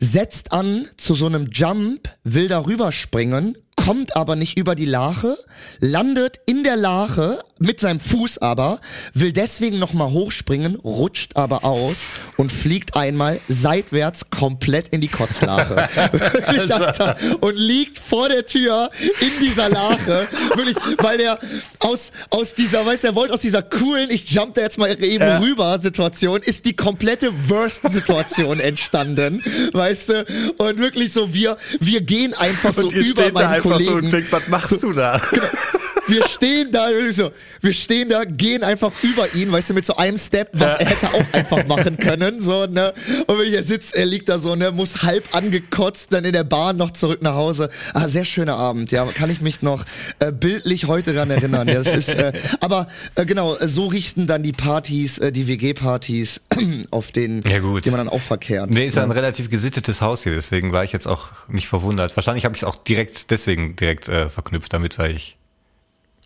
Setzt 0.01 0.51
an 0.51 0.87
zu 0.97 1.13
so 1.13 1.27
einem 1.27 1.47
Jump, 1.51 2.09
will 2.23 2.47
darüber 2.47 2.91
springen, 2.91 3.55
kommt 3.83 4.15
aber 4.15 4.35
nicht 4.35 4.57
über 4.57 4.75
die 4.75 4.85
Lache, 4.85 5.37
landet 5.79 6.39
in 6.45 6.63
der 6.63 6.75
Lache 6.75 7.39
mit 7.57 7.79
seinem 7.79 7.99
Fuß 7.99 8.39
aber, 8.39 8.79
will 9.13 9.31
deswegen 9.31 9.79
nochmal 9.79 10.11
hochspringen, 10.11 10.75
rutscht 10.75 11.35
aber 11.35 11.63
aus 11.63 12.05
und 12.37 12.51
fliegt 12.51 12.95
einmal 12.95 13.39
seitwärts 13.47 14.29
komplett 14.29 14.89
in 14.89 15.01
die 15.01 15.07
Kotzlache. 15.07 15.87
Alter. 16.45 17.15
und 17.41 17.55
liegt 17.55 17.97
vor 17.97 18.29
der 18.29 18.45
Tür 18.45 18.89
in 19.19 19.31
dieser 19.39 19.69
Lache. 19.69 20.27
Wirklich, 20.55 20.77
weil 20.97 21.17
der 21.17 21.39
aus, 21.79 22.11
aus 22.29 22.53
dieser, 22.53 22.85
weißt 22.85 23.03
du, 23.03 23.07
er 23.09 23.15
wollte 23.15 23.33
aus 23.33 23.41
dieser 23.41 23.61
coolen, 23.61 24.09
ich 24.09 24.29
jump 24.31 24.55
da 24.55 24.61
jetzt 24.61 24.77
mal 24.77 24.91
eben 25.03 25.23
Ja. 25.23 25.39
rüber 25.39 25.77
Situation, 25.79 26.41
ist 26.41 26.65
die 26.65 26.75
komplette 26.75 27.31
Worst-Situation 27.49 28.59
entstanden, 28.59 29.43
weißt 29.73 30.09
du? 30.09 30.25
Und 30.57 30.77
wirklich 30.77 31.13
so, 31.13 31.33
wir, 31.33 31.57
wir 31.79 32.01
gehen 32.01 32.33
einfach 32.33 32.73
so 32.73 32.83
Und 32.83 32.93
über 32.93 33.31
da 33.31 33.59
einfach 33.71 33.85
so 33.85 33.91
Kollegen. 33.93 34.11
denkt, 34.11 34.31
was 34.31 34.47
machst 34.47 34.83
du 34.83 34.91
da? 34.91 35.21
wir 36.07 36.23
stehen 36.27 36.71
da, 36.71 36.87
so, 37.11 37.31
wir 37.61 37.73
stehen 37.73 38.09
da, 38.09 38.23
gehen 38.25 38.63
einfach 38.63 38.91
über 39.03 39.33
ihn, 39.35 39.51
weißt 39.51 39.69
du, 39.69 39.73
mit 39.73 39.85
so 39.85 39.95
einem 39.95 40.17
Step, 40.17 40.49
was 40.53 40.73
Ja. 40.73 40.77
er 40.79 40.85
hätte 40.87 41.07
auch 41.13 41.33
einfach 41.33 41.65
machen 41.67 41.97
können, 41.97 42.41
so, 42.41 42.65
ne? 42.65 42.93
Und 43.27 43.39
wenn 43.39 43.53
er 43.53 43.63
sitzt, 43.63 43.95
er 43.95 44.05
liegt 44.05 44.29
da 44.29 44.39
so, 44.39 44.55
ne, 44.55 44.71
muss 44.71 45.03
halb 45.03 45.33
angekotzt, 45.35 46.07
dann 46.11 46.25
in 46.25 46.33
der 46.33 46.43
Bahn 46.43 46.77
noch 46.77 46.91
zurück 46.91 47.21
nach 47.21 47.35
Hause. 47.35 47.69
Ah, 47.93 48.07
sehr 48.07 48.25
schöner 48.25 48.55
Abend, 48.55 48.91
ja, 48.91 49.05
kann 49.05 49.29
ich 49.29 49.41
mich 49.41 49.61
noch 49.61 49.85
äh, 50.19 50.31
bildlich 50.31 50.87
heute 50.87 51.13
dran 51.13 51.29
erinnern. 51.29 51.67
Ja, 51.67 51.81
das 51.83 51.93
ist, 51.93 52.09
äh, 52.09 52.33
aber 52.59 52.87
äh, 53.15 53.25
genau, 53.25 53.55
äh, 53.57 53.67
so 53.67 53.87
richten 53.87 54.27
dann 54.27 54.43
die 54.43 54.53
Partys, 54.53 55.17
äh, 55.19 55.31
die 55.31 55.47
WG-Partys, 55.47 56.41
auf 56.91 57.11
denen, 57.11 57.41
Ja, 57.47 57.59
gut. 57.59 57.85
die 57.85 57.91
man 57.91 57.99
dann 57.99 58.09
auch 58.09 58.21
verkehrt. 58.21 58.69
Nee, 58.69 58.87
ist 58.87 58.95
ja 58.95 59.01
ja. 59.01 59.07
ein 59.07 59.11
relativ 59.11 59.49
gesittetes 59.49 60.01
Haus 60.01 60.23
hier, 60.23 60.33
deswegen 60.33 60.71
war 60.73 60.83
ich 60.83 60.91
jetzt 60.91 61.07
auch 61.07 61.27
nicht 61.47 61.67
verwundert. 61.67 62.15
Wahrscheinlich 62.15 62.45
habe 62.45 62.55
ich 62.55 62.61
es 62.63 62.67
auch 62.67 62.75
direkt 62.75 63.31
deswegen 63.31 63.75
direkt 63.75 64.07
äh, 64.09 64.29
verknüpft 64.29 64.73
damit, 64.73 64.97
weil 64.99 65.11
ich 65.15 65.37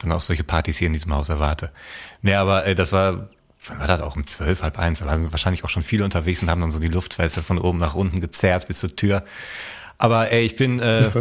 dann 0.05 0.17
auch 0.17 0.21
solche 0.21 0.43
Partys 0.43 0.77
hier 0.77 0.87
in 0.87 0.93
diesem 0.93 1.13
Haus 1.13 1.29
erwarte. 1.29 1.71
Nee, 2.21 2.35
aber 2.35 2.65
äh, 2.65 2.75
das 2.75 2.91
war, 2.91 3.29
wann 3.67 3.79
war 3.79 3.87
das 3.87 4.01
auch 4.01 4.15
um 4.15 4.25
zwölf, 4.25 4.63
halb 4.63 4.79
eins, 4.79 4.99
da 4.99 5.05
waren 5.05 5.31
wahrscheinlich 5.31 5.63
auch 5.63 5.69
schon 5.69 5.83
viele 5.83 6.03
unterwegs 6.03 6.41
und 6.41 6.49
haben 6.49 6.61
dann 6.61 6.71
so 6.71 6.79
die 6.79 6.87
Luftfässer 6.87 7.43
von 7.43 7.57
oben 7.57 7.77
nach 7.79 7.95
unten 7.95 8.21
gezerrt 8.21 8.67
bis 8.67 8.79
zur 8.79 8.95
Tür. 8.95 9.23
Aber 9.97 10.31
ey, 10.31 10.45
ich 10.45 10.55
bin, 10.55 10.79
äh, 10.79 11.11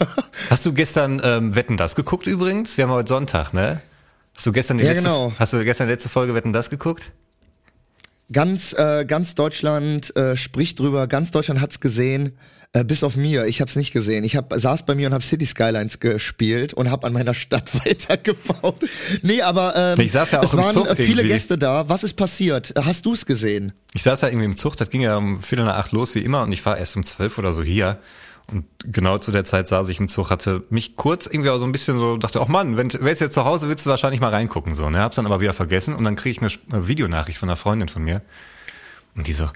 hast 0.50 0.64
du 0.64 0.72
gestern 0.72 1.20
ähm, 1.22 1.54
Wetten 1.54 1.76
das 1.76 1.94
geguckt 1.94 2.26
übrigens? 2.26 2.76
Wir 2.76 2.84
haben 2.84 2.92
heute 2.92 3.08
Sonntag, 3.08 3.52
ne? 3.52 3.82
Hast 4.34 4.46
du 4.46 4.52
gestern 4.52 4.78
die 4.78 4.84
Ja, 4.84 4.92
letzte, 4.92 5.08
genau. 5.08 5.32
hast 5.38 5.52
du 5.52 5.62
gestern 5.64 5.86
die 5.86 5.92
letzte 5.92 6.08
Folge 6.08 6.34
Wetten 6.34 6.52
das 6.52 6.70
geguckt? 6.70 7.10
Ganz, 8.32 8.72
äh, 8.72 9.04
ganz 9.04 9.34
Deutschland 9.34 10.16
äh, 10.16 10.36
spricht 10.36 10.78
drüber, 10.78 11.06
ganz 11.06 11.30
Deutschland 11.32 11.60
hat's 11.60 11.80
gesehen, 11.80 12.38
äh, 12.74 12.84
bis 12.84 13.04
auf 13.04 13.16
mir. 13.16 13.46
Ich 13.46 13.60
hab's 13.60 13.76
nicht 13.76 13.92
gesehen. 13.92 14.24
Ich 14.24 14.36
hab, 14.36 14.52
saß 14.54 14.86
bei 14.86 14.94
mir 14.94 15.06
und 15.08 15.14
hab 15.14 15.22
City 15.22 15.44
Skylines 15.44 16.00
gespielt 16.00 16.72
und 16.72 16.90
hab 16.90 17.04
an 17.04 17.12
meiner 17.12 17.34
Stadt 17.34 17.70
weitergebaut. 17.84 18.84
Nee, 19.22 19.42
aber 19.42 19.74
ähm, 19.76 20.00
Ich 20.00 20.12
saß 20.12 20.30
ja 20.32 20.40
auch 20.40 20.44
es 20.44 20.54
im 20.54 20.60
waren 20.60 20.72
Zug 20.72 20.88
äh, 20.88 20.96
viele 20.96 21.22
irgendwie. 21.22 21.28
Gäste 21.28 21.58
da. 21.58 21.88
Was 21.88 22.02
ist 22.02 22.14
passiert? 22.14 22.72
Hast 22.76 23.04
du's 23.04 23.26
gesehen? 23.26 23.72
Ich 23.94 24.02
saß 24.02 24.20
da 24.20 24.28
irgendwie 24.28 24.46
im 24.46 24.56
Zug, 24.56 24.76
das 24.76 24.88
ging 24.88 25.02
ja 25.02 25.16
um 25.16 25.42
Viertel 25.42 25.66
nach 25.66 25.76
acht 25.76 25.92
los 25.92 26.14
wie 26.14 26.20
immer 26.20 26.42
und 26.42 26.52
ich 26.52 26.64
war 26.64 26.78
erst 26.78 26.96
um 26.96 27.04
zwölf 27.04 27.38
oder 27.38 27.52
so 27.52 27.62
hier. 27.62 27.98
Und 28.46 28.64
genau 28.84 29.18
zu 29.18 29.30
der 29.32 29.44
Zeit 29.44 29.68
saß 29.68 29.88
ich 29.88 30.00
im 30.00 30.08
Zug, 30.08 30.30
hatte 30.30 30.64
mich 30.68 30.96
kurz 30.96 31.26
irgendwie 31.26 31.50
auch 31.50 31.58
so 31.58 31.64
ein 31.64 31.72
bisschen 31.72 31.98
so, 31.98 32.16
dachte, 32.16 32.40
ach 32.40 32.48
Mann, 32.48 32.76
wenn 32.76 32.92
wärst 32.92 33.20
jetzt 33.20 33.34
zu 33.34 33.44
Hause, 33.44 33.68
willst 33.68 33.86
du 33.86 33.90
wahrscheinlich 33.90 34.20
mal 34.20 34.30
reingucken, 34.30 34.74
so, 34.74 34.90
ne? 34.90 34.98
Hab's 34.98 35.16
dann 35.16 35.26
aber 35.26 35.40
wieder 35.40 35.54
vergessen 35.54 35.94
und 35.94 36.04
dann 36.04 36.16
krieg 36.16 36.32
ich 36.32 36.42
eine 36.42 36.50
eine 36.70 36.88
Videonachricht 36.88 37.38
von 37.38 37.48
einer 37.48 37.56
Freundin 37.56 37.88
von 37.88 38.02
mir. 38.02 38.22
Und 39.14 39.26
die 39.26 39.32
so, 39.32 39.48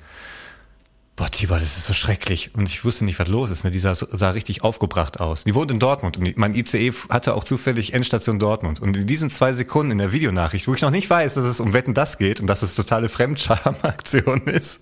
boah, 1.17 1.31
Tibor, 1.31 1.59
das 1.59 1.79
ist 1.79 1.87
so 1.87 1.95
schrecklich. 1.95 2.51
Und 2.55 2.69
ich 2.69 2.85
wusste 2.85 3.05
nicht, 3.05 3.19
was 3.19 3.29
los 3.29 3.51
ist. 3.51 3.65
Ne? 3.65 3.71
Die 3.71 3.79
sah, 3.79 3.95
sah 3.95 4.31
richtig 4.31 4.63
aufgebracht 4.63 5.19
aus. 5.19 5.45
Die 5.45 5.55
wohnt 5.55 5.71
in 5.71 5.79
Dortmund 5.79 6.19
und 6.19 6.37
mein 6.37 6.55
ICE 6.55 6.93
hatte 7.09 7.35
auch 7.35 7.45
zufällig 7.45 7.95
Endstation 7.95 8.39
Dortmund. 8.39 8.81
Und 8.81 8.97
in 8.97 9.07
diesen 9.07 9.31
zwei 9.31 9.55
Sekunden 9.55 9.93
in 9.93 9.99
der 9.99 10.13
Videonachricht, 10.13 10.69
wo 10.69 10.75
ich 10.75 10.83
noch 10.83 10.91
nicht 10.91 11.09
weiß, 11.09 11.35
dass 11.35 11.45
es 11.45 11.59
um 11.59 11.73
Wetten 11.73 11.95
das 11.95 12.19
geht 12.19 12.41
und 12.41 12.47
dass 12.47 12.63
es 12.63 12.75
totale 12.75 13.09
Fremdscham-Aktion 13.09 14.43
ist, 14.47 14.81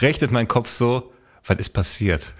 rechnet 0.00 0.32
mein 0.32 0.48
Kopf 0.48 0.70
so, 0.70 1.12
was 1.44 1.58
ist 1.58 1.70
passiert? 1.70 2.32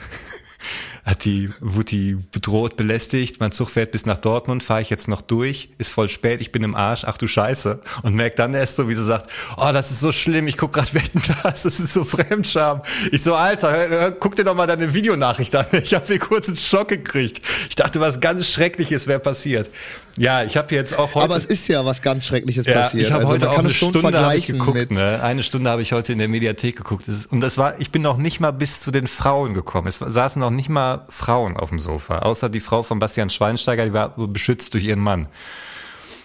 Hat 1.06 1.24
die, 1.24 1.50
wurde 1.60 1.84
die 1.84 2.18
bedroht, 2.32 2.76
belästigt, 2.76 3.38
mein 3.38 3.52
Zug 3.52 3.70
fährt 3.70 3.92
bis 3.92 4.06
nach 4.06 4.16
Dortmund, 4.16 4.64
fahre 4.64 4.82
ich 4.82 4.90
jetzt 4.90 5.06
noch 5.06 5.20
durch, 5.20 5.70
ist 5.78 5.90
voll 5.90 6.08
spät, 6.08 6.40
ich 6.40 6.50
bin 6.50 6.64
im 6.64 6.74
Arsch, 6.74 7.04
ach 7.04 7.16
du 7.16 7.28
Scheiße. 7.28 7.80
Und 8.02 8.16
merkt 8.16 8.40
dann 8.40 8.54
erst 8.54 8.74
so, 8.74 8.88
wie 8.88 8.94
sie 8.94 9.04
sagt, 9.04 9.30
oh, 9.56 9.70
das 9.72 9.92
ist 9.92 10.00
so 10.00 10.10
schlimm, 10.10 10.48
ich 10.48 10.56
guck 10.56 10.72
grad 10.72 10.94
Wetten 10.94 11.22
das, 11.44 11.62
das 11.62 11.78
ist 11.78 11.92
so 11.92 12.04
Fremdscham. 12.04 12.82
Ich 13.12 13.22
so, 13.22 13.36
Alter, 13.36 13.70
hör, 13.70 13.88
hör, 13.88 14.10
guck 14.10 14.34
dir 14.34 14.42
doch 14.42 14.56
mal 14.56 14.66
deine 14.66 14.94
Videonachricht 14.94 15.54
an. 15.54 15.66
Ich 15.80 15.94
habe 15.94 16.12
mir 16.12 16.18
kurz 16.18 16.48
einen 16.48 16.56
Schock 16.56 16.88
gekriegt. 16.88 17.40
Ich 17.68 17.76
dachte, 17.76 18.00
was 18.00 18.20
ganz 18.20 18.48
Schreckliches 18.48 19.06
wäre 19.06 19.20
passiert. 19.20 19.70
Ja, 20.16 20.42
ich 20.42 20.56
habe 20.56 20.74
jetzt 20.74 20.98
auch 20.98 21.14
heute. 21.14 21.24
Aber 21.24 21.36
es 21.36 21.44
ist 21.44 21.68
ja 21.68 21.84
was 21.84 22.00
ganz 22.00 22.24
Schreckliches 22.26 22.66
ja, 22.66 22.82
passiert. 22.82 23.04
Ich 23.04 23.12
habe 23.12 23.24
also 23.24 23.34
heute 23.34 23.50
auch 23.50 23.58
eine 23.58 23.70
Stunde 23.70 24.32
ich 24.34 24.46
geguckt. 24.46 24.90
Ne? 24.90 25.22
Eine 25.22 25.42
Stunde 25.42 25.70
habe 25.70 25.82
ich 25.82 25.92
heute 25.92 26.12
in 26.12 26.18
der 26.18 26.28
Mediathek 26.28 26.76
geguckt. 26.76 27.04
Und 27.30 27.40
das 27.40 27.58
war, 27.58 27.78
ich 27.80 27.90
bin 27.90 28.02
noch 28.02 28.16
nicht 28.16 28.40
mal 28.40 28.52
bis 28.52 28.80
zu 28.80 28.90
den 28.90 29.06
Frauen 29.06 29.52
gekommen. 29.54 29.88
Es 29.88 29.98
saßen 29.98 30.40
noch 30.40 30.50
nicht 30.50 30.68
mal 30.68 31.04
Frauen 31.08 31.56
auf 31.56 31.68
dem 31.68 31.78
Sofa, 31.78 32.20
außer 32.20 32.48
die 32.48 32.60
Frau 32.60 32.82
von 32.82 32.98
Bastian 32.98 33.30
Schweinsteiger, 33.30 33.84
die 33.84 33.92
war 33.92 34.14
beschützt 34.16 34.72
durch 34.74 34.84
ihren 34.84 35.00
Mann. 35.00 35.28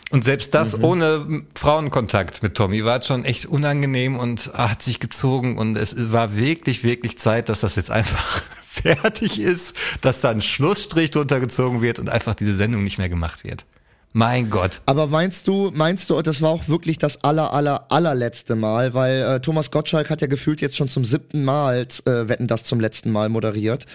Und 0.09 0.25
selbst 0.25 0.53
das 0.53 0.77
mhm. 0.77 0.83
ohne 0.83 1.45
Frauenkontakt 1.55 2.43
mit 2.43 2.55
Tommy 2.55 2.83
war 2.83 3.01
schon 3.01 3.23
echt 3.23 3.45
unangenehm 3.45 4.19
und 4.19 4.51
hat 4.53 4.83
sich 4.83 4.99
gezogen 4.99 5.57
und 5.57 5.77
es 5.77 6.11
war 6.11 6.35
wirklich, 6.35 6.83
wirklich 6.83 7.17
Zeit, 7.17 7.47
dass 7.47 7.61
das 7.61 7.77
jetzt 7.77 7.91
einfach 7.91 8.43
fertig 8.67 9.39
ist, 9.39 9.73
dass 10.01 10.19
da 10.19 10.29
ein 10.29 10.41
Schlussstrich 10.41 11.11
drunter 11.11 11.39
gezogen 11.39 11.81
wird 11.81 11.97
und 11.97 12.09
einfach 12.09 12.35
diese 12.35 12.55
Sendung 12.55 12.83
nicht 12.83 12.97
mehr 12.97 13.07
gemacht 13.07 13.45
wird. 13.45 13.65
Mein 14.13 14.49
Gott. 14.49 14.81
Aber 14.85 15.07
meinst 15.07 15.47
du, 15.47 15.71
meinst 15.73 16.09
du, 16.09 16.21
das 16.21 16.41
war 16.41 16.49
auch 16.49 16.67
wirklich 16.67 16.97
das 16.97 17.23
aller, 17.23 17.53
aller, 17.53 17.85
allerletzte 17.89 18.57
Mal, 18.57 18.93
weil 18.93 19.21
äh, 19.21 19.39
Thomas 19.39 19.71
Gottschalk 19.71 20.09
hat 20.09 20.19
ja 20.19 20.27
gefühlt 20.27 20.59
jetzt 20.59 20.75
schon 20.75 20.89
zum 20.89 21.05
siebten 21.05 21.45
Mal 21.45 21.87
äh, 22.05 22.27
Wetten 22.27 22.47
das 22.47 22.65
zum 22.65 22.81
letzten 22.81 23.09
Mal 23.11 23.29
moderiert. 23.29 23.85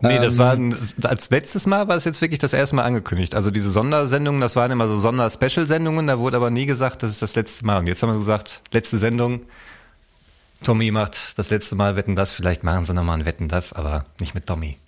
Nee, 0.00 0.16
ähm, 0.16 0.22
das 0.22 0.38
war 0.38 0.56
als 1.02 1.28
letztes 1.28 1.66
Mal 1.66 1.86
war 1.86 1.96
es 1.96 2.04
jetzt 2.04 2.22
wirklich 2.22 2.38
das 2.38 2.54
erste 2.54 2.76
Mal 2.76 2.84
angekündigt. 2.84 3.34
Also 3.34 3.50
diese 3.50 3.70
Sondersendungen, 3.70 4.40
das 4.40 4.56
waren 4.56 4.70
immer 4.70 4.88
so 4.88 4.98
Sonder-Special-Sendungen, 4.98 6.06
da 6.06 6.18
wurde 6.18 6.38
aber 6.38 6.50
nie 6.50 6.64
gesagt, 6.64 7.02
das 7.02 7.10
ist 7.10 7.20
das 7.20 7.34
letzte 7.34 7.66
Mal. 7.66 7.78
Und 7.78 7.88
jetzt 7.88 8.02
haben 8.02 8.10
wir 8.10 8.18
gesagt, 8.18 8.62
letzte 8.72 8.96
Sendung, 8.96 9.42
Tommy 10.64 10.90
macht 10.90 11.38
das 11.38 11.50
letzte 11.50 11.76
Mal 11.76 11.94
Wetten 11.94 12.16
das, 12.16 12.32
vielleicht 12.32 12.64
machen 12.64 12.86
sie 12.86 12.94
nochmal 12.94 13.18
ein 13.18 13.26
Wetten 13.26 13.48
das, 13.48 13.74
aber 13.74 14.06
nicht 14.18 14.34
mit 14.34 14.46
Tommy. 14.46 14.78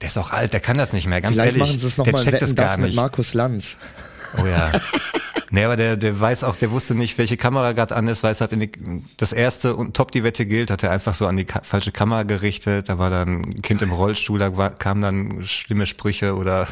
Der 0.00 0.08
ist 0.08 0.16
auch 0.16 0.30
alt, 0.30 0.54
der 0.54 0.60
kann 0.60 0.78
das 0.78 0.94
nicht 0.94 1.06
mehr, 1.06 1.20
ganz 1.20 1.34
vielleicht 1.34 1.56
ehrlich. 1.56 1.68
Machen 1.68 1.78
sie 1.78 1.86
es 1.86 1.98
noch 1.98 2.04
der 2.04 2.14
mal 2.14 2.24
checkt 2.24 2.40
Wetten 2.40 2.56
das 2.56 2.68
das 2.68 2.78
mit. 2.78 2.94
Markus 2.94 3.34
Lanz. 3.34 3.76
Oh 4.38 4.46
ja. 4.46 4.72
Nee, 5.52 5.64
aber 5.64 5.76
der, 5.76 5.96
der 5.96 6.18
weiß 6.18 6.44
auch, 6.44 6.54
der 6.54 6.70
wusste 6.70 6.94
nicht, 6.94 7.18
welche 7.18 7.36
Kamera 7.36 7.72
gerade 7.72 7.96
an 7.96 8.06
ist, 8.06 8.22
weiß 8.22 8.40
hat 8.40 8.52
in 8.52 8.60
die, 8.60 8.70
das 9.16 9.32
erste 9.32 9.74
und 9.74 9.96
top 9.96 10.12
die 10.12 10.22
Wette 10.22 10.46
gilt, 10.46 10.70
hat 10.70 10.84
er 10.84 10.92
einfach 10.92 11.14
so 11.14 11.26
an 11.26 11.36
die 11.36 11.44
ka 11.44 11.62
falsche 11.64 11.90
Kamera 11.90 12.22
gerichtet. 12.22 12.88
Da 12.88 13.00
war 13.00 13.10
dann 13.10 13.42
ein 13.42 13.62
Kind 13.62 13.82
im 13.82 13.90
Rollstuhl, 13.90 14.38
da 14.38 14.56
war, 14.56 14.70
kamen 14.70 15.02
dann 15.02 15.46
schlimme 15.46 15.86
Sprüche 15.86 16.36
oder 16.36 16.68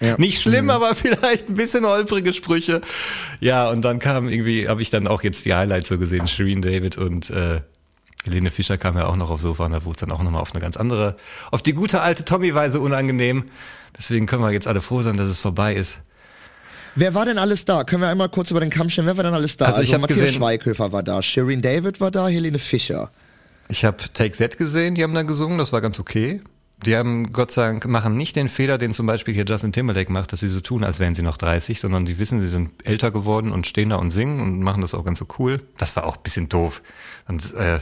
ja. 0.00 0.16
Nicht 0.16 0.40
schlimm, 0.40 0.66
mhm. 0.66 0.70
aber 0.70 0.94
vielleicht 0.94 1.48
ein 1.48 1.54
bisschen 1.54 1.84
holprige 1.84 2.32
Sprüche. 2.32 2.80
Ja, 3.40 3.68
und 3.68 3.82
dann 3.82 3.98
kam 3.98 4.28
irgendwie, 4.28 4.68
habe 4.68 4.82
ich 4.82 4.90
dann 4.90 5.06
auch 5.06 5.22
jetzt 5.22 5.44
die 5.44 5.54
Highlights 5.54 5.88
so 5.88 5.98
gesehen, 5.98 6.28
Shireen 6.28 6.62
David 6.62 6.98
und 6.98 7.30
äh, 7.30 7.60
Helene 8.24 8.50
Fischer 8.50 8.78
kam 8.78 8.96
ja 8.96 9.06
auch 9.06 9.16
noch 9.16 9.30
aufs 9.30 9.42
Sofa 9.42 9.66
und 9.66 9.72
da 9.72 9.84
wurde 9.84 9.96
es 9.96 10.00
dann 10.00 10.10
auch 10.10 10.22
nochmal 10.22 10.42
auf 10.42 10.52
eine 10.52 10.60
ganz 10.60 10.76
andere, 10.76 11.16
auf 11.50 11.62
die 11.62 11.72
gute 11.72 12.00
alte 12.00 12.24
Tommy-Weise 12.24 12.80
unangenehm. 12.80 13.44
Deswegen 13.96 14.26
können 14.26 14.42
wir 14.42 14.52
jetzt 14.52 14.68
alle 14.68 14.80
froh 14.80 15.00
sein, 15.00 15.16
dass 15.16 15.28
es 15.28 15.38
vorbei 15.38 15.74
ist. 15.74 15.98
Wer 16.94 17.14
war 17.14 17.24
denn 17.26 17.38
alles 17.38 17.64
da? 17.64 17.84
Können 17.84 18.02
wir 18.02 18.08
einmal 18.08 18.28
kurz 18.28 18.50
über 18.50 18.60
den 18.60 18.70
Kamm 18.70 18.90
stellen? 18.90 19.06
Wer 19.06 19.16
war 19.16 19.24
denn 19.24 19.34
alles 19.34 19.56
da? 19.56 19.66
Also, 19.66 19.82
ich 19.82 19.90
also 19.90 20.00
Matthias 20.00 20.20
gesehen, 20.20 20.34
Schweighöfer 20.34 20.92
war 20.92 21.02
da, 21.02 21.22
Shireen 21.22 21.62
David 21.62 22.00
war 22.00 22.10
da, 22.10 22.28
Helene 22.28 22.58
Fischer. 22.58 23.10
Ich 23.68 23.84
habe 23.84 23.98
Take 24.14 24.36
That 24.36 24.58
gesehen, 24.58 24.94
die 24.94 25.02
haben 25.02 25.14
da 25.14 25.22
gesungen, 25.22 25.58
das 25.58 25.72
war 25.72 25.80
ganz 25.80 26.00
okay. 26.00 26.40
Die 26.86 26.96
haben, 26.96 27.32
Gott 27.32 27.50
sei 27.50 27.66
Dank, 27.66 27.86
machen 27.86 28.16
nicht 28.16 28.36
den 28.36 28.48
Fehler, 28.48 28.78
den 28.78 28.94
zum 28.94 29.06
Beispiel 29.06 29.34
hier 29.34 29.44
Justin 29.44 29.72
Timberlake 29.72 30.12
macht, 30.12 30.32
dass 30.32 30.40
sie 30.40 30.48
so 30.48 30.60
tun, 30.60 30.84
als 30.84 31.00
wären 31.00 31.14
sie 31.14 31.22
noch 31.22 31.36
30, 31.36 31.80
sondern 31.80 32.04
die 32.04 32.18
wissen, 32.20 32.40
sie 32.40 32.48
sind 32.48 32.70
älter 32.84 33.10
geworden 33.10 33.50
und 33.50 33.66
stehen 33.66 33.90
da 33.90 33.96
und 33.96 34.12
singen 34.12 34.40
und 34.40 34.60
machen 34.60 34.80
das 34.80 34.94
auch 34.94 35.04
ganz 35.04 35.18
so 35.18 35.26
cool. 35.38 35.60
Das 35.76 35.96
war 35.96 36.06
auch 36.06 36.16
ein 36.16 36.22
bisschen 36.22 36.48
doof. 36.48 36.82
Und 37.26 37.52
äh, 37.54 37.80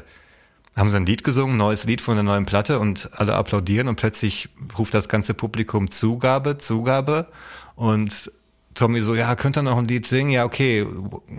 haben 0.75 0.91
sie 0.91 0.97
ein 0.97 1.07
Lied 1.07 1.25
gesungen, 1.25 1.59
neues 1.59 1.85
Lied 1.85 2.01
von 2.01 2.15
der 2.15 2.23
neuen 2.23 2.47
Platte 2.47 2.79
und 2.79 3.11
alle 3.13 3.35
applaudieren 3.35 3.89
und 3.89 3.97
plötzlich 3.97 4.49
ruft 4.79 4.95
das 4.95 5.09
ganze 5.09 5.35
Publikum 5.35 5.91
Zugabe, 5.91 6.57
Zugabe 6.57 7.29
und 7.75 8.31
Tommy 8.77 9.01
so, 9.01 9.15
ja, 9.15 9.35
könnt 9.35 9.57
ihr 9.57 9.63
noch 9.63 9.79
ein 9.79 9.89
Lied 9.89 10.07
singen? 10.07 10.31
Ja, 10.31 10.45
okay, 10.45 10.87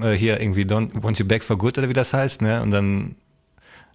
äh, 0.02 0.12
hier 0.12 0.42
irgendwie 0.42 0.64
Don't 0.64 0.90
Want 1.02 1.20
You 1.20 1.26
Back 1.26 1.44
for 1.44 1.58
Good 1.58 1.78
oder 1.78 1.88
wie 1.88 1.94
das 1.94 2.14
heißt, 2.14 2.42
ne? 2.42 2.62
Und 2.62 2.72
dann 2.72 3.16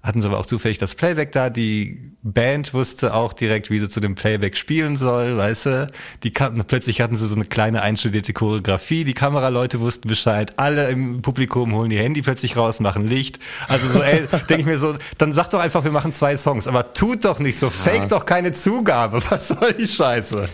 hatten 0.03 0.21
sie 0.21 0.29
aber 0.29 0.39
auch 0.39 0.47
zufällig 0.47 0.79
das 0.79 0.95
Playback 0.95 1.31
da. 1.31 1.49
Die 1.49 2.13
Band 2.23 2.75
wusste 2.75 3.15
auch 3.15 3.33
direkt, 3.33 3.71
wie 3.71 3.79
sie 3.79 3.89
zu 3.89 4.01
dem 4.01 4.17
Playback 4.17 4.57
spielen 4.57 4.97
soll, 4.97 5.37
weißt 5.37 5.67
du? 5.67 5.93
Die 6.25 6.33
kam, 6.33 6.57
plötzlich 6.65 7.01
hatten 7.01 7.17
sie 7.17 7.27
so 7.27 7.37
eine 7.37 7.45
kleine 7.45 7.83
einstudierte 7.83 8.33
Choreografie. 8.33 9.05
Die 9.05 9.15
Kameraleute 9.15 9.79
wussten 9.79 10.09
Bescheid. 10.09 10.59
Alle 10.59 10.89
im 10.89 11.23
Publikum 11.23 11.73
holen 11.73 11.91
die 11.91 11.99
Handy 11.99 12.23
plötzlich 12.23 12.57
raus, 12.57 12.81
machen 12.81 13.09
Licht. 13.09 13.39
Also 13.69 13.89
so, 13.89 14.03
ey, 14.03 14.27
denke 14.49 14.63
ich 14.63 14.67
mir 14.67 14.79
so, 14.79 14.97
dann 15.19 15.33
sag 15.33 15.51
doch 15.51 15.61
einfach, 15.61 15.85
wir 15.85 15.93
machen 15.93 16.13
zwei 16.13 16.37
Songs. 16.37 16.67
Aber 16.67 16.95
tut 16.95 17.25
doch 17.25 17.39
nicht 17.39 17.59
so, 17.59 17.71
fake 17.71 18.09
doch 18.09 18.27
keine 18.27 18.53
Zugabe. 18.53 19.23
Was 19.31 19.49
soll 19.49 19.73
die 19.73 19.87
Scheiße? 19.87 20.49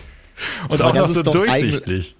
Und 0.67 0.81
aber 0.81 0.91
auch 0.91 1.07
noch 1.07 1.09
so 1.09 1.23
durchsichtig. 1.23 2.15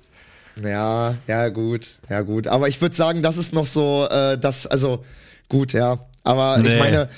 Ja, 0.64 1.16
ja, 1.28 1.50
gut, 1.50 2.00
ja, 2.10 2.22
gut. 2.22 2.48
Aber 2.48 2.68
ich 2.68 2.82
würde 2.82 2.96
sagen, 2.96 3.22
das 3.22 3.38
ist 3.38 3.54
noch 3.54 3.66
so, 3.66 4.08
äh, 4.10 4.38
das, 4.38 4.68
also, 4.68 5.04
gut, 5.48 5.74
ja. 5.74 6.00
Aber 6.24 6.58
nee. 6.58 6.74
ich 6.74 6.80
meine. 6.80 7.10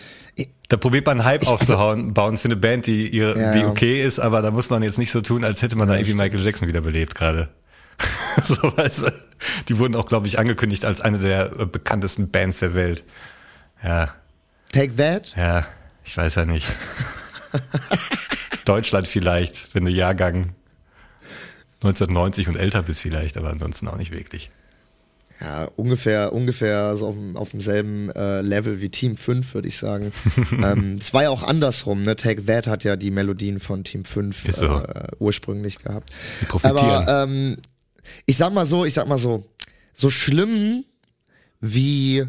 Da 0.70 0.78
probiert 0.78 1.06
man 1.06 1.26
Hype 1.26 1.42
also 1.42 1.54
aufzuhauen, 1.54 2.14
bauen 2.14 2.38
für 2.38 2.46
eine 2.46 2.56
Band, 2.56 2.88
die, 2.88 3.10
ihr, 3.10 3.36
ja, 3.38 3.52
die 3.52 3.66
okay 3.66 4.02
ist, 4.02 4.20
aber 4.20 4.42
da 4.42 4.52
muss 4.52 4.70
man 4.70 4.84
jetzt 4.84 4.98
nicht 4.98 5.12
so 5.12 5.20
tun, 5.20 5.44
als 5.44 5.62
hätte 5.62 5.76
man 5.76 5.90
da 5.90 5.96
irgendwie 5.96 6.14
Michael 6.14 6.42
Jackson 6.42 6.70
wiederbelebt 6.70 7.14
gerade. 7.14 7.50
so, 8.44 8.56
weißt 8.78 9.02
du, 9.02 9.12
die 9.68 9.78
wurden 9.78 9.98
auch, 9.98 10.06
glaube 10.06 10.28
ich, 10.28 10.40
angekündigt 10.40 10.86
als 10.86 11.02
eine 11.02 11.20
der 11.20 11.50
bekanntesten 11.66 12.32
Bands 12.32 12.60
der 12.60 12.74
Welt. 12.74 13.04
Ja. 13.84 14.16
Take 14.72 14.96
That? 14.96 15.34
Ja, 15.36 15.68
ich 16.06 16.16
weiß 16.16 16.36
ja 16.36 16.46
nicht. 16.46 16.68
Deutschland 18.66 19.10
vielleicht, 19.10 19.76
wenn 19.76 19.84
du 19.84 19.92
Jahrgang 19.92 20.56
1990 21.82 22.48
und 22.48 22.56
älter 22.56 22.84
bist 22.84 23.02
vielleicht, 23.02 23.38
aber 23.38 23.50
ansonsten 23.50 23.88
auch 23.88 23.98
nicht 23.98 24.12
wirklich. 24.12 24.52
Ja, 25.42 25.66
ungefähr, 25.76 26.34
ungefähr 26.34 26.96
so 26.96 27.08
auf, 27.08 27.16
auf 27.34 27.50
demselben 27.50 28.12
äh, 28.12 28.42
Level 28.42 28.80
wie 28.80 28.90
Team 28.90 29.18
5, 29.18 29.56
würde 29.56 29.68
ich 29.68 29.80
sagen. 29.80 30.12
ähm, 30.64 30.98
es 31.00 31.16
war 31.16 31.24
ja 31.24 31.30
auch 31.32 31.42
andersrum, 31.42 32.04
ne? 32.04 32.16
Take 32.16 32.46
That 32.46 32.68
hat 32.68 32.84
ja 32.84 32.96
die 32.96 33.10
Melodien 33.10 33.60
von 33.60 33.84
Team 33.84 34.06
5 34.06 34.56
so. 34.56 34.68
äh, 34.68 35.08
ursprünglich 35.18 35.80
gehabt. 35.80 36.14
Die 36.42 36.46
profitieren. 36.46 36.80
Aber 36.80 37.24
ähm, 37.24 37.58
ich 38.28 38.38
sag 38.38 38.54
mal 38.54 38.68
so, 38.68 38.86
ich 38.86 38.94
sag 38.94 39.08
mal 39.08 39.18
so, 39.18 39.44
so 39.96 40.12
schlimm 40.12 40.86
wie 41.60 42.26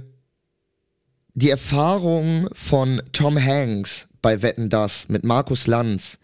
die 1.34 1.50
Erfahrung 1.50 2.48
von 2.54 3.02
Tom 3.12 3.42
Hanks 3.42 4.08
bei 4.22 4.40
Wetten 4.40 4.70
Das 4.70 5.10
mit 5.10 5.22
Markus 5.22 5.66
Lanz 5.66 6.18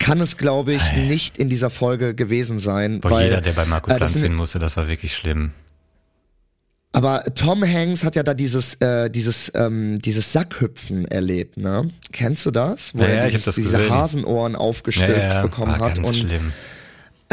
kann 0.00 0.20
es, 0.20 0.36
glaube 0.36 0.72
ich, 0.74 0.82
hey. 0.82 1.06
nicht 1.06 1.38
in 1.38 1.48
dieser 1.48 1.70
Folge 1.70 2.14
gewesen 2.16 2.58
sein. 2.58 3.00
Boah, 3.00 3.12
weil, 3.12 3.28
jeder, 3.28 3.40
der 3.40 3.52
bei 3.52 3.66
Markus 3.66 3.94
äh, 3.94 4.00
Lanz 4.00 4.20
hin 4.20 4.34
musste, 4.34 4.58
das 4.58 4.76
war 4.76 4.88
wirklich 4.88 5.14
schlimm. 5.14 5.52
Aber 6.92 7.22
Tom 7.36 7.62
Hanks 7.62 8.02
hat 8.02 8.16
ja 8.16 8.24
da 8.24 8.34
dieses 8.34 8.74
äh, 8.80 9.08
dieses 9.10 9.52
ähm, 9.54 10.00
dieses 10.00 10.32
Sackhüpfen 10.32 11.04
erlebt, 11.04 11.56
ne? 11.56 11.88
Kennst 12.10 12.46
du 12.46 12.50
das? 12.50 12.92
Wo 12.94 13.02
ja, 13.02 13.08
er 13.08 13.30
dieses, 13.30 13.54
diese. 13.54 13.88
Hasenohren 13.88 14.56
aufgestülpt 14.56 15.16
ja, 15.16 15.34
ja, 15.34 15.42
bekommen 15.42 15.78
hat 15.78 15.98
und 15.98 16.16
schlimm. 16.16 16.52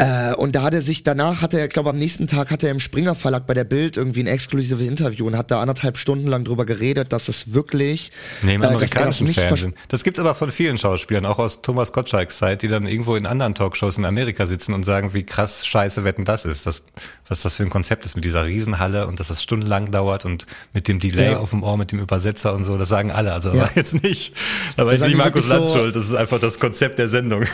Äh, 0.00 0.32
und 0.34 0.54
da 0.54 0.62
hat 0.62 0.74
er 0.74 0.80
sich, 0.80 1.02
danach 1.02 1.42
hat 1.42 1.52
er, 1.54 1.64
ich 1.64 1.70
glaube 1.70 1.90
am 1.90 1.98
nächsten 1.98 2.28
Tag 2.28 2.52
hat 2.52 2.62
er 2.62 2.70
im 2.70 2.78
Springer 2.78 3.16
Verlag 3.16 3.48
bei 3.48 3.54
der 3.54 3.64
Bild 3.64 3.96
irgendwie 3.96 4.20
ein 4.20 4.28
exklusives 4.28 4.86
Interview 4.86 5.26
und 5.26 5.36
hat 5.36 5.50
da 5.50 5.60
anderthalb 5.60 5.98
Stunden 5.98 6.28
lang 6.28 6.44
drüber 6.44 6.66
geredet, 6.66 7.12
dass 7.12 7.26
es 7.26 7.52
wirklich 7.52 8.12
nee, 8.42 8.54
im 8.54 8.62
äh, 8.62 8.66
amerikanischen 8.66 9.26
das 9.26 9.34
Fernsehen. 9.34 9.74
Das 9.88 10.04
gibt's 10.04 10.20
aber 10.20 10.36
von 10.36 10.50
vielen 10.50 10.78
Schauspielern, 10.78 11.26
auch 11.26 11.40
aus 11.40 11.62
Thomas 11.62 11.92
Gottschalks 11.92 12.38
Zeit, 12.38 12.62
die 12.62 12.68
dann 12.68 12.86
irgendwo 12.86 13.16
in 13.16 13.26
anderen 13.26 13.56
Talkshows 13.56 13.98
in 13.98 14.04
Amerika 14.04 14.46
sitzen 14.46 14.72
und 14.72 14.84
sagen, 14.84 15.14
wie 15.14 15.24
krass 15.24 15.66
scheiße 15.66 16.04
Wetten 16.04 16.24
das 16.24 16.44
ist, 16.44 16.64
das, 16.66 16.84
was 17.26 17.42
das 17.42 17.54
für 17.54 17.64
ein 17.64 17.70
Konzept 17.70 18.04
ist 18.04 18.14
mit 18.14 18.24
dieser 18.24 18.44
Riesenhalle 18.44 19.08
und 19.08 19.18
dass 19.18 19.26
das 19.26 19.42
stundenlang 19.42 19.90
dauert 19.90 20.24
und 20.24 20.46
mit 20.72 20.86
dem 20.86 21.00
Delay 21.00 21.32
ja. 21.32 21.38
auf 21.38 21.50
dem 21.50 21.64
Ohr, 21.64 21.76
mit 21.76 21.90
dem 21.90 21.98
Übersetzer 21.98 22.54
und 22.54 22.62
so, 22.62 22.78
das 22.78 22.88
sagen 22.88 23.10
alle. 23.10 23.32
Also 23.32 23.52
ja. 23.52 23.68
jetzt 23.74 24.00
nicht, 24.00 24.32
da 24.76 24.86
war 24.86 24.92
jetzt 24.92 25.04
nicht 25.04 25.16
Markus 25.16 25.48
Lanz 25.48 25.70
so, 25.70 25.78
schuld, 25.78 25.96
das 25.96 26.04
ist 26.04 26.14
einfach 26.14 26.38
das 26.38 26.60
Konzept 26.60 27.00
der 27.00 27.08
Sendung. 27.08 27.46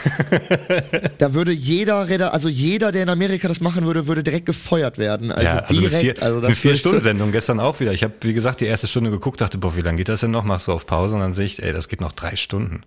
da 1.16 1.32
würde 1.32 1.50
jeder 1.50 2.06
Redakteur 2.06 2.33
also 2.34 2.48
jeder, 2.48 2.90
der 2.90 3.04
in 3.04 3.08
Amerika 3.08 3.46
das 3.46 3.60
machen 3.60 3.86
würde, 3.86 4.08
würde 4.08 4.24
direkt 4.24 4.46
gefeuert 4.46 4.98
werden. 4.98 5.30
Also, 5.30 5.44
ja, 5.46 5.58
also 5.60 5.72
direkt. 5.80 5.94
eine 5.94 6.00
vier, 6.02 6.22
also 6.22 6.44
eine 6.44 6.54
vier 6.56 6.72
ist- 6.72 6.80
Stunden 6.80 7.00
Sendung 7.00 7.30
gestern 7.30 7.60
auch 7.60 7.78
wieder. 7.78 7.92
Ich 7.92 8.02
habe 8.02 8.12
wie 8.22 8.34
gesagt 8.34 8.60
die 8.60 8.64
erste 8.66 8.88
Stunde 8.88 9.10
geguckt, 9.10 9.40
dachte 9.40 9.56
boah, 9.56 9.76
wie 9.76 9.82
lange 9.82 9.98
geht 9.98 10.08
das 10.08 10.18
denn 10.18 10.32
noch? 10.32 10.42
Machst 10.42 10.66
du 10.66 10.72
auf 10.72 10.84
Pause 10.84 11.14
und 11.14 11.20
dann 11.20 11.32
sehe 11.32 11.46
ich, 11.46 11.62
ey, 11.62 11.72
das 11.72 11.88
geht 11.88 12.00
noch 12.00 12.10
drei 12.10 12.34
Stunden. 12.34 12.82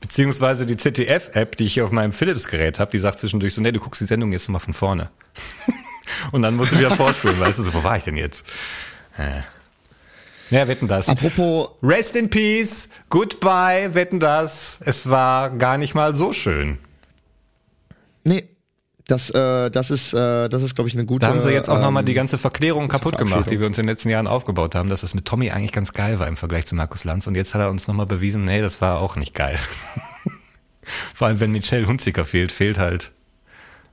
Beziehungsweise 0.00 0.64
die 0.64 0.78
ZDF-App, 0.78 1.56
die 1.58 1.64
ich 1.64 1.74
hier 1.74 1.84
auf 1.84 1.90
meinem 1.90 2.14
Philips-Gerät 2.14 2.78
habe, 2.78 2.90
die 2.90 2.98
sagt 2.98 3.20
zwischendurch 3.20 3.52
so, 3.52 3.60
nee, 3.60 3.72
du 3.72 3.80
guckst 3.80 4.00
die 4.00 4.06
Sendung 4.06 4.32
jetzt 4.32 4.48
mal 4.48 4.58
von 4.58 4.72
vorne. 4.72 5.10
und 6.32 6.40
dann 6.40 6.56
musst 6.56 6.72
du 6.72 6.78
wieder 6.78 6.92
vorspulen, 6.96 7.38
weißt 7.38 7.58
du, 7.58 7.64
so, 7.64 7.74
wo 7.74 7.84
war 7.84 7.98
ich 7.98 8.04
denn 8.04 8.16
jetzt? 8.16 8.46
Äh. 9.18 9.42
Ja, 10.48 10.66
wetten 10.66 10.88
das. 10.88 11.10
Apropos, 11.10 11.72
Rest 11.82 12.16
in 12.16 12.30
Peace, 12.30 12.88
goodbye, 13.10 13.90
wetten 13.92 14.18
das. 14.18 14.78
Es 14.82 15.10
war 15.10 15.50
gar 15.50 15.76
nicht 15.76 15.94
mal 15.94 16.14
so 16.14 16.32
schön. 16.32 16.78
Nee, 18.28 18.48
das, 19.08 19.30
äh, 19.30 19.70
das 19.70 19.90
ist, 19.90 20.12
äh, 20.12 20.48
das 20.48 20.62
ist, 20.62 20.74
glaube 20.74 20.88
ich, 20.88 20.94
eine 20.94 21.06
gute. 21.06 21.20
Da 21.20 21.28
haben 21.28 21.40
sie 21.40 21.50
jetzt 21.50 21.70
auch 21.70 21.76
ähm, 21.76 21.82
nochmal 21.82 22.04
die 22.04 22.12
ganze 22.12 22.36
Verklärung 22.36 22.88
kaputt 22.88 23.16
gemacht, 23.16 23.50
die 23.50 23.58
wir 23.58 23.66
uns 23.66 23.78
in 23.78 23.84
den 23.84 23.88
letzten 23.88 24.10
Jahren 24.10 24.26
aufgebaut 24.26 24.74
haben, 24.74 24.90
dass 24.90 25.00
das 25.00 25.14
mit 25.14 25.24
Tommy 25.24 25.50
eigentlich 25.50 25.72
ganz 25.72 25.94
geil 25.94 26.20
war 26.20 26.28
im 26.28 26.36
Vergleich 26.36 26.66
zu 26.66 26.74
Markus 26.74 27.04
Lanz. 27.04 27.26
Und 27.26 27.34
jetzt 27.34 27.54
hat 27.54 27.62
er 27.62 27.70
uns 27.70 27.88
nochmal 27.88 28.06
bewiesen, 28.06 28.44
nee, 28.44 28.60
das 28.60 28.82
war 28.82 29.00
auch 29.00 29.16
nicht 29.16 29.34
geil. 29.34 29.58
Vor 31.14 31.28
allem, 31.28 31.40
wenn 31.40 31.52
Michelle 31.52 31.86
Hunziker 31.86 32.26
fehlt, 32.26 32.52
fehlt 32.52 32.78
halt 32.78 33.12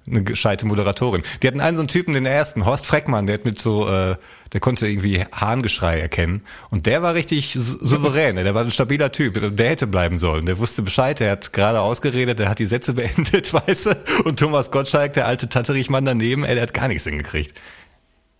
eine 0.07 0.23
gescheite 0.23 0.65
Moderatorin. 0.65 1.23
Die 1.41 1.47
hatten 1.47 1.59
einen 1.61 1.77
so 1.77 1.81
einen 1.81 1.87
Typen, 1.87 2.13
den 2.13 2.25
ersten, 2.25 2.65
Horst 2.65 2.85
Freckmann, 2.85 3.25
der 3.27 3.35
hat 3.35 3.45
mit 3.45 3.59
so, 3.59 3.89
äh, 3.89 4.15
der 4.53 4.59
konnte 4.59 4.87
irgendwie 4.87 5.23
Hahngeschrei 5.33 5.99
erkennen. 5.99 6.41
Und 6.69 6.85
der 6.85 7.01
war 7.01 7.13
richtig 7.15 7.53
sou- 7.59 7.85
souverän, 7.85 8.35
der 8.35 8.53
war 8.53 8.63
ein 8.63 8.71
stabiler 8.71 9.11
Typ, 9.11 9.55
der 9.57 9.69
hätte 9.69 9.87
bleiben 9.87 10.17
sollen. 10.17 10.45
Der 10.45 10.57
wusste 10.59 10.81
Bescheid, 10.83 11.19
der 11.19 11.31
hat 11.31 11.53
gerade 11.53 11.81
ausgeredet, 11.81 12.39
der 12.39 12.49
hat 12.49 12.59
die 12.59 12.65
Sätze 12.67 12.93
beendet, 12.95 13.53
weißt 13.53 13.85
du? 13.87 13.95
Und 14.25 14.37
Thomas 14.39 14.71
Gottschalk, 14.71 15.13
der 15.13 15.27
alte 15.27 15.49
Tatterichmann 15.49 16.05
daneben, 16.05 16.43
ey, 16.45 16.53
der 16.55 16.63
hat 16.63 16.73
gar 16.73 16.87
nichts 16.87 17.05
hingekriegt. 17.05 17.53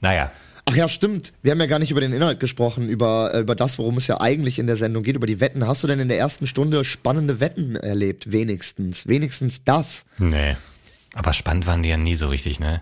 Naja. 0.01 0.31
Ach 0.67 0.75
ja, 0.75 0.89
stimmt. 0.89 1.31
Wir 1.43 1.51
haben 1.51 1.59
ja 1.59 1.67
gar 1.67 1.77
nicht 1.77 1.91
über 1.91 2.01
den 2.01 2.11
Inhalt 2.11 2.39
gesprochen, 2.39 2.89
über, 2.89 3.31
äh, 3.35 3.39
über 3.41 3.53
das, 3.53 3.77
worum 3.77 3.97
es 3.97 4.07
ja 4.07 4.19
eigentlich 4.19 4.57
in 4.57 4.65
der 4.65 4.75
Sendung 4.77 5.03
geht, 5.03 5.15
über 5.15 5.27
die 5.27 5.39
Wetten. 5.39 5.67
Hast 5.67 5.83
du 5.83 5.87
denn 5.87 5.99
in 5.99 6.09
der 6.09 6.17
ersten 6.17 6.47
Stunde 6.47 6.83
spannende 6.83 7.39
Wetten 7.39 7.75
erlebt? 7.75 8.31
Wenigstens. 8.31 9.05
Wenigstens 9.07 9.63
das. 9.63 10.05
Nee. 10.17 10.55
Aber 11.15 11.33
spannend 11.33 11.65
waren 11.65 11.81
die 11.81 11.89
ja 11.89 11.97
nie 11.97 12.15
so 12.15 12.27
richtig, 12.27 12.59
ne? 12.59 12.81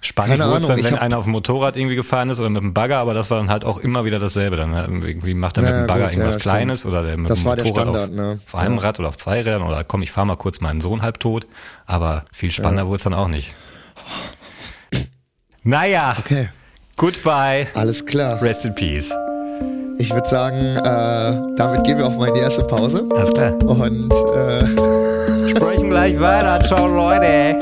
Spannend 0.00 0.38
wurde 0.44 0.58
es 0.60 0.66
dann, 0.68 0.84
wenn 0.84 0.94
einer 0.96 1.18
auf 1.18 1.24
dem 1.24 1.32
Motorrad 1.32 1.76
irgendwie 1.76 1.96
gefahren 1.96 2.30
ist 2.30 2.38
oder 2.38 2.50
mit 2.50 2.62
dem 2.62 2.72
Bagger, 2.72 2.98
aber 2.98 3.14
das 3.14 3.32
war 3.32 3.38
dann 3.38 3.50
halt 3.50 3.64
auch 3.64 3.78
immer 3.78 4.04
wieder 4.04 4.20
dasselbe. 4.20 4.54
Dann 4.56 4.72
hat- 4.76 4.88
irgendwie 4.88 5.34
macht 5.34 5.56
er 5.56 5.64
mit 5.64 5.72
Ja, 5.72 5.78
dem 5.78 5.86
Bagger 5.88 6.04
gut, 6.04 6.12
irgendwas 6.12 6.36
ja, 6.36 6.40
Kleines 6.40 6.86
oder 6.86 7.02
der 7.02 7.16
mit 7.16 7.28
Das 7.30 7.40
dem 7.40 7.48
Motorrad 7.48 7.68
Standard, 7.68 8.10
auf, 8.10 8.14
ne? 8.14 8.38
auf 8.46 8.54
einem 8.54 8.76
Ja. 8.76 8.80
Rad 8.82 9.00
oder 9.00 9.08
auf 9.08 9.16
zwei 9.16 9.38
Rädern 9.40 9.62
oder 9.62 9.82
komm, 9.82 10.02
ich 10.02 10.12
fahr 10.12 10.24
mal 10.24 10.36
kurz 10.36 10.60
meinen 10.60 10.80
Sohn 10.80 11.02
halb 11.02 11.18
tot. 11.18 11.48
Aber 11.86 12.26
viel 12.32 12.52
spannender 12.52 12.86
wurde 12.86 12.98
es 12.98 13.02
dann 13.04 13.14
auch 13.14 13.26
nicht. 13.26 13.52
Naja, 15.64 16.14
Okay. 16.18 16.48
goodbye, 16.96 17.66
Alles 17.74 18.06
klar. 18.06 18.40
rest 18.40 18.64
in 18.64 18.74
peace. 18.76 19.12
Ich 19.98 20.12
würde 20.14 20.28
sagen, 20.28 20.76
äh, 20.76 21.56
damit 21.56 21.82
gehen 21.84 21.98
wir 21.98 22.06
auch 22.06 22.16
mal 22.16 22.28
in 22.28 22.34
die 22.34 22.40
erste 22.40 22.62
Pause. 22.62 23.04
Alles 23.16 23.32
klar. 23.34 23.52
Und 23.64 24.12
äh, 24.12 24.64
Sprechen 25.50 25.88
gleich 25.90 26.20
weiter. 26.20 26.60
Ciao, 26.64 26.86
Leute. 26.86 27.58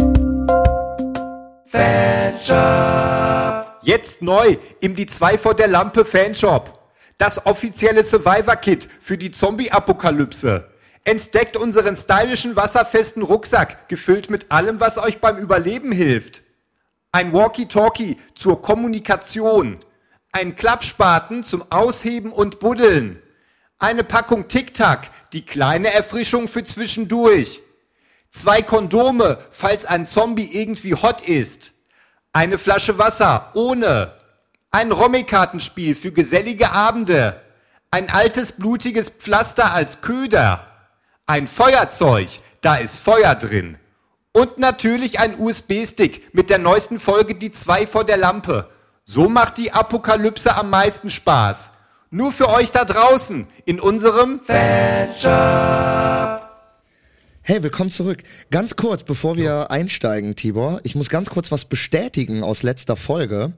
Jetzt 3.83 4.23
neu 4.23 4.57
im 4.81 4.97
Die 4.97 5.07
2 5.07 5.39
vor 5.39 5.55
der 5.55 5.69
Lampe 5.69 6.05
Fanshop. 6.05 6.77
Das 7.19 7.47
offizielle 7.47 8.03
Survivor-Kit 8.03 8.89
für 9.01 9.17
die 9.17 9.31
Zombie-Apokalypse. 9.31 10.69
Entdeckt 11.05 11.57
unseren 11.57 11.95
stylischen 11.95 12.57
wasserfesten 12.57 13.23
Rucksack, 13.23 13.89
gefüllt 13.89 14.29
mit 14.29 14.51
allem, 14.51 14.81
was 14.81 14.99
euch 14.99 15.21
beim 15.21 15.39
Überleben 15.39 15.93
hilft. 15.93 16.43
Ein 17.13 17.33
Walkie-Talkie 17.33 18.19
zur 18.35 18.61
Kommunikation. 18.61 19.79
Ein 20.33 20.57
Klappspaten 20.57 21.45
zum 21.45 21.65
Ausheben 21.71 22.33
und 22.33 22.59
Buddeln. 22.59 23.23
Eine 23.79 24.03
Packung 24.03 24.49
Tic-Tac, 24.49 25.11
die 25.33 25.47
kleine 25.47 25.93
Erfrischung 25.93 26.49
für 26.49 26.65
zwischendurch. 26.65 27.63
Zwei 28.37 28.61
Kondome, 28.61 29.39
falls 29.51 29.87
ein 29.87 30.07
Zombie 30.07 30.51
irgendwie 30.53 30.95
hot 30.95 31.23
ist. 31.23 31.73
Eine 32.35 32.59
Flasche 32.59 32.99
Wasser 32.99 33.51
ohne. 33.55 34.13
Ein 34.71 34.93
Rommi-Kartenspiel 34.93 35.95
für 35.95 36.13
gesellige 36.13 36.71
Abende. 36.73 37.41
Ein 37.91 38.11
altes 38.11 38.53
blutiges 38.53 39.09
Pflaster 39.09 39.73
als 39.73 40.03
Köder. 40.03 40.67
Ein 41.25 41.49
Feuerzeug, 41.49 42.29
da 42.61 42.77
ist 42.77 42.99
Feuer 42.99 43.35
drin. 43.37 43.79
Und 44.33 44.59
natürlich 44.59 45.19
ein 45.19 45.41
USB-Stick 45.41 46.35
mit 46.35 46.51
der 46.51 46.59
neuesten 46.59 47.01
Folge 47.01 47.37
Die 47.37 47.53
2 47.53 47.87
vor 47.87 48.05
der 48.05 48.19
Lampe. 48.19 48.69
So 49.07 49.31
macht 49.31 49.57
die 49.57 49.73
Apokalypse 49.73 50.55
am 50.55 50.69
meisten 50.69 51.09
Spaß. 51.09 51.71
Nur 52.11 52.33
für 52.33 52.51
euch 52.51 52.71
da 52.71 52.85
draußen 52.85 53.47
in 53.65 53.81
unserem 53.81 54.41
hey, 57.49 57.63
willkommen 57.63 57.93
zurück. 57.93 58.25
Ganz 58.51 58.75
kurz, 58.75 59.05
bevor 59.05 59.37
wir 59.37 59.71
einsteigen, 59.71 60.35
Tibor, 60.35 60.81
ich 60.83 60.97
muss 60.97 61.09
ganz 61.09 61.31
kurz 61.31 61.53
was 61.53 61.65
bestätigen 61.65 62.43
aus 62.43 62.65
letzter 62.65 62.97
Folge. 62.97 63.53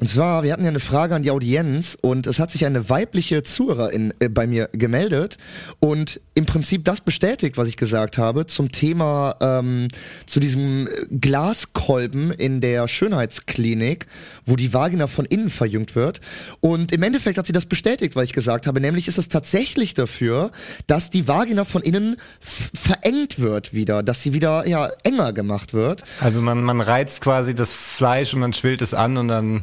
Und 0.00 0.08
zwar, 0.08 0.42
wir 0.42 0.52
hatten 0.52 0.64
ja 0.64 0.70
eine 0.70 0.80
Frage 0.80 1.14
an 1.14 1.22
die 1.22 1.30
Audienz 1.30 1.96
und 2.00 2.26
es 2.26 2.38
hat 2.38 2.50
sich 2.50 2.66
eine 2.66 2.90
weibliche 2.90 3.42
Zuhörerin 3.42 4.12
äh, 4.18 4.28
bei 4.28 4.46
mir 4.46 4.68
gemeldet 4.72 5.38
und 5.80 6.20
im 6.34 6.46
Prinzip 6.46 6.84
das 6.84 7.00
bestätigt, 7.00 7.56
was 7.56 7.68
ich 7.68 7.76
gesagt 7.76 8.18
habe 8.18 8.46
zum 8.46 8.70
Thema, 8.72 9.36
ähm, 9.40 9.88
zu 10.26 10.40
diesem 10.40 10.86
äh, 10.86 10.90
Glaskolben 11.10 12.32
in 12.32 12.60
der 12.60 12.86
Schönheitsklinik, 12.88 14.06
wo 14.44 14.56
die 14.56 14.74
Vagina 14.74 15.06
von 15.06 15.24
innen 15.24 15.50
verjüngt 15.50 15.94
wird. 15.94 16.20
Und 16.60 16.92
im 16.92 17.02
Endeffekt 17.02 17.38
hat 17.38 17.46
sie 17.46 17.52
das 17.52 17.66
bestätigt, 17.66 18.14
was 18.14 18.24
ich 18.24 18.32
gesagt 18.32 18.66
habe, 18.66 18.80
nämlich 18.80 19.08
ist 19.08 19.18
es 19.18 19.28
tatsächlich 19.28 19.94
dafür, 19.94 20.50
dass 20.86 21.10
die 21.10 21.28
Vagina 21.28 21.64
von 21.64 21.82
innen 21.82 22.16
verengt 22.40 23.38
wird 23.38 23.72
wieder, 23.72 24.02
dass 24.02 24.22
sie 24.22 24.32
wieder 24.32 24.66
ja 24.66 24.90
enger 25.02 25.32
gemacht 25.32 25.72
wird. 25.72 26.04
Also 26.20 26.42
man, 26.42 26.62
man 26.62 26.80
reizt 26.80 27.20
quasi 27.22 27.54
das 27.54 27.72
Fleisch 27.72 28.34
und 28.34 28.40
man 28.40 28.52
schwillt 28.52 28.82
es 28.82 28.94
an 28.94 29.16
und 29.16 29.28
dann 29.28 29.61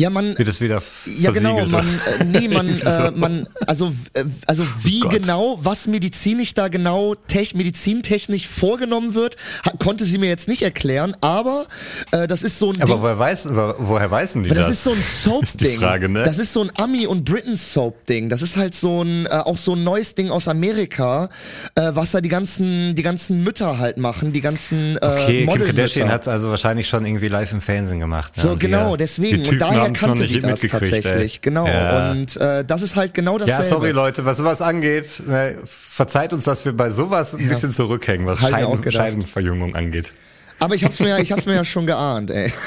Ja, 0.00 0.08
man 0.08 0.36
wird 0.38 0.48
es 0.48 0.62
wieder 0.62 0.82
Ja, 1.04 1.30
genau, 1.30 1.66
man, 1.66 1.86
äh, 2.20 2.24
nee, 2.24 2.48
man, 2.48 2.80
äh, 2.80 3.10
man, 3.10 3.46
also, 3.66 3.92
äh, 4.14 4.24
also 4.46 4.66
wie 4.82 5.00
Gott. 5.00 5.12
genau, 5.12 5.58
was 5.62 5.86
medizinisch 5.86 6.54
da 6.54 6.68
genau, 6.68 7.14
tech, 7.14 7.54
medizintechnisch 7.54 8.46
vorgenommen 8.48 9.12
wird, 9.14 9.36
konnte 9.78 10.06
sie 10.06 10.16
mir 10.16 10.28
jetzt 10.30 10.48
nicht 10.48 10.62
erklären, 10.62 11.14
aber 11.20 11.66
äh, 12.12 12.26
das 12.26 12.42
ist 12.42 12.58
so 12.58 12.70
ein 12.72 12.80
Aber 12.80 12.94
Ding, 12.94 13.02
woher, 13.02 13.18
weiß, 13.18 13.48
wo- 13.54 13.74
woher 13.78 14.10
weißen 14.10 14.42
die 14.42 14.48
das, 14.48 14.58
das? 14.60 14.70
ist 14.70 14.84
so 14.84 14.92
ein 14.92 15.02
Soap-Ding. 15.22 15.80
ne? 16.12 16.22
Das 16.24 16.38
ist 16.38 16.54
so 16.54 16.62
ein 16.62 16.70
Ami- 16.76 17.06
und 17.06 17.24
Britain-Soap-Ding. 17.26 18.30
Das 18.30 18.40
ist 18.40 18.56
halt 18.56 18.74
so 18.74 19.02
ein, 19.02 19.26
äh, 19.26 19.28
auch 19.28 19.58
so 19.58 19.74
ein 19.74 19.84
neues 19.84 20.14
Ding 20.14 20.30
aus 20.30 20.48
Amerika, 20.48 21.28
äh, 21.74 21.90
was 21.92 22.12
da 22.12 22.22
die 22.22 22.30
ganzen, 22.30 22.94
die 22.94 23.02
ganzen 23.02 23.44
Mütter 23.44 23.78
halt 23.78 23.98
machen, 23.98 24.32
die 24.32 24.40
ganzen 24.40 24.96
äh, 24.96 24.98
Okay, 25.02 25.26
Kim 25.40 25.46
Modelmütter. 25.46 25.74
Kardashian 25.74 26.08
hat 26.10 26.22
es 26.22 26.28
also 26.28 26.48
wahrscheinlich 26.48 26.88
schon 26.88 27.04
irgendwie 27.04 27.28
live 27.28 27.52
im 27.52 27.60
Fernsehen 27.60 28.00
gemacht. 28.00 28.36
ne? 28.38 28.42
So, 28.42 28.50
Und 28.52 28.60
genau, 28.60 28.92
ja, 28.92 28.96
deswegen. 28.96 29.42
die 29.42 29.50
Und 29.50 29.58
daher 29.58 29.89
haben's 29.96 30.02
noch 30.02 30.14
nicht 30.14 30.42
mitgekriegt, 30.42 30.72
tatsächlich. 30.72 31.34
Ey. 31.34 31.38
Genau. 31.42 31.66
Ja. 31.66 32.10
Und 32.10 32.36
äh, 32.36 32.64
das 32.64 32.82
ist 32.82 32.96
halt 32.96 33.14
genau 33.14 33.38
ja, 33.38 33.46
dasselbe. 33.46 33.68
sorry 33.68 33.90
Leute, 33.90 34.24
was 34.24 34.36
sowas 34.38 34.60
angeht, 34.62 35.22
ne, 35.26 35.58
verzeiht 35.64 36.32
uns, 36.32 36.44
dass 36.44 36.64
wir 36.64 36.72
bei 36.72 36.90
sowas 36.90 37.34
ein 37.34 37.48
bisschen 37.48 37.72
zurückhängen, 37.72 38.26
was 38.26 38.42
auch 38.44 38.48
Scheiden. 38.50 38.90
Scheidenverjüngung 38.90 39.74
angeht. 39.76 40.12
Aber 40.58 40.74
ich 40.74 40.84
hab's 40.84 41.00
mir, 41.00 41.08
ja- 41.08 41.18
ich 41.18 41.32
hab's 41.32 41.46
mir 41.46 41.54
ja 41.54 41.64
schon 41.64 41.86
geahnt, 41.86 42.30
ey. 42.30 42.52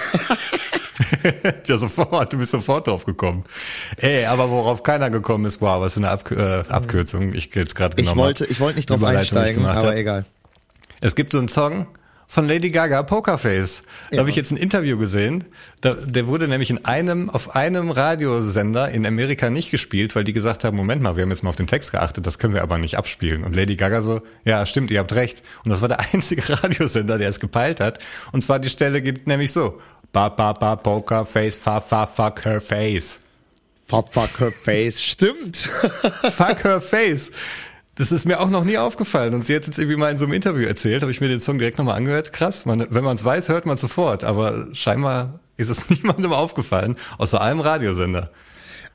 Ja, 1.68 1.78
sofort, 1.78 2.34
du 2.34 2.38
bist 2.38 2.52
sofort 2.52 2.88
drauf 2.88 3.06
gekommen. 3.06 3.44
Ey, 3.98 4.26
aber 4.26 4.50
worauf 4.50 4.84
keiner 4.84 5.10
gekommen 5.10 5.46
ist, 5.46 5.62
wow, 5.62 5.82
was 5.82 5.94
für 5.94 6.02
eine 6.02 6.10
Abk 6.10 6.32
äh, 6.32 6.64
Abkürzung 6.68 7.34
ich 7.34 7.54
jetzt 7.56 7.76
gerade 7.76 7.96
Ich 7.98 8.04
genommen 8.06 8.20
wollte, 8.22 8.46
ich 8.46 8.60
wollte 8.60 8.78
nicht 8.78 8.90
drauf 8.90 9.04
einsteigen, 9.04 9.66
aber 9.66 9.88
hab. 9.90 9.96
egal. 9.96 10.26
Es 11.02 11.16
gibt 11.16 11.32
so 11.32 11.40
einen 11.40 11.48
Song 11.48 11.88
von 12.34 12.48
Lady 12.48 12.72
Gaga, 12.72 13.04
Pokerface. 13.04 13.84
Da 14.10 14.16
Ja. 14.16 14.20
habe 14.22 14.30
ich 14.32 14.36
jetzt 14.36 14.50
ein 14.50 14.58
Interview 14.58 14.98
gesehen. 14.98 15.44
Da, 15.82 15.94
der 15.94 16.26
wurde 16.26 16.48
nämlich 16.48 16.72
in 16.72 16.84
einem, 16.84 17.30
auf 17.30 17.56
einem 17.56 17.92
Radiosender 17.92 18.90
in 18.90 19.06
Amerika 19.06 19.52
nicht 19.52 19.70
gespielt, 19.70 20.16
weil 20.16 20.24
die 20.24 20.34
gesagt 20.34 20.64
haben, 20.64 20.76
Moment 20.76 21.04
mal, 21.04 21.16
wir 21.16 21.22
haben 21.22 21.30
jetzt 21.30 21.44
mal 21.44 21.50
auf 21.52 21.56
den 21.58 21.68
Text 21.68 21.92
geachtet, 21.92 22.26
das 22.26 22.40
können 22.40 22.56
wir 22.56 22.64
aber 22.64 22.80
nicht 22.80 22.98
abspielen. 22.98 23.44
Und 23.44 23.56
Lady 23.56 23.76
Gaga 23.76 24.02
so, 24.02 24.22
ja, 24.46 24.66
stimmt, 24.66 24.90
ihr 24.90 25.00
habt 25.00 25.14
recht. 25.14 25.44
Und 25.64 25.70
das 25.70 25.82
war 25.82 25.90
der 25.90 26.00
einzige 26.14 26.50
Radiosender, 26.50 27.20
der 27.20 27.30
es 27.30 27.40
gepeilt 27.40 27.80
hat. 27.80 28.00
Und 28.32 28.44
zwar 28.44 28.58
die 28.58 28.70
Stelle 28.70 29.02
geht 29.04 29.28
nämlich 29.28 29.52
so. 29.52 29.80
Ba, 30.12 30.30
ba, 30.30 30.54
ba, 30.54 30.76
Pokerface, 30.76 31.56
fa, 31.56 31.82
fa, 31.82 32.08
fuck 32.08 32.46
her 32.46 32.62
face. 32.62 33.20
Fuck, 33.88 34.12
fuck 34.12 34.40
her 34.40 34.52
face. 34.52 35.00
Stimmt. 35.04 35.70
Fuck 36.32 36.64
her 36.64 36.82
face. 36.82 37.30
Das 37.96 38.12
ist 38.12 38.26
mir 38.26 38.40
auch 38.40 38.50
noch 38.50 38.64
nie 38.64 38.78
aufgefallen. 38.78 39.34
Und 39.34 39.46
sie 39.46 39.56
hat 39.56 39.68
jetzt 39.68 39.78
irgendwie 39.78 39.98
mal 39.98 40.12
in 40.12 40.18
so 40.18 40.26
einem 40.26 40.34
Interview 40.34 40.66
erzählt, 40.66 41.02
habe 41.02 41.12
ich 41.12 41.22
mir 41.22 41.28
den 41.28 41.42
Song 41.42 41.60
direkt 41.60 41.78
nochmal 41.78 41.98
angehört. 41.98 42.34
Krass, 42.34 42.66
man, 42.66 42.88
wenn 42.90 43.04
man 43.04 43.18
es 43.18 43.24
weiß, 43.24 43.50
hört 43.50 43.66
man 43.66 43.78
sofort. 43.78 44.24
Aber 44.24 44.68
scheinbar 44.74 45.40
ist 45.58 45.70
es 45.70 45.90
niemandem 45.90 46.34
aufgefallen, 46.34 46.98
außer 47.18 47.40
einem 47.40 47.60
Radiosender. 47.60 48.32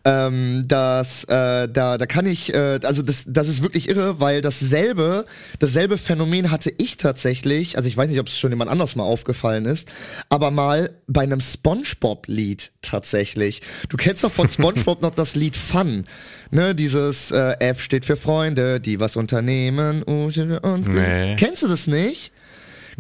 Ähm, 0.04 0.64
das, 0.66 1.24
äh, 1.24 1.68
da, 1.68 1.98
da 1.98 2.06
kann 2.06 2.24
ich, 2.24 2.54
äh, 2.54 2.80
also 2.82 3.02
das, 3.02 3.24
das 3.26 3.48
ist 3.48 3.62
wirklich 3.62 3.88
irre, 3.88 4.20
weil 4.20 4.42
dasselbe, 4.42 5.26
dasselbe 5.58 5.98
Phänomen 5.98 6.50
hatte 6.50 6.72
ich 6.78 6.96
tatsächlich, 6.96 7.76
also 7.76 7.88
ich 7.88 7.96
weiß 7.96 8.08
nicht, 8.08 8.20
ob 8.20 8.28
es 8.28 8.38
schon 8.38 8.50
jemand 8.50 8.70
anders 8.70 8.96
mal 8.96 9.02
aufgefallen 9.02 9.64
ist, 9.64 9.88
aber 10.28 10.50
mal 10.50 10.90
bei 11.08 11.22
einem 11.22 11.40
SpongeBob-Lied 11.40 12.70
tatsächlich. 12.80 13.60
Du 13.88 13.96
kennst 13.96 14.24
doch 14.24 14.32
von 14.32 14.48
SpongeBob 14.48 15.02
noch 15.02 15.14
das 15.14 15.34
Lied 15.34 15.56
Fun, 15.56 16.06
ne? 16.50 16.74
Dieses 16.74 17.30
äh, 17.30 17.56
F 17.60 17.80
steht 17.82 18.04
für 18.04 18.16
Freunde, 18.16 18.80
die 18.80 19.00
was 19.00 19.16
unternehmen. 19.16 20.02
Und, 20.02 20.36
und 20.36 20.88
Nee. 20.88 21.36
Kennst 21.36 21.62
du 21.62 21.68
das 21.68 21.86
nicht? 21.86 22.32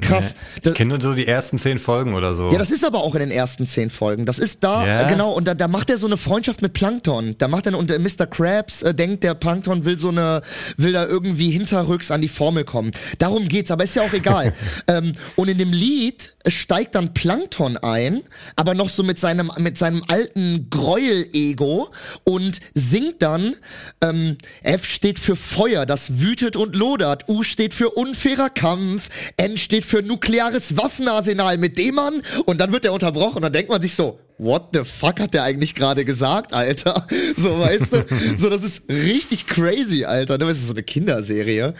Krass. 0.00 0.36
Nee. 0.62 0.70
Ich 0.70 0.76
kenne 0.76 0.90
nur 0.90 1.00
so 1.00 1.12
die 1.12 1.26
ersten 1.26 1.58
zehn 1.58 1.76
Folgen 1.78 2.14
oder 2.14 2.32
so. 2.34 2.52
ja, 2.52 2.58
das 2.58 2.70
ist 2.70 2.84
aber 2.84 2.98
auch 3.02 3.16
in 3.16 3.20
den 3.20 3.32
ersten 3.32 3.66
zehn 3.66 3.90
Folgen. 3.90 4.26
Das 4.26 4.38
ist 4.38 4.62
da, 4.62 4.86
Ja? 4.86 5.06
äh, 5.08 5.10
genau, 5.10 5.32
und 5.32 5.48
da, 5.48 5.54
da 5.54 5.66
macht 5.66 5.90
er 5.90 5.98
so 5.98 6.06
eine 6.06 6.16
Freundschaft 6.16 6.62
mit 6.62 6.72
Plankton. 6.72 7.34
Da 7.38 7.48
macht 7.48 7.66
er, 7.66 7.76
und 7.76 7.90
der 7.90 7.98
Mr. 7.98 8.26
Krabs 8.30 8.82
äh, 8.82 8.94
denkt, 8.94 9.24
der 9.24 9.34
Plankton 9.34 9.84
will 9.84 9.98
so 9.98 10.10
eine, 10.10 10.42
will 10.76 10.92
da 10.92 11.04
irgendwie 11.04 11.50
hinterrücks 11.50 12.12
an 12.12 12.20
die 12.22 12.28
Formel 12.28 12.62
kommen. 12.62 12.92
Darum 13.18 13.48
geht's, 13.48 13.72
aber 13.72 13.82
ist 13.82 13.96
ja 13.96 14.02
auch 14.02 14.12
egal. 14.12 14.52
ähm, 14.86 15.14
und 15.34 15.48
in 15.48 15.58
dem 15.58 15.72
Lied 15.72 16.36
steigt 16.50 16.94
dann 16.94 17.14
Plankton 17.14 17.76
ein, 17.76 18.22
aber 18.56 18.74
noch 18.74 18.88
so 18.88 19.02
mit 19.02 19.18
seinem, 19.18 19.50
mit 19.58 19.78
seinem 19.78 20.04
alten 20.08 20.68
Gräuel-Ego 20.70 21.88
und 22.24 22.60
singt 22.74 23.22
dann, 23.22 23.56
ähm, 24.02 24.36
F 24.62 24.84
steht 24.84 25.18
für 25.18 25.36
Feuer, 25.36 25.86
das 25.86 26.20
wütet 26.20 26.56
und 26.56 26.74
lodert. 26.76 27.28
U 27.28 27.42
steht 27.42 27.74
für 27.74 27.90
unfairer 27.90 28.50
Kampf. 28.50 29.08
N 29.36 29.56
steht 29.56 29.84
für 29.84 30.02
nukleares 30.02 30.76
Waffenarsenal, 30.76 31.58
mit 31.58 31.78
dem 31.78 31.94
man, 31.96 32.22
und 32.46 32.60
dann 32.60 32.72
wird 32.72 32.84
er 32.84 32.92
unterbrochen 32.92 33.36
und 33.36 33.42
dann 33.42 33.52
denkt 33.52 33.70
man 33.70 33.82
sich 33.82 33.94
so, 33.94 34.18
what 34.38 34.68
the 34.72 34.84
fuck 34.84 35.20
hat 35.20 35.34
der 35.34 35.42
eigentlich 35.42 35.74
gerade 35.74 36.04
gesagt, 36.04 36.54
Alter? 36.54 37.06
So, 37.36 37.60
weißt 37.60 37.92
du? 37.92 38.04
So, 38.36 38.50
das 38.50 38.62
ist 38.62 38.88
richtig 38.88 39.46
crazy, 39.46 40.04
Alter. 40.04 40.38
Ne, 40.38 40.46
Das 40.46 40.58
ist 40.58 40.66
so 40.66 40.72
eine 40.72 40.82
Kinderserie. 40.82 41.74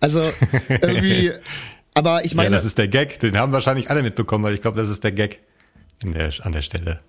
Also, 0.00 0.32
irgendwie, 0.68 1.32
aber 1.94 2.24
ich 2.24 2.32
ja, 2.32 2.36
meine, 2.36 2.50
das 2.50 2.64
ist 2.64 2.78
der 2.78 2.88
Gag. 2.88 3.20
Den 3.20 3.36
haben 3.38 3.52
wahrscheinlich 3.52 3.90
alle 3.90 4.02
mitbekommen, 4.02 4.44
weil 4.44 4.54
ich 4.54 4.62
glaube, 4.62 4.78
das 4.78 4.88
ist 4.88 5.04
der 5.04 5.12
Gag 5.12 5.40
in 6.02 6.12
der, 6.12 6.32
an 6.40 6.52
der 6.52 6.62
Stelle. 6.62 7.00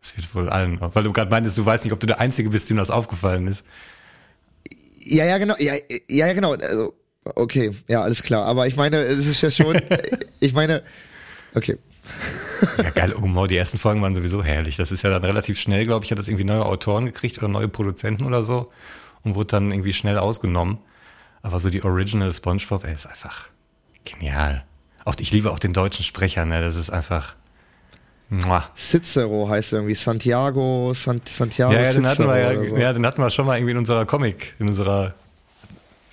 Das 0.00 0.16
wird 0.16 0.34
wohl 0.34 0.48
allen, 0.48 0.78
weil 0.80 1.02
du 1.02 1.12
gerade 1.12 1.30
meintest, 1.30 1.58
du 1.58 1.64
weißt 1.64 1.84
nicht, 1.84 1.92
ob 1.92 2.00
du 2.00 2.06
der 2.06 2.20
Einzige 2.20 2.50
bist, 2.50 2.70
dem 2.70 2.76
das 2.76 2.90
aufgefallen 2.90 3.48
ist. 3.48 3.64
Ja, 5.02 5.24
ja, 5.24 5.38
genau. 5.38 5.56
Ja, 5.58 5.74
ja, 5.74 6.26
ja, 6.26 6.32
genau. 6.32 6.54
Also, 6.54 6.94
okay, 7.24 7.72
ja, 7.88 8.02
alles 8.02 8.22
klar. 8.22 8.44
Aber 8.44 8.66
ich 8.66 8.76
meine, 8.76 8.98
es 8.98 9.26
ist 9.26 9.40
ja 9.40 9.50
schon, 9.50 9.80
ich 10.40 10.52
meine, 10.52 10.82
okay. 11.54 11.78
Ja, 12.78 12.90
geil, 12.90 13.14
Humor. 13.14 13.48
Die 13.48 13.56
ersten 13.56 13.78
Folgen 13.78 14.02
waren 14.02 14.14
sowieso 14.14 14.44
herrlich. 14.44 14.76
Das 14.76 14.92
ist 14.92 15.02
ja 15.02 15.10
dann 15.10 15.24
relativ 15.24 15.58
schnell, 15.58 15.86
glaube 15.86 16.04
ich, 16.04 16.10
hat 16.10 16.18
das 16.18 16.28
irgendwie 16.28 16.44
neue 16.44 16.64
Autoren 16.64 17.06
gekriegt 17.06 17.38
oder 17.38 17.48
neue 17.48 17.68
Produzenten 17.68 18.24
oder 18.24 18.42
so 18.42 18.70
und 19.22 19.34
wurde 19.34 19.48
dann 19.48 19.72
irgendwie 19.72 19.92
schnell 19.92 20.18
ausgenommen. 20.18 20.78
Aber 21.42 21.58
so 21.60 21.70
die 21.70 21.82
Original 21.82 22.32
SpongeBob, 22.32 22.84
ey, 22.84 22.94
ist 22.94 23.06
einfach 23.06 23.48
genial. 24.06 24.64
Auch, 25.04 25.14
ich 25.18 25.30
liebe 25.32 25.50
auch 25.50 25.58
den 25.58 25.72
deutschen 25.72 26.04
Sprecher, 26.04 26.44
ne? 26.46 26.62
Das 26.62 26.76
ist 26.76 26.90
einfach. 26.90 27.36
Muah. 28.28 28.64
Cicero 28.76 29.48
heißt 29.48 29.72
irgendwie 29.74 29.94
Santiago, 29.94 30.92
Sant 30.94 31.28
Santiago 31.28 31.72
Ja, 31.74 31.82
ja, 31.82 31.92
den 31.92 32.06
hatten 32.06 32.16
Cicero 32.24 32.28
wir 32.34 32.38
ja, 32.40 32.50
oder 32.58 32.64
so. 32.68 32.76
ja, 32.76 32.92
den 32.92 33.06
hatten 33.06 33.22
wir 33.22 33.30
schon 33.30 33.46
mal 33.46 33.56
irgendwie 33.56 33.70
in 33.72 33.78
unserer 33.78 34.04
Comic, 34.04 34.54
in 34.58 34.66
unserer, 34.68 35.14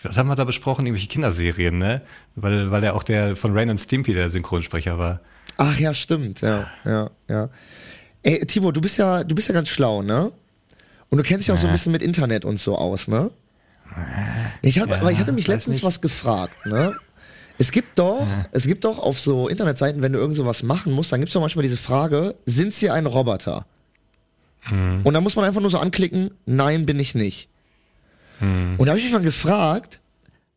was 0.03 0.15
haben 0.15 0.27
wir 0.27 0.35
da 0.35 0.43
besprochen? 0.43 0.85
Irgendwelche 0.85 1.07
Kinderserien, 1.07 1.79
ne? 1.79 2.01
Weil, 2.35 2.69
weil 2.69 2.83
er 2.83 2.95
auch 2.95 3.01
der 3.03 3.35
von 3.35 3.57
Rain 3.57 3.69
und 3.71 3.79
Stimpy 3.79 4.13
der 4.13 4.29
Synchronsprecher 4.29 4.99
war. 4.99 5.21
Ach 5.57 5.79
ja, 5.79 5.93
stimmt, 5.95 6.41
ja, 6.41 6.67
ja, 6.85 7.09
ja. 7.27 7.49
Ey, 8.21 8.45
Timo, 8.45 8.71
du 8.71 8.79
bist 8.81 8.97
ja, 8.97 9.23
du 9.23 9.33
bist 9.33 9.47
ja 9.47 9.53
ganz 9.55 9.69
schlau, 9.69 10.03
ne? 10.03 10.31
Und 11.09 11.17
du 11.17 11.23
kennst 11.23 11.47
dich 11.47 11.51
auch 11.51 11.57
so 11.57 11.65
ein 11.67 11.73
bisschen 11.73 11.91
mit 11.91 12.01
Internet 12.03 12.45
und 12.45 12.59
so 12.59 12.75
aus, 12.77 13.07
ne? 13.07 13.31
Ich 14.61 14.79
hab, 14.79 14.89
Ja, 14.89 14.97
aber 15.01 15.11
ich 15.11 15.19
hatte 15.19 15.31
mich 15.31 15.47
letztens 15.47 15.77
nicht. 15.77 15.83
was 15.83 15.99
gefragt, 16.01 16.65
ne? 16.65 16.93
Es 17.63 17.71
gibt 17.71 17.97
doch, 17.97 18.27
es 18.51 18.67
gibt 18.67 18.83
doch 18.83 18.99
auf 18.99 19.17
so 19.17 19.47
Internetseiten, 19.47 20.01
wenn 20.01 20.11
du 20.11 20.19
irgend 20.19 20.35
sowas 20.35 20.63
machen 20.63 20.91
musst, 20.91 21.13
dann 21.13 21.21
gibt's 21.21 21.33
doch 21.33 21.39
manchmal 21.39 21.63
diese 21.63 21.77
Frage, 21.77 22.35
sind 22.45 22.73
sie 22.73 22.89
ein 22.89 23.05
Roboter? 23.05 23.65
Mhm. 24.69 24.99
Und 25.05 25.13
dann 25.13 25.23
muss 25.23 25.37
man 25.37 25.45
einfach 25.45 25.61
nur 25.61 25.69
so 25.69 25.77
anklicken, 25.77 26.31
nein, 26.45 26.85
bin 26.85 26.99
ich 26.99 27.15
nicht. 27.15 27.47
Mhm. 28.41 28.75
Und 28.77 28.85
da 28.85 28.91
habe 28.91 28.99
ich 28.99 29.05
mich 29.05 29.13
mal 29.13 29.21
gefragt, 29.21 30.01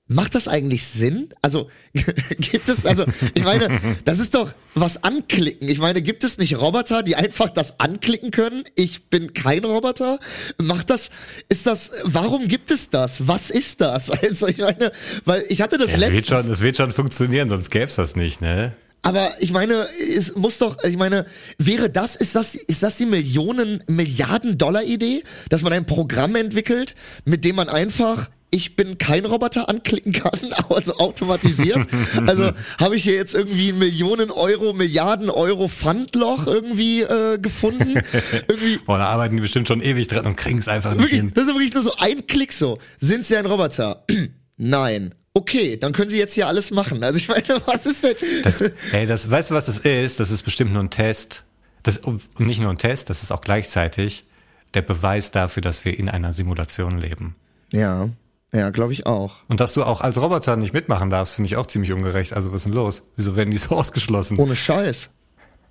macht 0.09 0.35
das 0.35 0.49
eigentlich 0.49 0.87
Sinn? 0.87 1.31
Also 1.43 1.69
gibt 2.39 2.69
es, 2.69 2.87
also 2.87 3.05
ich 3.35 3.45
meine, 3.45 3.81
das 4.05 4.19
ist 4.19 4.35
doch 4.35 4.53
was 4.75 5.03
anklicken. 5.03 5.69
Ich 5.69 5.79
meine, 5.79 6.03
gibt 6.03 6.23
es 6.25 6.39
nicht 6.39 6.57
Roboter, 6.59 7.03
die 7.03 7.17
einfach 7.17 7.49
das 7.49 7.81
anklicken 7.81 8.31
können? 8.31 8.65
Ich 8.75 9.09
bin 9.09 9.33
kein 9.35 9.65
Roboter. 9.65 10.19
Macht 10.59 10.91
das, 10.91 11.11
ist 11.49 11.67
das, 11.67 11.91
warum 12.05 12.47
gibt 12.49 12.71
es 12.71 12.91
das? 12.91 13.27
Was 13.27 13.51
ist 13.51 13.81
das? 13.81 14.11
Also 14.27 14.49
ich 14.49 14.59
meine, 14.59 14.93
weil 15.25 15.45
ich 15.49 15.63
hatte 15.63 15.79
das 15.79 15.93
Das 15.93 16.01
wird 16.01 16.13
letztens. 16.13 16.29
schon, 16.29 16.49
das 16.49 16.61
wird 16.61 16.77
schon 16.77 16.91
funktionieren, 16.91 17.49
sonst 17.49 17.71
gäb's 17.71 17.95
das 17.97 18.17
nicht, 18.17 18.41
ne? 18.41 18.75
Aber 19.03 19.31
ich 19.39 19.53
meine, 19.53 19.87
es 20.17 20.35
muss 20.35 20.59
doch, 20.59 20.83
ich 20.83 20.97
meine, 20.97 21.27
wäre 21.59 21.91
das, 21.91 22.17
ist 22.17 22.35
das, 22.35 22.57
ist 22.57 22.83
das 22.83 22.97
die 22.97 23.07
Millionen, 23.07 23.85
Milliarden 23.87 24.59
Dollar 24.59 24.83
Idee, 24.83 25.23
dass 25.49 25.63
man 25.63 25.73
ein 25.73 25.87
Programm 25.87 26.35
entwickelt, 26.35 26.97
mit 27.25 27.45
dem 27.45 27.55
man 27.57 27.69
einfach 27.69 28.29
ich 28.57 28.75
bin 28.75 28.97
kein 28.99 29.25
Roboter 29.27 29.69
anklicken 29.69 30.13
kann, 30.13 30.39
also 30.69 30.97
automatisiert. 30.97 31.87
Also 32.27 32.53
habe 32.81 32.97
ich 32.97 33.05
hier 33.05 33.15
jetzt 33.15 33.35
irgendwie 33.35 33.69
ein 33.69 33.79
Millionen 33.79 34.31
Euro, 34.31 34.73
Milliarden 34.73 35.31
Euro 35.31 35.69
Pfandloch 35.69 36.47
irgendwie 36.47 37.03
äh, 37.03 37.39
gefunden. 37.39 37.95
irgendwie 38.49 38.79
Boah, 38.79 38.99
da 38.99 39.07
arbeiten 39.07 39.37
die 39.37 39.43
bestimmt 39.43 39.69
schon 39.69 39.81
ewig 39.81 40.09
dran 40.09 40.27
und 40.27 40.37
kriegen's 40.37 40.69
einfach 40.69 40.93
nicht 40.95 41.03
Wirklich, 41.03 41.21
hin. 41.21 41.33
das 41.35 41.45
ist 41.49 41.55
wirklich 41.55 41.75
nur 41.75 41.83
so 41.83 41.93
ein 41.99 42.27
Klick 42.27 42.53
so. 42.53 42.79
Sind 42.99 43.27
Sie 43.27 43.37
ein 43.37 43.47
Roboter? 43.47 44.05
Nein. 44.57 45.15
Okay, 45.35 45.77
dann 45.77 45.93
können 45.93 46.09
Sie 46.09 46.17
jetzt 46.17 46.33
hier 46.33 46.49
alles 46.49 46.71
machen. 46.71 47.05
Also 47.05 47.19
ich 47.19 47.29
meine, 47.29 47.61
was 47.67 47.85
ist 47.85 48.03
denn? 48.03 48.17
Das, 48.43 48.61
ey, 48.93 49.07
das, 49.07 49.31
weißt 49.31 49.51
du, 49.51 49.55
was 49.55 49.67
das 49.67 49.79
ist? 49.79 50.19
Das 50.19 50.31
ist 50.31 50.43
bestimmt 50.45 50.73
nur 50.73 50.83
ein 50.83 50.89
Test. 50.89 51.45
Das, 51.83 51.99
und 51.99 52.41
nicht 52.41 52.61
nur 52.61 52.71
ein 52.71 52.79
Test, 52.79 53.11
das 53.11 53.23
ist 53.23 53.31
auch 53.31 53.43
gleichzeitig 53.43 54.25
der 54.73 54.81
Beweis 54.83 55.31
dafür, 55.31 55.61
dass 55.61 55.85
wir 55.85 55.99
in 55.99 56.09
einer 56.09 56.33
Simulation 56.33 56.99
leben. 56.99 57.37
ja, 57.71 58.09
ja, 58.53 58.71
glaube 58.71 58.93
ich 58.93 59.07
auch. 59.07 59.37
Und 59.49 59.61
dass 59.61 59.75
du 59.75 59.85
auch 59.85 60.01
als 60.01 60.21
Roboter 60.21 60.57
nicht 60.57 60.73
mitmachen 60.73 61.11
darfst, 61.11 61.35
finde 61.35 61.47
ich 61.47 61.57
auch 61.57 61.67
ziemlich 61.67 61.93
ungerecht. 61.93 62.33
Also 62.33 62.51
was 62.53 62.61
ist 62.61 62.65
denn 62.67 62.73
los? 62.73 63.03
Wieso 63.17 63.37
werden 63.37 63.51
die 63.51 63.59
so 63.59 63.71
ausgeschlossen? 63.77 64.39
Ohne 64.39 64.57
Scheiß. 64.57 65.11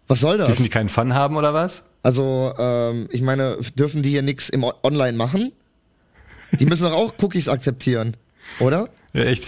Was 0.08 0.20
soll 0.20 0.38
das? 0.38 0.48
Dürfen 0.48 0.64
die 0.64 0.70
keinen 0.70 0.90
Fun 0.90 1.14
haben 1.14 1.36
oder 1.36 1.54
was? 1.54 1.84
Also, 2.04 2.54
ähm, 2.60 3.08
ich 3.12 3.22
meine, 3.22 3.58
dürfen 3.76 4.04
die 4.04 4.12
hier 4.12 4.22
nichts 4.22 4.50
im 4.50 4.64
Online 4.64 5.18
machen? 5.18 5.52
Die 6.60 6.66
müssen 6.68 6.84
doch 6.84 6.94
auch 6.94 7.14
Cookies 7.22 7.50
akzeptieren, 7.50 8.16
oder? 8.60 8.90
Ja, 9.16 9.24
echt. 9.24 9.48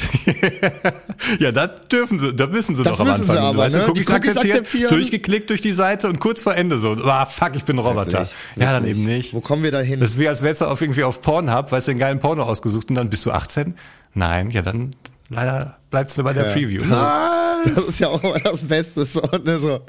ja, 1.39 1.51
da 1.51 1.67
dürfen 1.67 2.19
sie, 2.19 2.33
da 2.33 2.47
müssen 2.47 2.73
sie 2.73 2.83
Das 2.83 2.93
doch 2.93 3.01
am 3.01 3.09
Anfang. 3.09 3.27
sie 3.27 3.37
aber, 3.37 3.51
du 3.51 3.57
weißt, 3.57 3.75
ne? 3.75 3.89
Cookies, 3.89 4.09
Cookies 4.09 4.37
akzeptieren, 4.37 4.87
durchgeklickt 4.89 5.49
durch 5.49 5.59
die 5.59 5.73
Seite 5.73 6.07
und 6.07 6.19
kurz 6.21 6.41
vor 6.41 6.55
Ende 6.55 6.79
so, 6.79 6.93
ah, 7.03 7.25
fuck, 7.25 7.51
ich 7.55 7.65
bin 7.65 7.75
ein 7.75 7.79
Roboter. 7.79 8.19
Wirklich? 8.19 8.29
Ja, 8.55 8.71
dann 8.71 8.85
eben 8.85 9.03
nicht. 9.03 9.33
Wo 9.33 9.41
kommen 9.41 9.63
wir 9.63 9.71
da 9.71 9.81
hin? 9.81 9.99
Das 9.99 10.11
ist 10.11 10.19
wie, 10.19 10.29
als 10.29 10.41
wärst 10.41 10.61
du 10.61 10.65
auf 10.67 10.81
irgendwie 10.81 11.03
auf 11.03 11.21
Pornhub, 11.21 11.69
weißt 11.69 11.87
du, 11.87 11.91
einen 11.91 11.99
geilen 11.99 12.19
Porno 12.21 12.43
ausgesucht 12.43 12.87
und 12.89 12.95
dann 12.95 13.09
bist 13.09 13.25
du 13.25 13.31
18? 13.31 13.75
Nein, 14.13 14.51
ja, 14.51 14.61
dann 14.61 14.95
leider 15.29 15.77
bleibst 15.89 16.17
du 16.17 16.23
bei 16.23 16.31
der 16.31 16.47
Ja. 16.47 16.53
Preview. 16.53 16.83
Nein! 16.85 17.33
Das 17.75 17.85
ist 17.85 17.99
ja 17.99 18.07
auch 18.07 18.23
immer 18.23 18.39
das 18.39 18.61
Beste. 18.61 19.03
So, 19.03 19.19
ne, 19.43 19.59
so. 19.59 19.81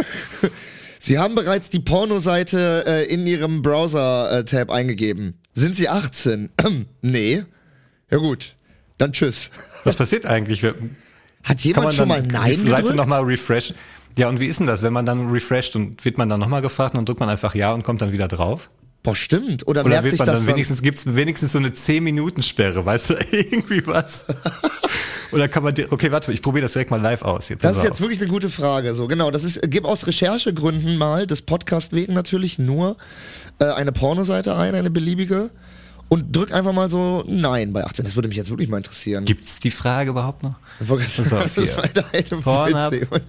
Sie 0.98 1.18
haben 1.18 1.36
bereits 1.36 1.70
die 1.70 1.78
Pornoseite 1.78 2.84
äh, 2.84 3.04
in 3.04 3.26
Ihrem 3.26 3.62
Browser-Tab 3.62 4.70
eingegeben. 4.70 5.38
Sind 5.54 5.76
Sie 5.76 5.88
18? 5.88 6.48
nee. 7.02 7.44
Ja 8.10 8.18
gut, 8.18 8.56
dann 8.98 9.12
tschüss. 9.12 9.50
Was 9.84 9.96
passiert 9.96 10.26
eigentlich? 10.26 10.62
Hat 11.44 11.60
jemand 11.60 11.84
man 11.86 11.92
schon 11.94 12.08
mal 12.08 12.22
Nein 12.22 12.58
die 12.62 12.68
Seite 12.68 12.94
nochmal 12.94 13.22
refreshen? 13.22 13.76
Ja, 14.16 14.28
und 14.28 14.40
wie 14.40 14.46
ist 14.46 14.58
denn 14.58 14.66
das, 14.66 14.82
wenn 14.82 14.92
man 14.92 15.06
dann 15.06 15.30
refresht 15.30 15.76
und 15.76 16.04
wird 16.04 16.18
man 16.18 16.28
dann 16.28 16.40
nochmal 16.40 16.60
gefragt 16.62 16.94
und 16.94 16.98
dann 16.98 17.06
drückt 17.06 17.20
man 17.20 17.28
einfach 17.28 17.54
Ja 17.54 17.72
und 17.72 17.84
kommt 17.84 18.02
dann 18.02 18.12
wieder 18.12 18.26
drauf? 18.28 18.68
Boah, 19.04 19.14
stimmt. 19.14 19.66
Oder, 19.68 19.82
Oder 19.82 19.90
merkt 19.90 20.04
wird 20.04 20.12
sich 20.12 20.18
man 20.18 20.26
das 20.26 20.40
dann 20.44 20.48
wenigstens, 20.54 20.82
gibt's 20.82 21.06
wenigstens 21.14 21.52
so 21.52 21.58
eine 21.58 21.68
10-Minuten-Sperre, 21.68 22.84
weißt 22.84 23.10
du, 23.10 23.14
irgendwie 23.30 23.86
was? 23.86 24.26
Oder 25.30 25.46
kann 25.46 25.62
man, 25.62 25.74
dir- 25.74 25.92
okay, 25.92 26.10
warte, 26.10 26.32
ich 26.32 26.42
probiere 26.42 26.62
das 26.62 26.72
direkt 26.72 26.90
mal 26.90 27.00
live 27.00 27.22
aus. 27.22 27.46
Hier, 27.48 27.56
Das 27.56 27.76
ist 27.76 27.82
jetzt 27.84 27.92
auf. 27.92 28.00
wirklich 28.00 28.20
eine 28.20 28.28
gute 28.28 28.48
Frage. 28.48 28.94
So, 28.94 29.06
genau. 29.06 29.30
Das 29.30 29.44
ist, 29.44 29.60
gib 29.68 29.84
aus 29.84 30.06
Recherchegründen 30.06 30.96
mal 30.96 31.26
des 31.26 31.42
Podcast 31.42 31.92
wegen 31.92 32.14
natürlich 32.14 32.58
nur 32.58 32.96
äh, 33.60 33.66
eine 33.66 33.92
Pornoseite 33.92 34.56
ein, 34.56 34.74
eine 34.74 34.90
beliebige. 34.90 35.50
Und 36.08 36.34
drück 36.34 36.52
einfach 36.52 36.72
mal 36.72 36.88
so 36.88 37.24
Nein 37.26 37.72
bei 37.72 37.84
18. 37.84 38.04
Das 38.04 38.16
würde 38.16 38.28
mich 38.28 38.36
jetzt 38.36 38.50
wirklich 38.50 38.68
mal 38.68 38.78
interessieren. 38.78 39.24
Gibt's 39.24 39.60
die 39.60 39.70
Frage 39.70 40.10
überhaupt 40.10 40.42
noch? 40.42 40.54
Sagen, 40.80 41.44
auf 41.44 41.54
das 41.54 41.74
hier. 41.74 42.36
war 42.44 42.68
Pornhub. 42.70 43.20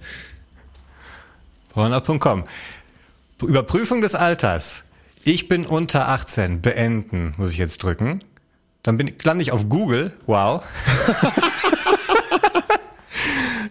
Pornhub.com. 1.70 2.44
Überprüfung 3.42 4.00
des 4.00 4.14
Alters. 4.14 4.84
Ich 5.24 5.48
bin 5.48 5.66
unter 5.66 6.08
18. 6.08 6.62
Beenden, 6.62 7.34
muss 7.36 7.50
ich 7.50 7.58
jetzt 7.58 7.82
drücken. 7.82 8.20
Dann 8.82 8.96
bin 8.96 9.08
ich, 9.08 9.22
lande 9.24 9.42
ich 9.42 9.52
auf 9.52 9.68
Google. 9.68 10.14
Wow. 10.26 10.62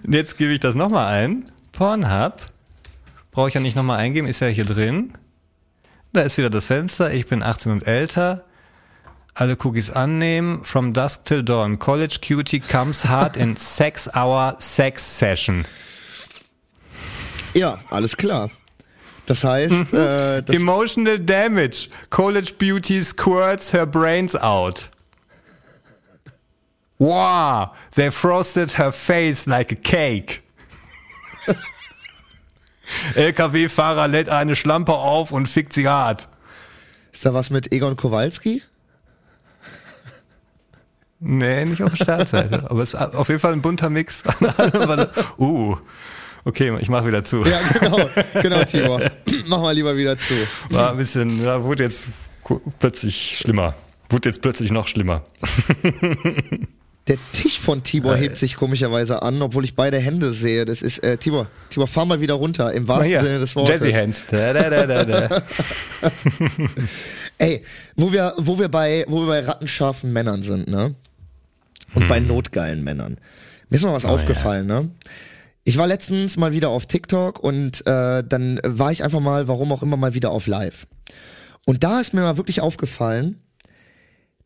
Jetzt 0.08 0.38
gebe 0.38 0.52
ich 0.54 0.60
das 0.60 0.76
nochmal 0.76 1.08
ein. 1.08 1.46
Pornhub. 1.72 2.42
Brauche 3.32 3.48
ich 3.48 3.54
ja 3.54 3.62
nicht 3.62 3.76
nochmal 3.76 4.00
eingeben, 4.00 4.28
ist 4.28 4.40
ja 4.40 4.48
hier 4.48 4.66
drin. 4.66 5.14
Da 6.14 6.22
ist 6.22 6.38
wieder 6.38 6.50
das 6.50 6.66
Fenster. 6.66 7.14
Ich 7.14 7.28
bin 7.28 7.44
18 7.44 7.72
und 7.72 7.88
älter. 7.88 8.46
Alle 9.40 9.56
Cookies 9.56 9.90
annehmen. 9.90 10.66
From 10.66 10.92
dusk 10.92 11.24
till 11.24 11.44
dawn. 11.44 11.80
College 11.80 12.20
cutie 12.20 12.60
comes 12.60 13.06
hard 13.06 13.38
in 13.38 13.56
sex 13.58 14.10
hour 14.14 14.58
sex 14.60 15.02
session. 15.02 15.66
Ja, 17.54 17.78
alles 17.90 18.18
klar. 18.18 18.50
Das 19.28 19.46
heißt, 19.46 19.94
äh, 19.94 20.42
das, 20.44 20.54
Emotional 20.54 21.18
damage. 21.20 21.88
College 22.10 22.52
beauty 22.58 23.02
squirts 23.02 23.72
her 23.72 23.86
brains 23.86 24.36
out. 24.36 24.90
Wow, 26.98 27.70
they 27.96 28.12
frosted 28.12 28.78
her 28.78 28.92
face 28.92 29.46
like 29.46 29.72
a 29.72 29.76
cake. 29.76 30.42
LKW-Fahrer 33.16 34.10
lädt 34.10 34.28
eine 34.28 34.58
Schlampe 34.58 34.96
auf 34.96 35.32
und 35.32 35.48
fickt 35.48 35.72
sie 35.72 35.88
hart. 35.88 36.28
ist 37.14 37.26
da 37.26 37.34
was 37.34 37.52
mit 37.52 37.72
Egon 37.72 37.96
Kowalski? 37.96 38.64
Nee, 41.20 41.66
nicht 41.66 41.84
auf 41.84 41.94
der 41.94 42.04
Startseite. 42.04 42.64
aber 42.70 42.82
es 42.82 42.94
ist 42.94 42.96
auf 42.96 43.28
jeden 43.28 43.42
Fall 43.42 43.54
ein 43.54 43.62
bunter 43.62 43.90
Mix. 43.90 44.24
uh, 45.38 45.76
okay, 46.46 46.78
ich 46.80 46.90
mach 46.90 47.06
wieder 47.06 47.24
zu. 47.24 47.44
Ja, 47.44 47.60
genau, 47.80 48.10
genau, 48.42 48.64
Tibor. 48.64 49.02
Mach 49.48 49.62
mal 49.62 49.74
lieber 49.74 49.98
wieder 49.98 50.18
zu. 50.18 50.34
War 50.70 50.92
ein 50.92 50.98
bisschen, 50.98 51.44
ja, 51.44 51.64
wurde 51.64 51.84
jetzt 51.84 52.06
plötzlich 52.80 53.38
schlimmer. 53.40 53.74
Wurde 54.10 54.30
jetzt 54.30 54.42
plötzlich 54.42 54.72
noch 54.72 54.88
schlimmer. 54.88 55.24
Der 57.08 57.18
Tisch 57.34 57.60
von 57.60 57.82
Tibor 57.82 58.16
hebt 58.16 58.38
sich 58.38 58.56
komischerweise 58.56 59.24
an, 59.24 59.42
obwohl 59.42 59.64
ich 59.64 59.74
beide 59.76 59.98
Hände 59.98 60.32
sehe. 60.32 60.66
Das 60.66 60.84
ist, 60.84 61.00
äh, 61.00 61.18
Tibor, 61.18 61.48
Tibor, 61.72 61.88
fahr 61.88 62.06
mal 62.06 62.22
wieder 62.22 62.36
runter, 62.36 62.72
im 62.72 62.88
wahrsten 62.88 63.08
hier, 63.10 63.22
Sinne 63.24 63.40
des 63.40 63.56
Wortes. 63.56 63.82
Jazzy 63.82 63.94
Hands. 63.94 64.24
Da, 64.30 64.54
da, 64.54 65.06
da. 65.06 65.42
Ey, 67.40 67.64
wo 67.96 68.14
wir, 68.14 68.34
wo 68.38 68.60
wir 68.60 68.70
bei, 68.70 69.06
wo 69.08 69.22
wir 69.22 69.28
bei 69.28 69.40
rattenscharfen 69.40 70.14
Männern 70.14 70.44
sind, 70.44 70.68
ne? 70.68 70.94
Und 71.94 72.08
bei 72.08 72.20
notgeilen 72.20 72.84
Männern. 72.84 73.18
Mir 73.70 73.78
ist 73.78 73.84
mal 73.84 73.94
was 73.94 74.06
aufgefallen, 74.06 74.68
ne? 74.68 74.92
Ich 75.64 75.78
war 75.78 75.88
letztens 75.88 76.38
mal 76.38 76.52
wieder 76.52 76.70
auf 76.70 76.88
TikTok 76.88 77.40
und 77.40 77.86
äh, 77.86 78.24
dann 78.24 78.60
war 78.64 78.92
ich 78.92 79.04
einfach 79.04 79.20
mal, 79.20 79.48
warum 79.48 79.72
auch 79.72 79.84
immer, 79.84 79.98
mal 79.98 80.14
wieder 80.14 80.32
auf 80.32 80.48
Live. 80.48 80.88
Und 81.66 81.84
da 81.84 82.00
ist 82.00 82.14
mir 82.14 82.22
mal 82.22 82.38
wirklich 82.38 82.62
aufgefallen, 82.62 83.42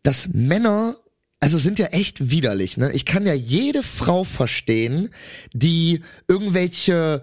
dass 0.01 0.27
Männer, 0.33 0.97
also 1.39 1.57
sind 1.57 1.79
ja 1.79 1.87
echt 1.87 2.29
widerlich, 2.29 2.77
ne? 2.77 2.91
Ich 2.91 3.05
kann 3.05 3.25
ja 3.25 3.33
jede 3.33 3.83
Frau 3.83 4.25
verstehen, 4.25 5.09
die 5.53 6.01
irgendwelche 6.27 7.21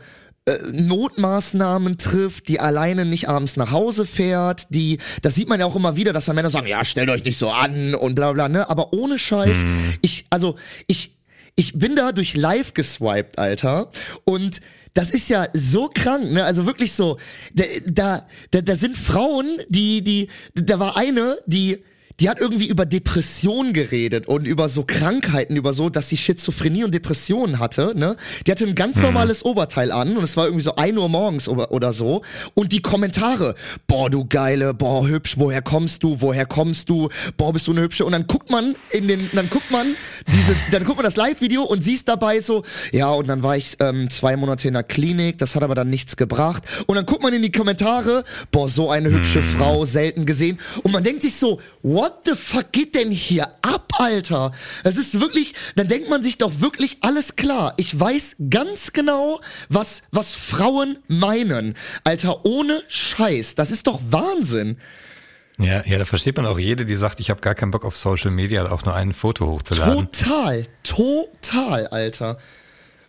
Notmaßnahmen 0.73 1.99
trifft, 1.99 2.49
die 2.49 2.61
alleine 2.61 3.05
nicht 3.05 3.29
abends 3.29 3.57
nach 3.57 3.71
Hause 3.71 4.07
fährt, 4.07 4.67
die, 4.71 4.99
das 5.23 5.35
sieht 5.35 5.49
man 5.49 5.61
ja 5.61 5.67
auch 5.67 5.77
immer 5.77 5.97
wieder, 5.97 6.13
dass 6.13 6.25
da 6.25 6.33
Männer 6.33 6.51
sagen, 6.51 6.67
ja, 6.67 6.85
stellt 6.85 7.11
euch 7.11 7.25
nicht 7.25 7.39
so 7.39 7.51
an 7.51 7.95
und 7.95 8.15
bla 8.15 8.33
bla, 8.33 8.49
ne? 8.49 8.69
Aber 8.69 8.93
ohne 8.93 9.19
Scheiß, 9.19 9.65
ich, 10.03 10.27
also, 10.31 10.57
ich, 10.87 11.17
ich 11.57 11.79
bin 11.79 11.95
da 11.95 12.13
durch 12.13 12.37
live 12.37 12.75
geswiped, 12.75 13.39
Alter, 13.39 13.91
und 14.25 14.61
das 14.95 15.11
ist 15.11 15.29
ja 15.29 15.47
so 15.53 15.89
krank, 15.93 16.33
ne? 16.33 16.45
Also 16.45 16.67
wirklich 16.67 16.93
so, 16.93 17.19
da, 17.55 17.65
da, 17.87 18.27
da, 18.51 18.61
da 18.63 18.77
sind 18.77 18.97
Frauen, 18.97 19.59
die, 19.69 20.03
die, 20.03 20.29
da 20.55 20.79
war 20.79 20.97
eine, 20.97 21.39
die, 21.47 21.85
die 22.21 22.29
hat 22.29 22.39
irgendwie 22.39 22.67
über 22.67 22.85
Depression 22.85 23.73
geredet 23.73 24.29
und 24.29 24.47
über 24.47 24.69
so 24.69 24.85
Krankheiten, 24.87 25.57
über 25.57 25.73
so, 25.73 25.89
dass 25.89 26.11
sie 26.11 26.19
Schizophrenie 26.19 26.85
und 26.85 26.93
Depressionen 26.93 27.59
hatte, 27.59 27.95
ne? 27.97 28.17
Die 28.47 28.51
hatte 28.51 28.65
ein 28.65 28.75
ganz 28.75 29.01
normales 29.01 29.43
Oberteil 29.45 29.91
an 29.91 30.17
und 30.17 30.23
es 30.23 30.37
war 30.37 30.45
irgendwie 30.45 30.63
so 30.63 30.77
ein 30.77 30.99
Uhr 30.99 31.09
morgens 31.09 31.49
oder, 31.49 31.73
oder 31.73 31.95
so. 31.95 32.23
Und 32.55 32.73
die 32.73 32.83
Kommentare, 32.83 33.55
boah, 33.87 34.11
du 34.11 34.27
geile, 34.27 34.75
boah, 34.75 35.09
hübsch, 35.09 35.39
woher 35.39 35.63
kommst 35.63 36.03
du, 36.03 36.21
woher 36.21 36.45
kommst 36.45 36.91
du, 36.91 37.09
boah, 37.39 37.53
bist 37.55 37.67
du 37.67 37.73
eine 37.73 37.81
hübsche. 37.81 38.05
Und 38.05 38.13
dann 38.13 38.27
guckt 38.27 38.51
man 38.51 38.77
in 38.91 39.09
den, 39.09 39.31
dann 39.33 39.49
guckt 39.49 39.71
man 39.71 39.95
diese, 40.27 40.55
dann 40.73 40.85
guckt 40.85 40.99
man 40.99 41.05
das 41.05 41.17
Live-Video 41.17 41.63
und 41.63 41.83
siehst 41.83 42.09
dabei 42.09 42.41
so, 42.41 42.65
ja, 42.93 43.11
und 43.11 43.29
dann 43.29 43.43
war 43.43 43.57
ich 43.57 43.77
ähm, 43.81 44.11
zwei 44.11 44.37
Monate 44.37 44.69
in 44.69 44.75
der 44.75 44.83
Klinik, 44.83 45.39
das 45.39 45.57
hat 45.57 45.63
aber 45.63 45.75
dann 45.75 45.89
nichts 45.89 46.17
gebracht. 46.17 46.65
Und 46.87 46.97
dann 46.97 47.07
guckt 47.07 47.23
man 47.23 47.33
in 47.33 47.41
die 47.41 47.53
Kommentare, 47.53 48.25
boah, 48.51 48.69
so 48.69 48.91
eine 48.91 49.11
hübsche 49.11 49.43
Frau, 49.43 49.87
selten 49.87 50.27
gesehen. 50.27 50.59
Und 50.83 50.93
man 50.93 51.03
denkt 51.03 51.23
sich 51.23 51.37
so, 51.37 51.61
what 51.83 52.10
the 52.25 52.35
fuck 52.35 52.73
geht 52.73 52.95
denn 52.95 53.11
hier 53.11 53.49
ab, 53.63 53.93
Alter? 53.99 54.53
Es 54.85 54.97
ist 54.97 55.21
wirklich, 55.21 55.55
dann 55.77 55.89
denkt 55.89 56.09
man 56.09 56.23
sich 56.23 56.39
doch 56.39 56.61
wirklich 56.61 56.99
alles 57.01 57.37
klar. 57.37 57.75
Ich 57.77 57.99
weiß 57.99 58.37
ganz 58.51 58.93
genau, 58.93 59.41
was, 59.69 60.03
was 60.11 60.35
Frauen 60.35 60.99
meinen. 61.09 61.77
Alter, 62.05 62.45
ohne 62.45 62.83
Scheiß. 62.89 63.55
Das 63.55 63.71
ist 63.71 63.87
doch 63.87 64.01
Wahnsinn. 64.11 64.79
Ja, 65.59 65.85
ja, 65.85 65.99
da 65.99 66.05
versteht 66.07 66.37
man 66.37 66.47
auch 66.47 66.59
jede, 66.59 66.87
die 66.87 66.97
sagt, 66.97 67.21
ich 67.21 67.29
habe 67.29 67.41
gar 67.43 67.55
keinen 67.55 67.71
Bock 67.71 67.85
auf 67.85 67.95
Social 67.95 68.31
Media, 68.31 68.71
auch 68.71 68.85
nur 68.85 68.95
ein 68.95 69.13
Foto 69.13 69.47
hochzuladen. 69.47 70.11
Total, 70.11 70.67
total, 70.83 71.87
Alter. 71.89 72.39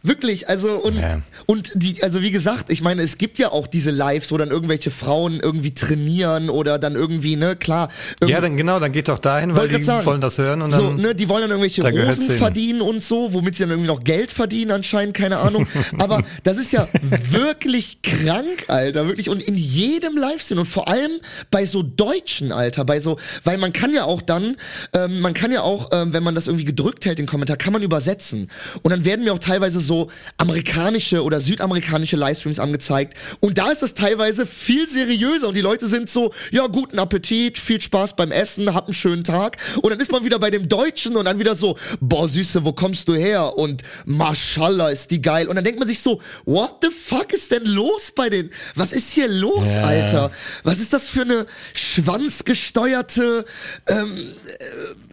Wirklich, 0.03 0.49
also 0.49 0.77
und 0.79 0.97
Ja. 0.97 1.21
und 1.45 1.69
die, 1.75 2.01
also 2.01 2.23
wie 2.23 2.31
gesagt, 2.31 2.71
ich 2.71 2.81
meine, 2.81 3.03
es 3.03 3.19
gibt 3.19 3.37
ja 3.37 3.51
auch 3.51 3.67
diese 3.67 3.91
Lives, 3.91 4.31
wo 4.31 4.37
dann 4.37 4.49
irgendwelche 4.49 4.89
Frauen 4.89 5.39
irgendwie 5.39 5.75
trainieren 5.75 6.49
oder 6.49 6.79
dann 6.79 6.95
irgendwie, 6.95 7.35
ne, 7.35 7.55
klar. 7.55 7.89
Ja, 8.25 8.41
dann 8.41 8.57
genau, 8.57 8.79
dann 8.79 8.91
geht 8.91 9.09
doch 9.09 9.19
dahin, 9.19 9.55
weil 9.55 9.67
die 9.67 9.83
sagen. 9.83 10.03
wollen 10.07 10.19
das 10.21 10.39
hören 10.39 10.63
und 10.63 10.71
dann. 10.71 10.79
so, 10.79 10.91
ne, 10.93 11.13
die 11.13 11.29
wollen 11.29 11.41
dann 11.41 11.51
irgendwelche 11.51 11.83
Da 11.83 11.89
Rosen 11.89 12.31
verdienen 12.31 12.81
und 12.81 13.03
so, 13.03 13.31
womit 13.33 13.55
sie 13.55 13.63
dann 13.63 13.69
irgendwie 13.69 13.89
noch 13.89 14.03
Geld 14.03 14.31
verdienen 14.31 14.71
anscheinend, 14.71 15.13
keine 15.15 15.37
Ahnung. 15.37 15.67
Aber 15.99 16.23
das 16.43 16.57
ist 16.57 16.71
ja 16.73 16.87
wirklich 17.29 18.01
krank, 18.01 18.65
Alter, 18.69 19.05
wirklich. 19.07 19.29
Und 19.29 19.43
in 19.43 19.55
jedem 19.55 20.17
Livestream 20.17 20.59
und 20.59 20.65
vor 20.65 20.87
allem 20.87 21.11
bei 21.51 21.67
so 21.67 21.83
Deutschen, 21.83 22.51
Alter, 22.51 22.85
bei 22.85 22.99
so, 22.99 23.19
weil 23.43 23.59
man 23.59 23.71
kann 23.71 23.93
ja 23.93 24.05
auch 24.05 24.23
dann, 24.23 24.55
ähm, 24.93 25.19
man 25.19 25.35
kann 25.35 25.51
ja 25.51 25.61
auch, 25.61 25.89
ähm, 25.91 26.11
wenn 26.13 26.23
man 26.23 26.33
das 26.33 26.47
irgendwie 26.47 26.65
gedrückt 26.65 27.05
hält, 27.05 27.19
den 27.19 27.27
Kommentar, 27.27 27.57
kann 27.57 27.71
man 27.71 27.83
übersetzen. 27.83 28.49
Und 28.81 28.89
dann 28.89 29.05
werden 29.05 29.23
mir 29.25 29.33
auch 29.33 29.39
teilweise 29.39 29.79
so 29.79 29.90
amerikanische 30.37 31.23
oder 31.23 31.41
südamerikanische 31.41 32.15
Livestreams 32.15 32.59
angezeigt. 32.59 33.15
Und 33.39 33.57
da 33.57 33.71
ist 33.71 33.81
das 33.81 33.93
teilweise 33.93 34.45
viel 34.45 34.87
seriöser 34.87 35.47
und 35.47 35.55
die 35.55 35.61
Leute 35.61 35.87
sind 35.87 36.09
so, 36.09 36.33
ja, 36.51 36.67
guten 36.67 36.99
Appetit, 36.99 37.57
viel 37.57 37.81
Spaß 37.81 38.15
beim 38.15 38.31
Essen, 38.31 38.73
hab 38.73 38.85
einen 38.85 38.93
schönen 38.93 39.23
Tag. 39.23 39.57
Und 39.81 39.91
dann 39.91 39.99
ist 39.99 40.11
man 40.11 40.23
wieder 40.23 40.39
bei 40.39 40.49
dem 40.51 40.69
Deutschen 40.69 41.15
und 41.15 41.25
dann 41.25 41.39
wieder 41.39 41.55
so, 41.55 41.77
boah, 41.99 42.27
Süße, 42.27 42.63
wo 42.65 42.73
kommst 42.73 43.07
du 43.07 43.13
her? 43.13 43.57
Und 43.57 43.81
Mashallah, 44.05 44.89
ist 44.89 45.11
die 45.11 45.21
geil. 45.21 45.47
Und 45.47 45.55
dann 45.55 45.63
denkt 45.63 45.79
man 45.79 45.87
sich 45.87 45.99
so, 45.99 46.21
what 46.45 46.75
the 46.81 46.89
fuck 46.89 47.33
ist 47.33 47.51
denn 47.51 47.65
los 47.65 48.11
bei 48.15 48.29
den, 48.29 48.49
was 48.75 48.91
ist 48.93 49.11
hier 49.13 49.27
los, 49.27 49.75
Ja. 49.75 49.83
Alter? 49.83 50.31
Was 50.63 50.79
ist 50.79 50.93
das 50.93 51.09
für 51.09 51.21
eine 51.21 51.45
schwanzgesteuerte, 51.73 53.45
ähm, 53.87 54.17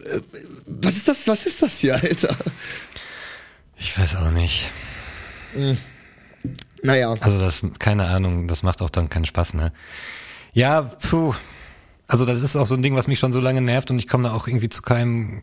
äh, 0.04 0.16
äh, 0.16 0.20
was 0.66 0.96
ist 0.96 1.08
das, 1.08 1.26
was 1.26 1.46
ist 1.46 1.62
das 1.62 1.78
hier, 1.78 1.94
Alter? 1.94 2.36
Ich 3.78 3.98
weiß 3.98 4.16
auch 4.16 4.30
nicht. 4.30 4.64
Naja. 6.82 7.14
Also 7.20 7.38
das, 7.40 7.62
keine 7.78 8.06
Ahnung, 8.06 8.48
das 8.48 8.62
macht 8.62 8.82
auch 8.82 8.90
dann 8.90 9.08
keinen 9.08 9.24
Spaß, 9.26 9.54
ne? 9.54 9.72
Ja, 10.52 10.82
puh. 10.82 11.34
Also 12.06 12.24
das 12.24 12.42
ist 12.42 12.56
auch 12.56 12.66
so 12.66 12.74
ein 12.74 12.82
Ding, 12.82 12.94
was 12.94 13.06
mich 13.06 13.18
schon 13.18 13.32
so 13.32 13.40
lange 13.40 13.60
nervt 13.60 13.90
und 13.90 13.98
ich 13.98 14.08
komme 14.08 14.24
da 14.28 14.34
auch 14.34 14.46
irgendwie 14.46 14.68
zu 14.68 14.82
keinem 14.82 15.42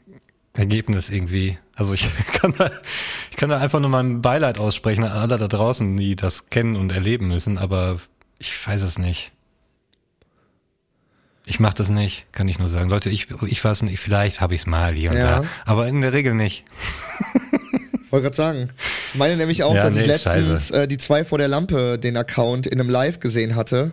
Ergebnis 0.54 1.10
irgendwie. 1.10 1.58
Also 1.76 1.94
ich 1.94 2.08
kann 2.34 2.54
da, 2.58 2.72
ich 3.32 3.38
kann 3.38 3.50
da 3.50 3.58
einfach 3.58 3.80
nur 3.80 3.90
mein 3.90 4.22
Beileid 4.22 4.60
aussprechen 4.60 5.04
an 5.04 5.12
alle 5.12 5.38
da 5.38 5.48
draußen, 5.48 5.96
die 5.98 6.16
das 6.16 6.50
kennen 6.50 6.76
und 6.76 6.92
erleben 6.92 7.28
müssen, 7.28 7.58
aber 7.58 8.00
ich 8.40 8.68
weiß 8.68 8.82
es 8.82 8.98
nicht. 8.98 9.32
Ich 11.48 11.60
mach 11.60 11.74
das 11.74 11.90
nicht, 11.90 12.26
kann 12.32 12.48
ich 12.48 12.58
nur 12.58 12.70
sagen. 12.70 12.90
Leute, 12.90 13.12
ich, 13.12 13.28
ich 13.46 13.64
weiß 13.64 13.84
nicht, 13.84 14.00
vielleicht 14.00 14.42
habe 14.42 14.56
ich 14.56 14.62
es 14.62 14.68
mal 14.68 14.94
hier 14.94 15.12
und 15.12 15.18
Ja. 15.18 15.42
da, 15.42 15.48
aber 15.66 15.88
in 15.88 16.02
der 16.02 16.14
Regel 16.14 16.34
nicht. 16.34 16.66
Wollte 18.16 18.24
gerade 18.24 18.36
sagen. 18.38 18.70
Ich 19.12 19.20
meine 19.20 19.36
nämlich 19.36 19.64
auch, 19.64 19.76
Ja, 19.76 19.84
dass 19.84 19.94
nee, 19.94 20.02
ich 20.02 20.08
letztens 20.08 20.72
äh, 20.72 20.88
die 20.88 20.98
zwei 20.98 21.26
vor 21.26 21.38
der 21.38 21.50
Lampe 21.50 22.00
den 22.00 22.16
Account 22.16 22.66
in 22.66 22.80
einem 22.80 22.90
Live 22.90 23.20
gesehen 23.20 23.56
hatte. 23.56 23.92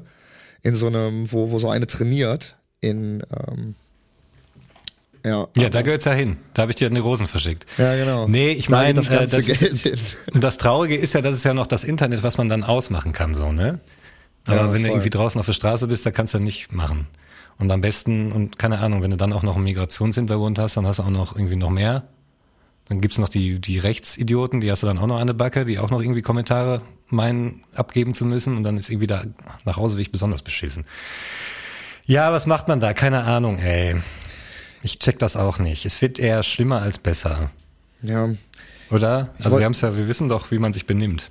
In 0.63 0.77
so 0.77 0.87
einem, 0.87 1.33
wo, 1.33 1.51
wo 1.51 1.59
so 1.59 1.69
eine 1.69 1.89
trainiert. 1.89 2.55
In, 2.81 3.25
ähm, 3.37 3.75
ja. 5.25 5.49
Ja, 5.57 5.71
da 5.71 5.83
gehört's 5.83 6.05
ja 6.05 6.13
hin. 6.13 6.37
Da 6.55 6.63
habe 6.63 6.71
ich 6.71 6.77
dir 6.77 6.87
eine 6.87 7.01
Rosen 7.01 7.27
verschickt. 7.27 7.67
Ja, 7.79 7.97
genau. 7.97 8.29
Nee, 8.29 8.53
ich 8.53 8.69
meine, 8.69 8.95
das 8.95 9.09
ganze 9.09 9.43
das, 9.43 9.63
ist, 9.63 10.17
das 10.33 10.57
Traurige 10.57 10.95
ist 10.95 11.15
ja, 11.15 11.21
das 11.21 11.35
ist 11.35 11.45
ja 11.45 11.53
noch 11.53 11.67
das 11.67 11.83
Internet, 11.83 12.23
was 12.23 12.39
man 12.39 12.49
dann 12.49 12.63
ausmachen 12.63 13.13
kann, 13.13 13.35
so, 13.35 13.51
ne? 13.51 13.81
Aber 14.45 14.57
Ja, 14.57 14.63
wenn 14.67 14.71
voll. 14.73 14.83
du 14.83 14.89
irgendwie 14.89 15.11
draußen 15.11 15.39
auf 15.41 15.47
der 15.47 15.53
Straße 15.53 15.89
bist, 15.89 16.07
da 16.07 16.13
kannst 16.13 16.35
du 16.35 16.39
ja 16.39 16.45
nicht 16.45 16.73
machen. 16.73 17.09
Und 17.59 17.73
am 17.73 17.81
besten, 17.81 18.31
und 18.31 18.59
keine 18.59 18.79
Ahnung, 18.79 19.03
wenn 19.03 19.11
du 19.11 19.17
dann 19.17 19.33
auch 19.33 19.43
noch 19.43 19.57
einen 19.57 19.65
Migrationshintergrund 19.65 20.61
hast, 20.61 20.77
dann 20.77 20.87
hast 20.87 21.01
du 21.01 21.03
auch 21.03 21.11
noch 21.11 21.35
irgendwie 21.37 21.57
noch 21.57 21.71
mehr. 21.71 22.05
Dann 22.93 23.01
gibt's 23.01 23.17
noch 23.17 23.31
die, 23.31 23.59
die 23.59 23.79
Rechtsidioten, 23.79 24.61
die 24.61 24.71
hast 24.71 24.83
du 24.83 24.87
dann 24.87 24.99
auch 24.99 25.07
noch 25.07 25.19
an 25.19 25.27
der 25.27 25.33
Backe, 25.33 25.65
die 25.65 25.79
auch 25.79 25.89
noch 25.89 26.03
irgendwie 26.03 26.21
Kommentare 26.21 26.83
meinen, 27.09 27.65
abgeben 27.75 28.13
zu 28.13 28.27
müssen. 28.27 28.55
Und 28.55 28.65
dann 28.65 28.77
ist 28.77 28.91
irgendwie 28.91 29.07
da 29.07 29.25
nach 29.65 29.79
Hauseweg 29.79 30.13
besonders 30.13 30.43
beschissen. 30.43 30.85
Ja, 32.05 32.33
was 32.33 32.45
macht 32.45 32.69
man 32.69 32.81
da? 32.81 32.93
Keine 32.93 33.25
Ahnung, 33.25 33.57
ey. 33.57 33.97
Ich 34.83 34.99
check 34.99 35.19
das 35.19 35.39
auch 35.39 35.59
nicht. 35.59 35.87
Es 35.87 36.03
wird 36.03 36.19
eher 36.19 36.43
schlimmer 36.43 36.83
als 36.83 36.99
besser. 36.99 37.51
Ja. 38.03 38.29
Oder? 38.91 39.31
Also 39.39 39.57
wir 39.59 39.65
haben's 39.65 39.81
ja, 39.81 39.97
wir 39.97 40.07
wissen 40.07 40.29
doch, 40.29 40.51
wie 40.51 40.59
man 40.59 40.75
sich 40.75 40.85
benimmt. 40.85 41.31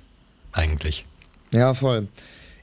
Eigentlich. 0.50 1.06
Ja, 1.52 1.74
voll. 1.74 2.08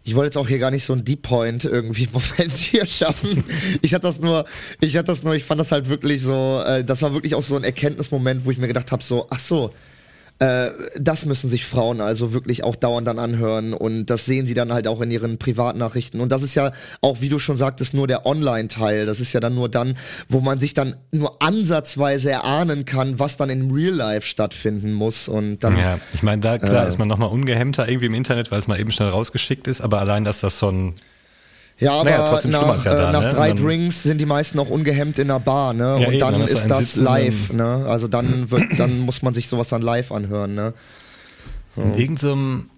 Ich 0.03 0.15
wollte 0.15 0.27
jetzt 0.27 0.37
auch 0.37 0.47
hier 0.47 0.59
gar 0.59 0.71
nicht 0.71 0.83
so 0.83 0.93
ein 0.93 1.03
Deep 1.03 1.21
Point 1.21 1.65
irgendwie 1.65 2.05
im 2.05 2.11
Moment 2.11 2.51
hier 2.57 2.85
schaffen. 2.85 3.43
Ich 3.81 3.93
hatte 3.93 4.03
das 4.03 4.19
nur, 4.19 4.45
ich 4.79 4.95
hatte 4.97 5.07
das 5.07 5.23
nur, 5.23 5.35
ich 5.35 5.43
fand 5.43 5.59
das 5.59 5.71
halt 5.71 5.89
wirklich 5.89 6.21
so, 6.21 6.63
äh, 6.65 6.83
das 6.83 7.01
war 7.01 7.13
wirklich 7.13 7.35
auch 7.35 7.43
so 7.43 7.55
ein 7.55 7.63
Erkenntnismoment, 7.63 8.45
wo 8.45 8.51
ich 8.51 8.57
mir 8.57 8.67
gedacht 8.67 8.91
habe, 8.91 9.03
so, 9.03 9.27
ach 9.29 9.39
so, 9.39 9.73
äh, 10.39 10.71
das 10.97 11.25
müssen 11.25 11.49
sich 11.49 11.65
Frauen 11.65 11.99
also 11.99 12.33
wirklich 12.33 12.63
auch 12.63 12.77
dauernd 12.77 13.07
dann 13.07 13.19
anhören 13.19 13.73
und 13.73 14.05
das 14.05 14.25
sehen 14.25 14.47
sie 14.47 14.53
dann 14.53 14.71
halt 14.71 14.87
auch 14.87 15.01
in 15.01 15.11
ihren 15.11 15.37
Privatnachrichten. 15.37 16.21
Und 16.21 16.31
das 16.31 16.43
ist 16.43 16.55
ja 16.55 16.71
auch, 17.01 17.19
wie 17.19 17.27
du 17.27 17.39
schon 17.39 17.57
sagtest, 17.57 17.93
nur 17.93 18.07
der 18.07 18.25
Online-Teil. 18.25 19.05
Das 19.05 19.19
ist 19.19 19.33
ja 19.33 19.41
dann 19.41 19.55
nur 19.55 19.67
dann, 19.67 19.97
wo 20.29 20.39
man 20.39 20.59
sich 20.59 20.73
dann 20.73 20.95
nur 21.11 21.41
ansatzweise 21.41 22.31
erahnen 22.31 22.85
kann, 22.85 23.19
was 23.19 23.35
dann 23.35 23.49
im 23.49 23.69
Real 23.71 23.93
Life 23.93 24.25
stattfinden 24.25 24.93
muss. 24.93 25.27
Und 25.27 25.59
dann. 25.59 25.77
Ja, 25.77 25.99
ich 26.13 26.23
meine, 26.23 26.41
da 26.41 26.57
klar 26.57 26.85
äh, 26.85 26.89
ist 26.89 26.97
man 26.97 27.09
nochmal 27.09 27.29
ungehemmter 27.29 27.89
irgendwie 27.89 28.05
im 28.05 28.13
Internet, 28.13 28.49
weil 28.51 28.59
es 28.59 28.67
mal 28.67 28.79
eben 28.79 28.91
schnell 28.91 29.09
rausgeschickt 29.09 29.67
ist, 29.67 29.81
aber 29.81 29.99
allein, 29.99 30.23
dass 30.23 30.39
das 30.39 30.57
so 30.57 30.71
ein 30.71 30.95
ja, 31.79 31.93
aber 31.93 32.09
naja, 32.09 32.29
trotzdem 32.29 32.51
nach, 32.51 32.85
ja 32.85 32.95
da, 32.95 33.11
nach 33.11 33.21
ne? 33.21 33.29
drei 33.29 33.53
Drinks 33.53 34.03
sind 34.03 34.19
die 34.19 34.25
meisten 34.25 34.57
noch 34.57 34.69
ungehemmt 34.69 35.17
in 35.17 35.29
der 35.29 35.39
Bar, 35.39 35.73
ne? 35.73 35.83
Ja, 35.83 36.07
und 36.07 36.13
eben, 36.13 36.19
dann, 36.19 36.33
dann 36.33 36.41
ist 36.41 36.65
das 36.65 36.95
live, 36.97 37.53
ne? 37.53 37.85
Also 37.87 38.07
dann 38.07 38.51
wird, 38.51 38.77
dann 38.77 38.99
muss 38.99 39.21
man 39.21 39.33
sich 39.33 39.47
sowas 39.47 39.69
dann 39.69 39.81
live 39.81 40.11
anhören, 40.11 40.55
ne? 40.55 40.73
So. 41.75 41.81
In 41.81 41.93
irgendeinem, 41.93 42.69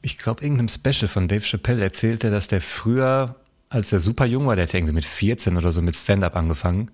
ich 0.00 0.16
glaube, 0.16 0.42
irgendeinem 0.42 0.68
Special 0.68 1.08
von 1.08 1.28
Dave 1.28 1.42
Chappelle 1.42 1.82
erzählt 1.82 2.24
er, 2.24 2.30
dass 2.30 2.48
der 2.48 2.62
früher, 2.62 3.34
als 3.68 3.92
er 3.92 4.00
super 4.00 4.24
jung 4.24 4.46
war, 4.46 4.56
der 4.56 4.64
hat 4.64 4.74
irgendwie 4.74 4.94
mit 4.94 5.04
14 5.04 5.56
oder 5.56 5.72
so 5.72 5.82
mit 5.82 5.96
Stand-up 5.96 6.36
angefangen 6.36 6.90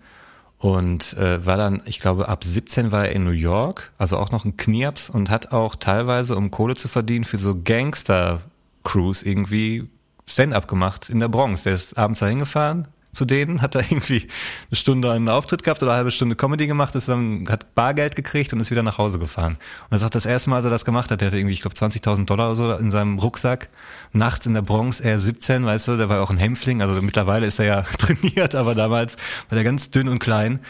und 0.59 1.17
äh, 1.19 1.45
war 1.45 1.57
dann, 1.57 1.83
ich 1.87 2.01
glaube, 2.01 2.29
ab 2.29 2.45
17 2.45 2.93
war 2.93 3.07
er 3.07 3.13
in 3.13 3.25
New 3.25 3.31
York, 3.31 3.93
also 3.99 4.17
auch 4.17 4.31
noch 4.31 4.45
ein 4.45 4.57
Knieps 4.57 5.11
und 5.11 5.31
hat 5.31 5.53
auch 5.53 5.77
teilweise, 5.77 6.37
um 6.37 6.51
Kohle 6.51 6.75
zu 6.75 6.89
verdienen, 6.89 7.25
für 7.25 7.37
so 7.37 7.61
Gangster-Crews 7.63 9.23
irgendwie 9.23 9.89
Stand-up 10.27 10.69
gemacht 10.69 11.11
in 11.11 11.21
der 11.21 11.29
Bronx. 11.29 11.65
Der 11.65 11.75
ist 11.75 11.99
abends 11.99 12.21
da 12.21 12.27
hingefahren 12.27 12.89
zu 13.13 13.27
denen, 13.27 13.61
hat 13.61 13.75
da 13.75 13.81
irgendwie 13.81 14.27
eine 14.71 14.77
Stunde 14.77 15.13
einen 15.13 15.29
Auftritt 15.29 15.63
gehabt 15.63 15.83
oder 15.83 15.93
eine 15.93 15.99
halbe 15.99 16.11
Stunde 16.11 16.35
Comedy 16.35 16.67
gemacht, 16.67 16.95
ist 16.95 17.09
dann, 17.09 17.47
hat 17.49 17.75
Bargeld 17.75 18.17
gekriegt 18.17 18.53
und 18.53 18.61
ist 18.61 18.71
wieder 18.71 18.83
nach 18.83 18.97
Hause 18.97 19.19
gefahren. 19.19 19.59
Und 19.91 19.93
er 19.93 19.99
sagt, 19.99 20.15
das 20.15 20.25
erste 20.25 20.49
Mal, 20.49 20.57
als 20.57 20.65
er 20.65 20.71
das 20.71 20.87
gemacht 20.87 21.11
hat, 21.11 21.21
der 21.21 21.29
hatte 21.29 21.37
irgendwie, 21.37 21.53
ich 21.53 21.61
glaube, 21.61 21.77
20.000 21.77 22.25
Dollar 22.25 22.47
oder 22.47 22.55
so 22.55 22.73
in 22.73 22.91
seinem 22.91 23.19
Rucksack. 23.19 23.69
Nachts 24.13 24.47
in 24.47 24.55
der 24.55 24.63
Bronx, 24.63 25.01
er 25.01 25.19
17, 25.19 25.65
weißt 25.65 25.89
du, 25.89 25.97
der 25.99 26.09
war 26.09 26.23
auch 26.23 26.31
ein 26.31 26.39
Hämpfling, 26.39 26.81
also 26.81 27.01
mittlerweile 27.03 27.47
ist 27.47 27.59
er 27.59 27.67
ja 27.67 27.83
trainiert, 27.99 28.55
aber 28.55 28.75
damals 28.75 29.17
war 29.51 29.57
der 29.57 29.65
ganz 29.65 29.91
dünn 29.91 30.09
und 30.09 30.19
klein 30.19 30.61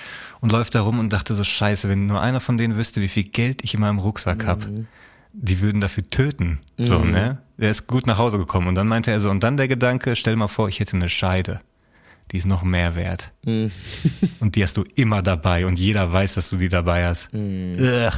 und 0.41 0.51
läuft 0.51 0.75
da 0.75 0.81
rum 0.81 0.99
und 0.99 1.13
dachte 1.13 1.35
so, 1.35 1.45
scheiße, 1.45 1.89
wenn 1.89 2.07
nur 2.07 2.21
einer 2.21 2.41
von 2.41 2.59
denen 2.59 2.77
wüsste, 2.77 3.01
wie 3.01 3.09
viel 3.09 3.25
Geld 3.25 3.63
ich 3.65 3.75
in 3.75 3.81
meinem 3.81 4.01
Rucksack 4.01 4.43
mhm. 4.43 4.47
habe 4.49 4.87
die 5.33 5.61
würden 5.61 5.81
dafür 5.81 6.09
töten. 6.09 6.61
Mhm. 6.77 6.87
So, 6.87 6.99
ne? 7.05 7.39
Er 7.59 7.71
ist 7.71 7.87
gut 7.87 8.07
nach 8.07 8.19
Hause 8.19 8.39
gekommen. 8.39 8.69
Und 8.69 8.75
dann 8.75 8.89
meinte 8.89 9.11
er 9.11 9.21
so, 9.21 9.31
und 9.31 9.43
dann 9.43 9.57
der 9.57 9.69
Gedanke, 9.69 10.17
stell 10.17 10.37
mal 10.37 10.49
vor, 10.49 10.69
ich 10.69 10.81
hätte 10.81 10.97
eine 10.97 11.09
Scheide. 11.09 11.61
Die 12.31 12.39
ist 12.39 12.47
noch 12.47 12.63
mehr 12.63 12.95
wert. 12.95 13.31
Mhm. 13.45 13.71
und 14.41 14.57
die 14.57 14.63
hast 14.63 14.77
du 14.77 14.85
immer 14.95 15.23
dabei 15.23 15.67
und 15.67 15.79
jeder 15.79 16.13
weiß, 16.13 16.35
dass 16.35 16.51
du 16.51 16.57
die 16.57 16.69
dabei 16.69 17.07
hast. 17.07 17.33
Mhm. 17.33 17.75
Ugh. 17.79 18.13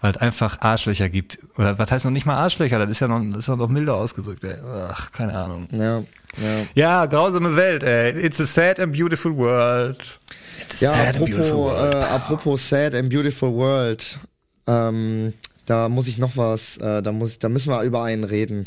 Weil 0.00 0.10
es 0.10 0.16
einfach 0.16 0.60
Arschlöcher 0.60 1.08
gibt. 1.08 1.38
Oder 1.56 1.78
was 1.78 1.90
heißt 1.92 2.04
noch 2.04 2.12
nicht 2.12 2.26
mal 2.26 2.36
Arschlöcher? 2.36 2.80
Das 2.80 2.90
ist 2.90 3.00
ja 3.00 3.06
noch, 3.06 3.22
das 3.30 3.40
ist 3.40 3.46
ja 3.46 3.54
noch 3.54 3.68
milder 3.68 3.94
ausgedrückt, 3.94 4.42
ey. 4.42 4.56
Ach, 4.90 5.12
keine 5.12 5.32
Ahnung. 5.32 5.68
Ja, 5.70 5.98
ja. 6.42 6.66
ja, 6.74 7.06
grausame 7.06 7.54
Welt, 7.54 7.84
ey. 7.84 8.10
It's 8.18 8.40
a 8.40 8.44
sad 8.44 8.80
and 8.80 8.92
beautiful 8.92 9.36
world. 9.36 10.18
It's 10.60 10.82
a 10.82 10.86
ja, 10.86 10.90
sad 10.90 11.14
apropos, 11.14 11.20
and 11.20 11.26
beautiful 11.26 11.58
world. 11.58 11.94
Äh, 11.94 11.98
apropos 11.98 12.68
sad 12.68 12.94
and 12.96 13.08
beautiful 13.10 13.54
world. 13.54 14.18
Ähm, 14.66 15.34
da 15.66 15.88
muss 15.88 16.08
ich 16.08 16.18
noch 16.18 16.36
was, 16.36 16.76
äh, 16.78 17.02
da, 17.02 17.12
muss, 17.12 17.38
da 17.38 17.48
müssen 17.48 17.70
wir 17.70 17.82
über 17.82 18.02
einen 18.02 18.24
reden. 18.24 18.64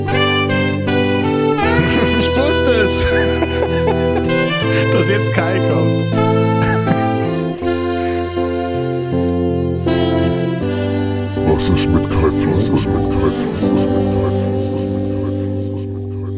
ich 2.18 2.28
wusste 2.36 2.70
es, 2.72 2.92
dass 4.92 5.08
jetzt 5.08 5.32
Kai 5.32 5.58
kommt. 5.68 6.02
Was 11.48 11.68
ist 11.68 11.88
mit 11.88 12.10
Kai 12.10 12.30
Floss? 12.32 12.70
Was 12.70 12.78
ist 12.78 12.86
mit 12.86 13.10
Kai 13.10 13.30
Floss? 13.30 13.66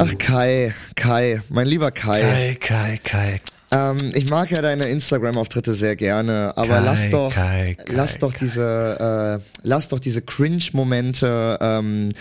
Ach 0.01 0.19
Kai, 0.19 0.75
Kai, 0.95 1.41
mein 1.51 1.67
lieber 1.67 1.91
Kai. 1.91 2.21
Kai, 2.21 2.57
Kai, 2.61 3.01
Kai. 3.03 3.41
Ähm, 3.71 3.99
ich 4.15 4.31
mag 4.31 4.51
ja 4.51 4.63
deine 4.63 4.85
Instagram-Auftritte 4.85 5.75
sehr 5.75 5.95
gerne, 5.95 6.57
aber 6.57 6.77
Kai, 6.77 6.81
lass 6.81 7.11
doch, 7.11 7.33
Kai, 7.33 7.75
Kai, 7.75 7.95
lass 7.95 8.19
doch 8.19 8.33
diese, 8.33 9.41
äh, 9.41 9.59
lass 9.63 9.89
doch 9.89 9.99
diese 9.99 10.23
Cringe-Momente 10.23 11.59
ähm, 11.61 12.13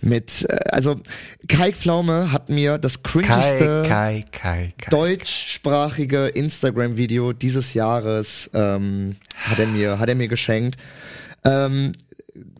mit, 0.00 0.46
äh, 0.48 0.56
also 0.70 1.00
Kai 1.46 1.72
Pflaume 1.72 2.32
hat 2.32 2.48
mir 2.48 2.78
das 2.78 3.04
cringeste 3.04 3.84
deutschsprachige 4.90 6.26
Instagram-Video 6.26 7.32
dieses 7.32 7.74
Jahres 7.74 8.50
ähm, 8.52 9.16
hat 9.36 9.60
er 9.60 9.66
mir, 9.66 10.00
hat 10.00 10.08
er 10.08 10.16
mir 10.16 10.28
geschenkt. 10.28 10.76
Ähm, 11.44 11.92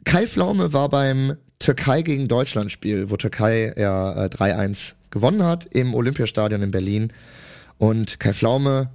Kai 0.05 0.29
Pflaume 0.29 0.73
war 0.73 0.89
beim 0.89 1.37
Türkei 1.59 2.03
gegen 2.03 2.29
Deutschland 2.29 2.71
Spiel, 2.71 3.11
wo 3.11 3.17
Türkei 3.17 3.75
ja 3.77 4.27
äh, 4.27 4.29
3-1 4.29 4.93
gewonnen 5.11 5.43
hat 5.43 5.67
im 5.73 5.95
Olympiastadion 5.95 6.63
in 6.63 6.71
Berlin. 6.71 7.13
Und 7.79 8.21
Kai 8.21 8.33
Flaume 8.33 8.91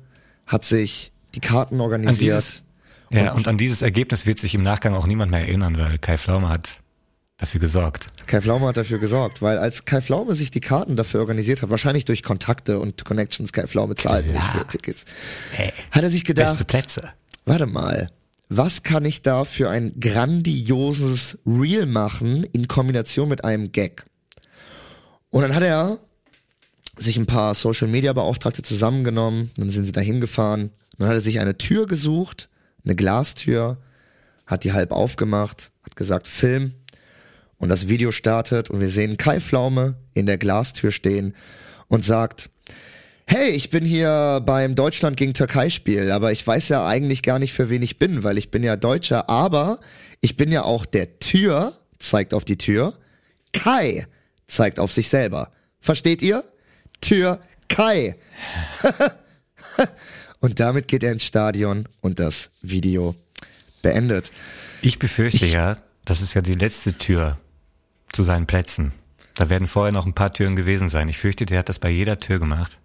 hat 0.45 0.65
sich 0.65 1.11
die 1.35 1.39
Karten 1.39 1.79
organisiert. 1.81 2.37
Dieses, 2.37 2.63
ja, 3.11 3.31
und, 3.31 3.39
und, 3.39 3.47
an 3.47 3.57
dieses 3.57 3.81
Ergebnis 3.81 4.25
wird 4.25 4.39
sich 4.39 4.55
im 4.55 4.63
Nachgang 4.63 4.93
auch 4.95 5.07
niemand 5.07 5.31
mehr 5.31 5.41
erinnern, 5.41 5.77
weil 5.77 5.97
Kai 5.97 6.17
Flaume 6.17 6.49
hat 6.49 6.77
dafür 7.37 7.59
gesorgt. 7.59 8.07
Kai 8.27 8.41
Flaume 8.41 8.67
hat 8.67 8.77
dafür 8.77 8.99
gesorgt, 8.99 9.41
weil 9.41 9.57
als 9.57 9.85
Kai 9.85 10.01
Flaume 10.01 10.35
sich 10.35 10.51
die 10.51 10.61
Karten 10.61 10.95
dafür 10.95 11.21
organisiert 11.21 11.61
hat, 11.61 11.69
wahrscheinlich 11.69 12.05
durch 12.05 12.23
Kontakte 12.23 12.79
und 12.79 13.03
Connections, 13.03 13.51
Kai 13.51 13.67
Flaume 13.67 13.95
zahlt 13.95 14.27
nicht 14.27 14.43
für 14.43 14.67
Tickets, 14.67 15.05
hey, 15.53 15.73
hat 15.89 16.03
er 16.03 16.09
sich 16.09 16.23
gedacht, 16.23 16.51
beste 16.51 16.65
Plätze. 16.65 17.09
warte 17.45 17.65
mal, 17.65 18.11
was 18.47 18.83
kann 18.83 19.05
ich 19.05 19.21
da 19.21 19.45
für 19.45 19.69
ein 19.69 19.99
grandioses 19.99 21.39
Reel 21.45 21.85
machen 21.85 22.43
in 22.43 22.67
Kombination 22.67 23.27
mit 23.27 23.43
einem 23.43 23.71
Gag? 23.71 24.05
Und 25.31 25.41
dann 25.41 25.55
hat 25.55 25.63
er 25.63 25.99
sich 27.03 27.17
ein 27.17 27.25
paar 27.25 27.53
Social 27.53 27.87
Media 27.87 28.13
Beauftragte 28.13 28.61
zusammengenommen, 28.61 29.51
dann 29.57 29.69
sind 29.69 29.85
sie 29.85 29.91
da 29.91 30.01
hingefahren, 30.01 30.71
dann 30.97 31.07
hat 31.07 31.15
er 31.15 31.21
sich 31.21 31.39
eine 31.39 31.57
Tür 31.57 31.87
gesucht, 31.87 32.49
eine 32.83 32.95
Glastür, 32.95 33.77
hat 34.45 34.63
die 34.63 34.73
halb 34.73 34.91
aufgemacht, 34.91 35.71
hat 35.83 35.95
gesagt, 35.95 36.27
Film, 36.27 36.73
und 37.57 37.69
das 37.69 37.87
Video 37.87 38.11
startet 38.11 38.71
und 38.71 38.81
wir 38.81 38.89
sehen 38.89 39.17
Kai 39.17 39.39
Pflaume 39.39 39.95
in 40.15 40.25
der 40.25 40.39
Glastür 40.39 40.91
stehen 40.91 41.35
und 41.87 42.03
sagt, 42.03 42.49
hey, 43.27 43.49
ich 43.51 43.69
bin 43.69 43.85
hier 43.85 44.41
beim 44.43 44.73
Deutschland 44.73 45.15
gegen 45.15 45.35
Türkei 45.35 45.69
Spiel, 45.69 46.11
aber 46.11 46.31
ich 46.31 46.45
weiß 46.45 46.69
ja 46.69 46.87
eigentlich 46.87 47.21
gar 47.21 47.37
nicht, 47.37 47.53
für 47.53 47.69
wen 47.69 47.83
ich 47.83 47.99
bin, 47.99 48.23
weil 48.23 48.39
ich 48.39 48.49
bin 48.49 48.63
ja 48.63 48.77
Deutscher, 48.77 49.29
aber 49.29 49.79
ich 50.21 50.37
bin 50.37 50.51
ja 50.51 50.63
auch 50.63 50.87
der 50.87 51.19
Tür, 51.19 51.77
zeigt 51.99 52.33
auf 52.33 52.45
die 52.45 52.57
Tür, 52.57 52.95
Kai 53.53 54.07
zeigt 54.47 54.79
auf 54.79 54.91
sich 54.91 55.07
selber. 55.07 55.51
Versteht 55.79 56.23
ihr? 56.23 56.43
Türkei. 57.01 58.15
und 60.39 60.59
damit 60.59 60.87
geht 60.87 61.03
er 61.03 61.11
ins 61.11 61.25
Stadion 61.25 61.87
und 62.01 62.19
das 62.19 62.51
Video 62.61 63.15
beendet. 63.81 64.31
Ich 64.81 64.99
befürchte 64.99 65.45
ich, 65.45 65.53
ja, 65.53 65.77
das 66.05 66.21
ist 66.21 66.33
ja 66.33 66.41
die 66.41 66.55
letzte 66.55 66.93
Tür 66.97 67.37
zu 68.11 68.23
seinen 68.23 68.47
Plätzen. 68.47 68.93
Da 69.35 69.49
werden 69.49 69.67
vorher 69.67 69.91
noch 69.91 70.05
ein 70.05 70.13
paar 70.13 70.33
Türen 70.33 70.55
gewesen 70.55 70.89
sein. 70.89 71.07
Ich 71.09 71.17
fürchte, 71.17 71.45
der 71.45 71.59
hat 71.59 71.69
das 71.69 71.79
bei 71.79 71.89
jeder 71.89 72.19
Tür 72.19 72.39
gemacht. 72.39 72.77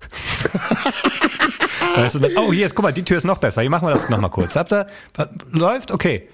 weißt 1.96 2.16
du, 2.16 2.28
oh, 2.36 2.52
hier 2.52 2.66
ist, 2.66 2.74
guck 2.74 2.84
mal, 2.84 2.92
die 2.92 3.02
Tür 3.02 3.18
ist 3.18 3.24
noch 3.24 3.38
besser. 3.38 3.62
Hier 3.62 3.70
machen 3.70 3.86
wir 3.86 3.92
das 3.92 4.08
nochmal 4.08 4.30
kurz. 4.30 4.56
Habt 4.56 4.72
ihr, 4.72 4.86
läuft? 5.50 5.90
Okay. 5.90 6.28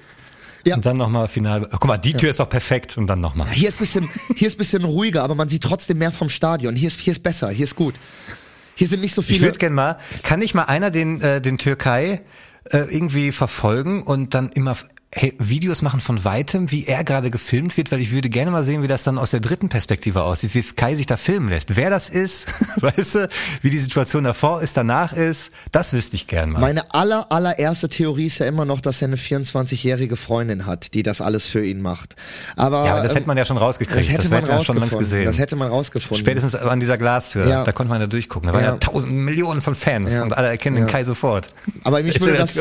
Ja. 0.65 0.77
Und 0.77 0.87
dann 0.87 0.97
nochmal 0.97 1.29
final. 1.29 1.69
Guck 1.71 1.87
mal, 1.87 1.99
die 1.99 2.13
Tür 2.13 2.29
ja. 2.29 2.31
ist 2.31 2.41
doch 2.41 2.49
perfekt 2.49 2.97
und 2.97 3.07
dann 3.07 3.21
nochmal. 3.21 3.49
Hier 3.51 3.69
ist 3.69 3.79
bisschen, 3.79 4.09
hier 4.35 4.49
ist 4.49 4.57
bisschen 4.57 4.85
ruhiger, 4.85 5.23
aber 5.23 5.35
man 5.35 5.49
sieht 5.49 5.63
trotzdem 5.63 5.99
mehr 5.99 6.13
vom 6.13 6.29
Stadion. 6.29 6.75
Hier 6.75 6.89
ist, 6.89 7.01
hier 7.01 7.13
ist 7.13 7.23
besser, 7.23 7.51
hier 7.51 7.65
ist 7.65 7.77
gut. 7.77 7.95
Hier 8.75 8.89
sind 8.89 9.01
nicht 9.01 9.15
so 9.15 9.23
viele. 9.23 9.37
Ich 9.37 9.43
würde 9.43 9.59
gerne 9.59 9.75
mal, 9.75 9.99
kann 10.23 10.43
ich 10.43 10.55
mal 10.55 10.65
einer 10.65 10.91
den, 10.91 11.21
äh, 11.21 11.41
den 11.41 11.59
Türkei 11.59 12.23
äh, 12.71 12.79
irgendwie 12.79 13.31
verfolgen 13.33 14.03
und 14.03 14.35
dann 14.35 14.51
immer 14.51 14.77
hey, 15.17 15.33
Videos 15.39 15.81
machen 15.81 16.01
von 16.01 16.25
weitem, 16.25 16.73
wie 16.73 16.87
er 16.87 17.05
gerade 17.05 17.31
gefilmt 17.31 17.77
wird, 17.77 17.93
weil 17.93 18.01
ich 18.01 18.11
würde 18.11 18.29
gerne 18.29 18.51
mal 18.51 18.65
sehen, 18.65 18.83
wie 18.83 18.89
das 18.89 19.05
dann 19.05 19.17
aus 19.17 19.31
der 19.31 19.39
dritten 19.39 19.69
Perspektive 19.69 20.25
aussieht, 20.25 20.55
wie 20.55 20.63
Kai 20.63 20.97
sich 20.97 21.07
da 21.07 21.17
filmen 21.17 21.49
lässt. 21.49 21.77
Wer 21.77 21.89
das 21.89 22.09
ist, 22.09 22.49
weißt 22.83 23.15
du, 23.15 23.29
wie 23.63 23.71
die 23.71 23.79
Situation 23.79 24.25
davor 24.25 24.61
ist, 24.61 24.77
danach 24.77 25.13
ist, 25.13 25.53
das 25.71 25.93
wüsste 25.93 26.17
ich 26.17 26.27
gerne 26.27 26.53
mal. 26.53 26.59
Meine 26.59 26.93
aller, 26.93 27.31
allererste 27.31 27.89
Theorie 27.89 28.27
ist 28.27 28.39
ja 28.39 28.47
immer 28.47 28.65
noch, 28.65 28.81
dass 28.81 29.03
er 29.03 29.09
eine 29.09 29.17
24-jährige 29.17 30.17
Freundin 30.17 30.67
hat, 30.67 30.95
die 30.95 31.05
das 31.05 31.21
alles 31.21 31.47
für 31.47 31.65
ihn 31.65 31.81
macht. 31.81 32.17
Aber, 32.57 32.85
ja, 32.85 32.93
aber 32.95 33.03
das 33.05 33.13
ähm, 33.13 33.19
hätte 33.19 33.27
man 33.29 33.37
ja 33.37 33.45
schon 33.45 33.57
rausgekriegt. 33.57 34.01
Das 34.01 34.09
hätte 34.09 34.29
das 34.29 34.31
man 34.31 34.47
ja 34.47 34.65
schon 34.65 34.79
längst 34.79 34.99
gesehen. 34.99 35.27
Das 35.27 35.39
hätte 35.39 35.55
man 35.55 35.69
rausgefunden. 35.69 36.19
Spätestens 36.19 36.57
an 36.57 36.81
dieser 36.81 36.99
Glastür, 36.99 37.47
ja. 37.47 37.63
da 37.63 37.71
konnte 37.71 37.91
man 37.91 38.01
da 38.01 38.09
durchgucken. 38.09 38.49
Da 38.49 38.55
waren 38.55 38.65
ja, 38.65 38.73
ja 38.73 38.79
tausend 38.79 39.13
Millionen 39.13 39.61
von 39.61 39.77
Fans 39.77 40.13
ja. 40.13 40.25
und 40.25 40.37
alle 40.37 40.49
erkennen 40.49 40.77
den 40.77 40.87
Kai 40.87 41.05
sofort. 41.05 41.49
Aber 41.85 42.03
mich 42.03 42.21
würde, 42.21 42.39
das, 42.39 42.57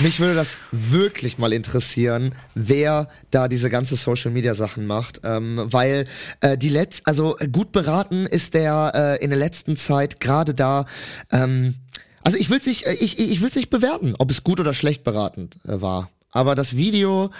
mich 0.00 0.20
würde 0.20 0.34
das 0.34 0.58
wirklich 0.70 1.38
mal 1.38 1.54
interessieren 1.54 1.85
interessieren, 1.86 2.34
wer 2.54 3.08
da 3.30 3.48
diese 3.48 3.70
ganze 3.70 3.96
Social 3.96 4.32
Media 4.32 4.54
Sachen 4.54 4.86
macht, 4.86 5.20
ähm, 5.24 5.62
weil 5.64 6.06
äh, 6.40 6.58
die 6.58 6.68
letzt, 6.68 7.02
also 7.06 7.36
gut 7.52 7.72
beraten 7.72 8.26
ist 8.26 8.54
der 8.54 9.18
äh, 9.20 9.24
in 9.24 9.30
der 9.30 9.38
letzten 9.38 9.76
Zeit 9.76 10.20
gerade 10.20 10.54
da. 10.54 10.86
Ähm, 11.30 11.76
also 12.22 12.38
ich 12.38 12.50
will 12.50 12.58
es 12.58 12.66
nicht, 12.66 12.86
äh, 12.86 12.92
ich, 12.94 13.18
ich 13.18 13.40
will's 13.40 13.54
nicht 13.54 13.70
bewerten, 13.70 14.14
ob 14.18 14.30
es 14.30 14.42
gut 14.42 14.58
oder 14.58 14.74
schlecht 14.74 15.04
beratend 15.04 15.58
äh, 15.64 15.80
war. 15.80 16.10
Aber 16.36 16.54
das 16.54 16.76
Video 16.76 17.30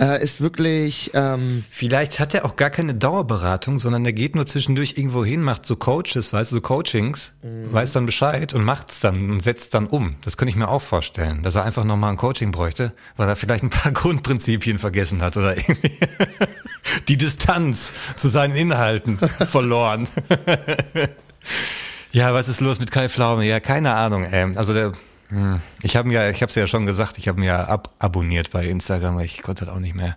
äh, 0.00 0.22
ist 0.22 0.40
wirklich. 0.40 1.12
Ähm, 1.14 1.64
Vielleicht 1.70 2.18
hat 2.18 2.34
er 2.34 2.44
auch 2.44 2.56
gar 2.56 2.70
keine 2.70 2.94
Dauerberatung, 2.94 3.78
sondern 3.78 4.04
er 4.04 4.12
geht 4.12 4.34
nur 4.34 4.46
zwischendurch 4.46 4.94
irgendwo 4.96 5.24
hin, 5.24 5.42
macht 5.42 5.66
so 5.66 5.76
Coaches, 5.76 6.32
weißt 6.32 6.50
du, 6.50 6.56
so 6.56 6.60
Coachings, 6.60 7.32
mhm. 7.42 7.72
weiß 7.72 7.92
dann 7.92 8.06
Bescheid 8.06 8.52
und 8.54 8.64
macht's 8.64 8.98
dann 8.98 9.30
und 9.30 9.42
setzt 9.42 9.74
dann 9.74 9.86
um. 9.86 10.16
Das 10.24 10.36
könnte 10.36 10.50
ich 10.50 10.56
mir 10.56 10.68
auch 10.68 10.82
vorstellen, 10.82 11.42
dass 11.42 11.54
er 11.54 11.64
einfach 11.64 11.84
nochmal 11.84 12.10
ein 12.10 12.16
Coaching 12.16 12.50
bräuchte, 12.50 12.92
weil 13.16 13.28
er 13.28 13.36
vielleicht 13.36 13.62
ein 13.62 13.70
paar 13.70 13.92
Grundprinzipien 13.92 14.78
vergessen 14.78 15.22
hat 15.22 15.36
oder 15.36 15.56
irgendwie 15.56 15.92
die 17.08 17.16
Distanz 17.16 17.92
zu 18.16 18.28
seinen 18.28 18.56
Inhalten 18.56 19.18
verloren. 19.48 20.08
ja, 22.10 22.34
was 22.34 22.48
ist 22.48 22.60
los 22.60 22.80
mit 22.80 22.90
Kai 22.90 23.08
Pflaume? 23.08 23.44
Ja, 23.46 23.60
keine 23.60 23.94
Ahnung. 23.94 24.24
Ey. 24.24 24.56
Also 24.56 24.74
der. 24.74 24.92
Ich 25.82 25.96
habe 25.96 26.12
ja, 26.12 26.28
ich 26.30 26.42
habe 26.42 26.50
es 26.50 26.54
ja 26.54 26.66
schon 26.66 26.86
gesagt, 26.86 27.18
ich 27.18 27.28
habe 27.28 27.38
mir 27.38 27.46
ja 27.46 27.64
ab 27.64 27.94
abonniert 27.98 28.50
bei 28.50 28.66
Instagram, 28.66 29.16
weil 29.16 29.26
ich 29.26 29.42
konnte 29.42 29.66
halt 29.66 29.74
auch 29.74 29.80
nicht 29.80 29.94
mehr 29.94 30.16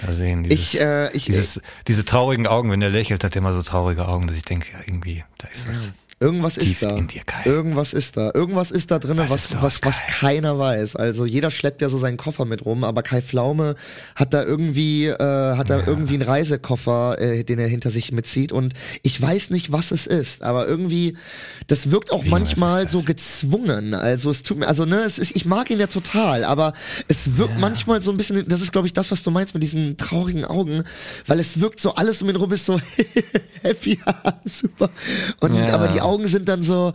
da 0.00 0.12
sehen. 0.12 0.44
Dieses, 0.44 0.74
ich, 0.74 0.80
äh, 0.80 1.12
ich, 1.12 1.26
dieses, 1.26 1.60
diese 1.86 2.04
traurigen 2.04 2.46
Augen, 2.46 2.70
wenn 2.70 2.80
er 2.80 2.90
lächelt, 2.90 3.22
hat 3.24 3.34
er 3.34 3.38
immer 3.38 3.52
so 3.52 3.62
traurige 3.62 4.08
Augen, 4.08 4.26
dass 4.26 4.36
ich 4.36 4.44
denke, 4.44 4.72
ja, 4.72 4.78
irgendwie, 4.86 5.24
da 5.38 5.48
ist 5.48 5.68
was. 5.68 5.92
Irgendwas 6.22 6.58
ist 6.58 6.82
da. 6.82 7.00
Dir, 7.00 7.22
Irgendwas 7.46 7.94
ist 7.94 8.18
da. 8.18 8.30
Irgendwas 8.34 8.70
ist 8.70 8.90
da 8.90 8.98
drin, 8.98 9.16
was, 9.16 9.30
was, 9.30 9.50
los, 9.52 9.62
was, 9.62 9.80
was 9.82 10.00
keiner 10.06 10.58
weiß. 10.58 10.96
Also 10.96 11.24
jeder 11.24 11.50
schleppt 11.50 11.80
ja 11.80 11.88
so 11.88 11.96
seinen 11.96 12.18
Koffer 12.18 12.44
mit 12.44 12.66
rum, 12.66 12.84
aber 12.84 13.02
Kai 13.02 13.22
Pflaume 13.22 13.74
hat 14.14 14.34
da 14.34 14.44
irgendwie, 14.44 15.06
äh, 15.06 15.16
hat 15.16 15.70
da 15.70 15.78
ja. 15.78 15.86
irgendwie 15.86 16.14
einen 16.14 16.22
Reisekoffer, 16.22 17.18
äh, 17.18 17.42
den 17.42 17.58
er 17.58 17.68
hinter 17.68 17.90
sich 17.90 18.12
mitzieht. 18.12 18.52
Und 18.52 18.74
ich 19.02 19.20
weiß 19.20 19.48
nicht, 19.48 19.72
was 19.72 19.92
es 19.92 20.06
ist, 20.06 20.42
aber 20.42 20.68
irgendwie, 20.68 21.16
das 21.68 21.90
wirkt 21.90 22.12
auch 22.12 22.24
Wie, 22.24 22.28
manchmal 22.28 22.86
so 22.86 23.00
gezwungen. 23.00 23.94
Also 23.94 24.28
es 24.28 24.42
tut 24.42 24.58
mir, 24.58 24.68
also 24.68 24.84
ne, 24.84 25.00
es 25.00 25.18
ist, 25.18 25.34
ich 25.34 25.46
mag 25.46 25.70
ihn 25.70 25.80
ja 25.80 25.86
total, 25.86 26.44
aber 26.44 26.74
es 27.08 27.38
wirkt 27.38 27.54
ja. 27.54 27.60
manchmal 27.60 28.02
so 28.02 28.10
ein 28.10 28.18
bisschen, 28.18 28.46
das 28.46 28.60
ist 28.60 28.72
glaube 28.72 28.86
ich 28.86 28.92
das, 28.92 29.10
was 29.10 29.22
du 29.22 29.30
meinst 29.30 29.54
mit 29.54 29.62
diesen 29.62 29.96
traurigen 29.96 30.44
Augen, 30.44 30.84
weil 31.26 31.40
es 31.40 31.60
wirkt 31.60 31.80
so 31.80 31.94
alles 31.94 32.20
um 32.20 32.28
ihn 32.28 32.36
rum 32.36 32.52
ist 32.52 32.66
so 32.66 32.78
happy, 33.62 33.98
super. 34.44 34.90
Und 35.40 35.54
ja. 35.56 35.72
aber 35.72 35.88
die 35.88 36.02
Augen 36.02 36.09
Augen 36.10 36.26
sind 36.26 36.48
dann 36.48 36.62
so, 36.62 36.92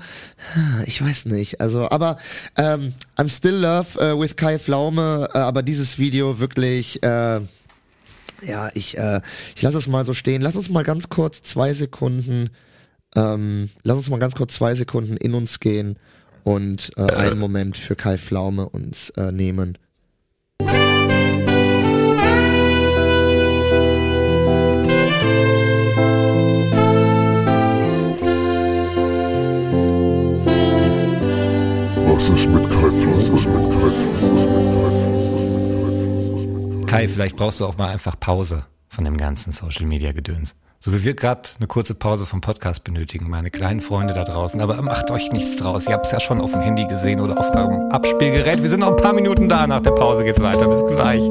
ich 0.86 1.01
weiß 1.01 1.26
nicht. 1.26 1.61
Also, 1.61 1.89
aber 1.89 2.18
ähm, 2.57 2.93
I'm 3.18 3.30
still 3.30 3.55
love 3.55 3.97
uh, 3.97 4.20
with 4.20 4.36
Kai 4.36 4.59
Pflaume, 4.59 5.30
uh, 5.34 5.38
aber 5.38 5.63
dieses 5.63 5.97
Video 5.97 6.39
wirklich. 6.39 6.99
Uh, 7.03 7.41
ja, 8.41 8.70
ich, 8.74 8.97
äh, 8.97 9.22
ich 9.55 9.61
lasse 9.61 9.78
es 9.78 9.88
mal 9.88 10.05
so 10.05 10.13
stehen. 10.13 10.41
Lass 10.41 10.55
uns 10.55 10.70
mal 10.70 10.84
ganz 10.84 11.09
kurz 11.09 11.41
zwei 11.41 11.74
Sekunden, 11.74 12.49
ähm, 13.16 13.70
lass 13.84 13.97
uns 13.97 14.09
mal 14.09 14.20
ganz 14.20 14.36
kurz 14.36 14.53
zwei 14.53 14.76
Sekunden 14.76 15.18
in 15.18 15.34
uns 15.34 15.59
gehen 15.59 15.97
und 16.43 16.91
äh, 16.97 17.13
einen 17.13 17.39
Moment 17.39 17.78
für 17.78 17.95
Kai 17.95 18.18
Pflaume 18.18 18.68
uns 18.70 19.09
äh, 19.11 19.32
nehmen. 19.32 19.78
Ist 32.26 32.47
mit 32.47 32.69
Kai? 32.69 32.88
Ist 32.88 33.45
mit 33.45 33.69
Kai? 33.71 33.91
Kai, 36.88 37.07
vielleicht 37.07 37.36
brauchst 37.36 37.59
du 37.59 37.65
auch 37.65 37.78
mal 37.78 37.89
einfach 37.89 38.19
Pause 38.19 38.65
von 38.89 39.05
dem 39.05 39.15
ganzen 39.15 39.51
Social 39.51 39.86
Media 39.86 40.11
Gedöns. 40.11 40.55
So 40.80 40.91
wie 40.91 41.03
wir 41.03 41.13
gerade 41.13 41.41
eine 41.57 41.67
kurze 41.67 41.93
Pause 41.93 42.26
vom 42.26 42.41
Podcast 42.41 42.84
benötigen, 42.84 43.30
meine 43.30 43.51
kleinen 43.51 43.82
Freunde 43.82 44.15
da 44.15 44.23
draußen. 44.23 44.59
Aber 44.59 44.82
macht 44.82 45.11
euch 45.11 45.32
nichts 45.32 45.55
draus. 45.57 45.86
Ihr 45.88 45.93
habt 45.93 46.07
es 46.07 46.11
ja 46.13 46.19
schon 46.19 46.41
auf 46.41 46.51
dem 46.51 46.61
Handy 46.61 46.86
gesehen 46.88 47.19
oder 47.21 47.38
auf 47.38 47.55
eurem 47.55 47.91
Abspielgerät. 47.91 48.61
Wir 48.61 48.69
sind 48.69 48.80
noch 48.80 48.89
ein 48.89 48.95
paar 48.95 49.13
Minuten 49.13 49.47
da. 49.47 49.67
Nach 49.67 49.82
der 49.82 49.91
Pause 49.91 50.23
geht's 50.23 50.41
weiter. 50.41 50.67
Bis 50.67 50.84
gleich. 50.86 51.21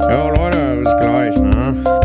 Ja, 0.00 0.28
Leute, 0.30 0.82
bis 0.82 0.94
gleich. 1.00 1.36
Ne? 1.36 2.03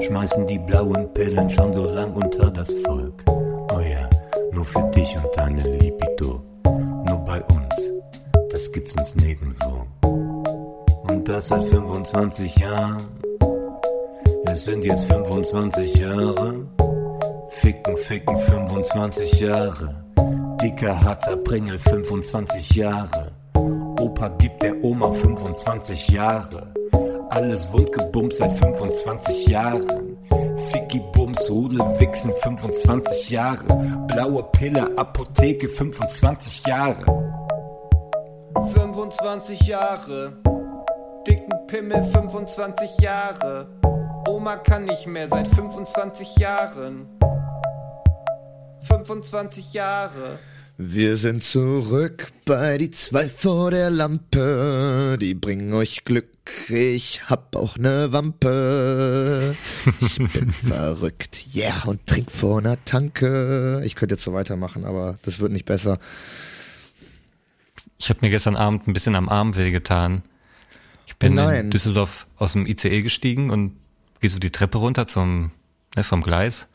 Schmeißen 0.00 0.46
die 0.46 0.58
blauen 0.58 1.12
Pillen 1.14 1.48
schon 1.50 1.72
so 1.72 1.84
lang 1.84 2.12
unter 2.14 2.50
das 2.50 2.70
Volk. 2.84 3.22
Oh 3.26 3.80
ja, 3.80 4.08
nur 4.52 4.64
für 4.64 4.82
dich 4.90 5.16
und 5.16 5.28
deine 5.36 5.62
Libido. 5.78 6.42
Nur 6.64 7.18
bei 7.26 7.42
uns, 7.42 7.74
das 8.50 8.70
gibt's 8.72 8.94
uns 8.96 9.14
nirgendwo. 9.16 9.86
Und 10.02 11.28
das 11.28 11.48
seit 11.48 11.64
25 11.64 12.56
Jahren. 12.56 13.02
Es 14.46 14.64
sind 14.64 14.84
jetzt 14.84 15.04
25 15.04 15.94
Jahre. 15.96 16.66
Ficken, 17.50 17.96
ficken, 17.96 18.38
25 18.38 19.40
Jahre. 19.40 20.04
Dicker, 20.62 21.00
harter 21.00 21.36
Pringel, 21.36 21.78
25 21.78 22.74
Jahre. 22.74 23.32
Opa 23.54 24.28
gibt 24.38 24.62
der 24.62 24.82
Oma 24.82 25.12
25 25.12 26.08
Jahre. 26.08 26.72
Alles 27.30 27.70
wundgebumst 27.72 28.38
seit 28.38 28.52
25 28.58 29.46
Jahren. 29.46 30.18
Ficky 30.72 31.00
Bums, 31.12 31.48
Rudel, 31.48 31.78
Wichsen, 32.00 32.32
25 32.42 33.30
Jahre. 33.30 33.64
Blaue 34.08 34.42
Pille, 34.50 34.90
Apotheke, 34.98 35.68
25 35.68 36.66
Jahre. 36.66 37.04
25 38.74 39.60
Jahre. 39.62 40.32
Dicken 41.26 41.66
Pimmel, 41.68 42.04
25 42.12 42.98
Jahre. 42.98 43.68
Oma 44.28 44.56
kann 44.56 44.86
nicht 44.86 45.06
mehr 45.06 45.28
seit 45.28 45.46
25 45.48 46.36
Jahren. 46.36 47.06
25 48.88 49.72
Jahre. 49.72 50.40
Wir 50.82 51.18
sind 51.18 51.44
zurück 51.44 52.32
bei 52.46 52.78
die 52.78 52.90
zwei 52.90 53.28
vor 53.28 53.70
der 53.70 53.90
Lampe, 53.90 55.18
die 55.20 55.34
bringen 55.34 55.74
euch 55.74 56.06
Glück. 56.06 56.30
Ich 56.70 57.28
hab 57.28 57.54
auch 57.54 57.76
ne 57.76 58.12
Wampe. 58.12 59.54
Ich 60.00 60.16
bin 60.16 60.50
verrückt, 60.66 61.44
yeah, 61.54 61.82
und 61.84 62.06
trink 62.06 62.32
vor 62.32 62.62
ner 62.62 62.82
Tanke. 62.86 63.82
Ich 63.84 63.94
könnte 63.94 64.14
jetzt 64.14 64.24
so 64.24 64.32
weitermachen, 64.32 64.86
aber 64.86 65.18
das 65.20 65.38
wird 65.38 65.52
nicht 65.52 65.66
besser. 65.66 65.98
Ich 67.98 68.08
habe 68.08 68.20
mir 68.22 68.30
gestern 68.30 68.56
Abend 68.56 68.88
ein 68.88 68.94
bisschen 68.94 69.16
am 69.16 69.28
Arm 69.28 69.56
wehgetan. 69.56 70.22
Ich 71.06 71.14
bin 71.16 71.38
oh 71.38 71.50
in 71.50 71.68
Düsseldorf 71.68 72.26
aus 72.36 72.52
dem 72.52 72.64
ICE 72.64 73.02
gestiegen 73.02 73.50
und 73.50 73.76
gehe 74.20 74.30
so 74.30 74.38
die 74.38 74.50
Treppe 74.50 74.78
runter 74.78 75.06
zum 75.06 75.50
ne, 75.94 76.04
vom 76.04 76.22
Gleis 76.22 76.68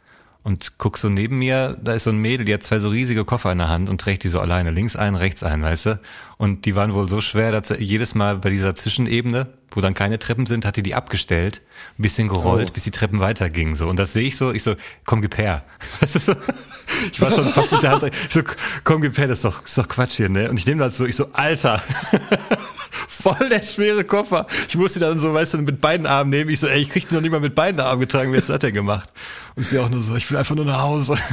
und 0.45 0.77
guck 0.77 0.99
so 0.99 1.09
neben 1.09 1.39
mir, 1.39 1.75
da 1.83 1.93
ist 1.93 2.03
so 2.03 2.11
ein 2.11 2.19
Mädel, 2.19 2.45
die 2.45 2.53
hat 2.53 2.61
zwei 2.61 2.77
so 2.77 2.89
riesige 2.89 3.25
Koffer 3.25 3.51
in 3.51 3.57
der 3.57 3.67
Hand 3.67 3.89
und 3.89 3.99
trägt 3.99 4.23
die 4.23 4.27
so 4.27 4.39
alleine, 4.39 4.69
links 4.69 4.95
ein, 4.95 5.15
rechts 5.15 5.41
ein, 5.41 5.63
weißt 5.63 5.85
du? 5.87 5.99
Und 6.37 6.65
die 6.65 6.75
waren 6.75 6.93
wohl 6.93 7.09
so 7.09 7.19
schwer, 7.19 7.51
dass 7.51 7.69
sie 7.69 7.83
jedes 7.83 8.13
Mal 8.13 8.37
bei 8.37 8.51
dieser 8.51 8.75
Zwischenebene, 8.75 9.47
wo 9.71 9.81
dann 9.81 9.95
keine 9.95 10.19
Treppen 10.19 10.45
sind, 10.45 10.63
hat 10.63 10.75
die 10.75 10.83
die 10.83 10.93
abgestellt, 10.93 11.61
ein 11.97 12.03
bisschen 12.03 12.27
gerollt, 12.27 12.67
oh. 12.69 12.73
bis 12.73 12.83
die 12.83 12.91
Treppen 12.91 13.21
weitergingen, 13.21 13.75
so. 13.75 13.87
Und 13.89 13.97
das 13.97 14.13
sehe 14.13 14.27
ich 14.27 14.37
so, 14.37 14.51
ich 14.51 14.61
so, 14.61 14.75
komm, 15.03 15.23
gib 15.23 15.35
her. 15.39 15.63
Das 15.99 16.15
ist 16.15 16.27
so, 16.27 16.35
ich 17.11 17.19
war 17.19 17.31
schon 17.31 17.49
fast 17.49 17.71
mit 17.71 17.81
der 17.81 17.93
Hand, 17.93 18.03
ich 18.03 18.13
so, 18.29 18.41
komm, 18.83 19.01
gib 19.01 19.17
her, 19.17 19.27
das 19.27 19.39
ist 19.39 19.45
doch, 19.45 19.61
das 19.61 19.71
ist 19.71 19.77
doch 19.79 19.87
Quatsch 19.87 20.17
hier, 20.17 20.29
ne? 20.29 20.51
Und 20.51 20.59
ich 20.59 20.67
nehme 20.67 20.83
das 20.83 20.95
so, 20.95 21.07
ich 21.07 21.15
so, 21.15 21.31
Alter. 21.33 21.81
voll 23.21 23.49
der 23.49 23.63
schwere 23.63 24.03
Koffer. 24.03 24.47
Ich 24.67 24.75
musste 24.75 24.99
dann 24.99 25.19
so, 25.19 25.33
weißt 25.33 25.55
du, 25.55 25.57
mit 25.59 25.81
beiden 25.81 26.05
Armen 26.05 26.29
nehmen. 26.29 26.49
Ich 26.49 26.59
so, 26.59 26.67
ey, 26.67 26.81
ich 26.81 26.89
krieg 26.89 27.07
den 27.07 27.15
noch 27.15 27.21
nicht 27.21 27.31
mal 27.31 27.39
mit 27.39 27.55
beiden 27.55 27.79
Armen 27.79 28.01
getragen. 28.01 28.31
Wer 28.31 28.41
hat 28.41 28.63
der 28.63 28.71
gemacht? 28.71 29.09
Und 29.55 29.63
sie 29.63 29.79
auch 29.79 29.89
nur 29.89 30.01
so, 30.01 30.15
ich 30.15 30.29
will 30.29 30.37
einfach 30.37 30.55
nur 30.55 30.65
nach 30.65 30.81
Hause. 30.81 31.15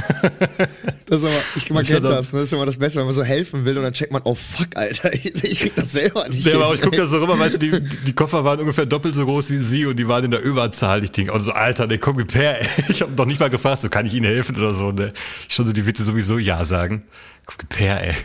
Das 1.05 1.21
ist 1.21 1.27
aber, 1.27 1.41
ich, 1.55 1.69
man 1.69 1.83
kennt 1.83 2.05
das, 2.05 2.31
ne? 2.31 2.39
das 2.39 2.47
ist 2.47 2.53
immer 2.53 2.65
das 2.65 2.77
Beste, 2.77 2.97
wenn 2.97 3.05
man 3.05 3.13
so 3.13 3.23
helfen 3.23 3.65
will 3.65 3.77
und 3.77 3.83
dann 3.83 3.93
checkt 3.93 4.11
man, 4.11 4.21
oh 4.23 4.35
fuck, 4.35 4.69
Alter, 4.75 5.13
ich, 5.13 5.35
ich 5.43 5.59
krieg 5.59 5.75
das 5.75 5.91
selber 5.91 6.27
nicht. 6.27 6.47
Ja, 6.47 6.55
aber 6.55 6.73
ich 6.73 6.81
guck 6.81 6.95
da 6.95 7.05
so 7.05 7.17
rüber, 7.19 7.37
weißt 7.37 7.55
du, 7.55 7.59
die, 7.59 7.81
die 7.81 8.13
Koffer 8.13 8.45
waren 8.45 8.59
ungefähr 8.61 8.85
doppelt 8.85 9.13
so 9.13 9.25
groß 9.25 9.51
wie 9.51 9.57
sie 9.57 9.85
und 9.85 9.97
die 9.99 10.07
waren 10.07 10.23
in 10.23 10.31
der 10.31 10.41
Überzahl. 10.41 11.03
Ich 11.03 11.11
denke, 11.11 11.33
also 11.33 11.47
so, 11.47 11.51
Alter, 11.51 11.87
ne, 11.87 11.99
komm, 11.99 12.17
gib 12.17 12.33
her. 12.33 12.57
Ich 12.89 13.01
habe 13.01 13.11
noch 13.11 13.25
nicht 13.25 13.39
mal 13.39 13.49
gefragt, 13.49 13.81
so 13.81 13.89
kann 13.89 14.05
ich 14.05 14.13
Ihnen 14.13 14.25
helfen 14.25 14.55
oder 14.55 14.73
so, 14.73 14.91
ne? 14.91 15.13
Ich 15.47 15.55
schon 15.55 15.67
so, 15.67 15.73
die 15.73 15.81
bitte 15.81 16.03
sowieso 16.03 16.37
Ja 16.37 16.65
sagen. 16.65 17.03
Komm, 17.45 17.57
gib 17.59 17.79
her, 17.79 18.01
ey. 18.01 18.15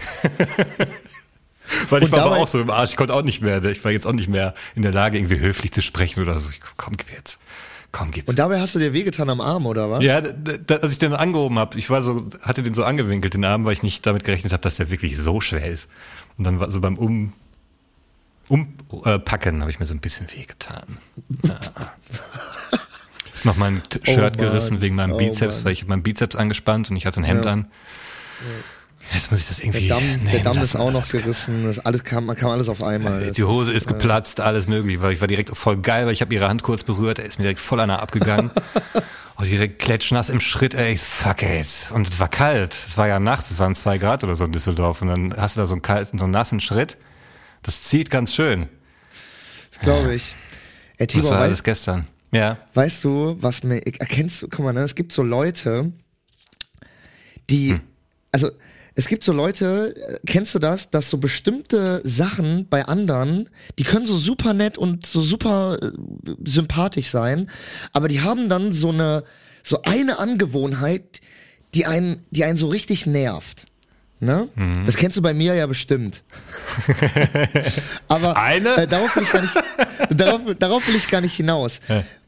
Weil 1.90 2.02
ich 2.02 2.10
war 2.12 2.22
aber 2.22 2.36
auch 2.36 2.48
so 2.48 2.60
im 2.60 2.70
Arsch, 2.70 2.90
ich 2.90 2.96
konnte 2.96 3.14
auch 3.14 3.22
nicht 3.22 3.40
mehr, 3.40 3.62
ich 3.64 3.82
war 3.84 3.90
jetzt 3.92 4.06
auch 4.06 4.12
nicht 4.12 4.28
mehr 4.28 4.54
in 4.74 4.82
der 4.82 4.92
Lage, 4.92 5.18
irgendwie 5.18 5.38
höflich 5.40 5.72
zu 5.72 5.82
sprechen 5.82 6.20
oder 6.22 6.38
so. 6.40 6.50
Ich, 6.50 6.60
komm, 6.76 6.96
gib 6.96 7.10
jetzt. 7.12 7.38
Komm, 7.90 8.10
gib. 8.10 8.28
Und 8.28 8.38
dabei 8.38 8.60
hast 8.60 8.74
du 8.74 8.78
dir 8.78 8.92
wehgetan 8.92 9.30
am 9.30 9.40
Arm, 9.40 9.64
oder 9.64 9.90
was? 9.90 10.02
Ja, 10.04 10.20
d- 10.20 10.58
d- 10.58 10.74
als 10.74 10.92
ich 10.92 10.98
den 10.98 11.14
angehoben 11.14 11.58
habe, 11.58 11.78
ich 11.78 11.88
war 11.88 12.02
so, 12.02 12.28
hatte 12.42 12.62
den 12.62 12.74
so 12.74 12.84
angewinkelt, 12.84 13.32
den 13.32 13.44
Arm, 13.46 13.64
weil 13.64 13.72
ich 13.72 13.82
nicht 13.82 14.04
damit 14.06 14.24
gerechnet 14.24 14.52
habe, 14.52 14.60
dass 14.62 14.76
der 14.76 14.90
wirklich 14.90 15.16
so 15.16 15.40
schwer 15.40 15.64
ist. 15.66 15.88
Und 16.36 16.44
dann 16.44 16.60
war 16.60 16.70
so 16.70 16.80
beim 16.82 16.98
Um 16.98 17.32
Umpacken 18.48 19.60
habe 19.60 19.70
ich 19.70 19.78
mir 19.78 19.84
so 19.86 19.94
ein 19.94 20.00
bisschen 20.00 20.26
wehgetan. 20.34 20.98
Ja. 21.44 21.58
Ist 23.34 23.44
noch 23.44 23.56
mein 23.56 23.82
T- 23.84 24.00
Oh 24.00 24.04
Shirt 24.14 24.36
Mann. 24.38 24.46
gerissen 24.48 24.80
wegen 24.80 24.94
meinem 24.96 25.12
Oh 25.12 25.16
Bizeps, 25.16 25.56
Mann. 25.58 25.64
weil 25.66 25.72
ich 25.72 25.86
meinen 25.86 26.02
Bizeps 26.02 26.34
angespannt 26.34 26.90
und 26.90 26.96
ich 26.96 27.06
hatte 27.06 27.20
ein 27.20 27.24
Hemd 27.24 27.44
Ja. 27.44 27.52
an. 27.52 27.66
Jetzt 29.12 29.30
muss 29.30 29.40
ich 29.40 29.48
das 29.48 29.58
irgendwie. 29.60 29.88
Der 29.88 29.96
Damm, 29.96 30.20
nee, 30.24 30.30
der 30.32 30.40
Damm 30.40 30.58
ist 30.58 30.76
auch 30.76 30.90
noch 30.90 31.08
gerissen. 31.08 31.64
Das 31.64 31.78
alles 31.78 32.04
kam, 32.04 32.26
man 32.26 32.36
kam 32.36 32.50
alles 32.50 32.68
auf 32.68 32.82
einmal. 32.82 33.24
Das 33.26 33.36
Die 33.36 33.44
Hose 33.44 33.72
ist 33.72 33.86
äh, 33.86 33.94
geplatzt, 33.94 34.40
alles 34.40 34.66
möglich, 34.68 35.00
weil 35.00 35.12
ich 35.12 35.20
war 35.20 35.28
direkt 35.28 35.56
voll 35.56 35.78
geil, 35.78 36.06
weil 36.06 36.12
ich 36.12 36.20
habe 36.20 36.34
ihre 36.34 36.48
Hand 36.48 36.62
kurz 36.62 36.84
berührt, 36.84 37.18
er 37.18 37.24
ist 37.24 37.38
mir 37.38 37.44
direkt 37.44 37.60
voll 37.60 37.80
einer 37.80 38.02
abgegangen. 38.02 38.50
Und 39.36 39.48
direkt 39.48 39.78
klatschnass 39.78 40.30
im 40.30 40.40
Schritt, 40.40 40.74
ey, 40.74 40.94
ich 40.94 41.00
fuck 41.00 41.44
ey, 41.44 41.58
jetzt. 41.58 41.92
und 41.92 42.08
es 42.12 42.18
war 42.18 42.26
kalt, 42.26 42.74
es 42.74 42.98
war 42.98 43.06
ja 43.06 43.20
nachts, 43.20 43.52
es 43.52 43.60
waren 43.60 43.76
zwei 43.76 43.96
Grad 43.96 44.24
oder 44.24 44.34
so 44.34 44.44
in 44.46 44.50
Düsseldorf 44.50 45.00
und 45.00 45.06
dann 45.06 45.32
hast 45.36 45.54
du 45.54 45.60
da 45.60 45.66
so 45.68 45.74
einen 45.76 45.82
kalten, 45.82 46.18
so 46.18 46.24
einen 46.24 46.32
nassen 46.32 46.58
Schritt. 46.58 46.98
Das 47.62 47.84
zieht 47.84 48.10
ganz 48.10 48.34
schön. 48.34 48.66
Glaube 49.80 50.16
ich. 50.16 50.34
Ey, 50.96 51.06
Das 51.06 51.14
Tibor, 51.14 51.30
war 51.30 51.38
alles 51.42 51.58
weißt, 51.58 51.64
gestern. 51.64 52.08
Ja. 52.32 52.58
weißt 52.74 53.04
du, 53.04 53.36
was 53.40 53.62
mir, 53.62 53.78
erkennst 53.86 54.42
du, 54.42 54.48
guck 54.48 54.64
mal, 54.64 54.72
ne, 54.72 54.80
es 54.80 54.96
gibt 54.96 55.12
so 55.12 55.22
Leute, 55.22 55.92
die, 57.48 57.74
Hm. 57.74 57.80
also, 58.32 58.50
es 58.98 59.06
gibt 59.06 59.22
so 59.22 59.32
Leute, 59.32 59.94
äh, 59.96 60.18
kennst 60.26 60.56
du 60.56 60.58
das, 60.58 60.90
dass 60.90 61.08
so 61.08 61.18
bestimmte 61.18 62.00
Sachen 62.02 62.66
bei 62.68 62.84
anderen, 62.84 63.48
die 63.78 63.84
können 63.84 64.06
so 64.06 64.16
super 64.16 64.54
nett 64.54 64.76
und 64.76 65.06
so 65.06 65.20
super 65.22 65.78
äh, 65.80 65.90
sympathisch 66.44 67.08
sein, 67.08 67.48
aber 67.92 68.08
die 68.08 68.22
haben 68.22 68.48
dann 68.48 68.72
so 68.72 68.88
eine, 68.88 69.22
so 69.62 69.82
eine 69.82 70.18
Angewohnheit, 70.18 71.20
die 71.74 71.86
einen, 71.86 72.24
die 72.32 72.42
einen 72.42 72.56
so 72.56 72.66
richtig 72.66 73.06
nervt. 73.06 73.66
Ne? 74.18 74.48
Mhm. 74.56 74.84
Das 74.84 74.96
kennst 74.96 75.16
du 75.16 75.22
bei 75.22 75.32
mir 75.32 75.54
ja 75.54 75.68
bestimmt. 75.68 76.24
Aber 78.08 78.36
Eine? 78.36 78.78
Äh, 78.78 78.86
darauf 78.88 79.14
will 79.14 79.22
ich 79.22 79.30
gar 79.30 79.42
nicht, 79.42 79.54
darauf, 80.10 80.40
darauf 80.58 80.88
will 80.88 80.96
ich 80.96 81.06
gar 81.06 81.20
nicht 81.20 81.34
hinaus, 81.34 81.78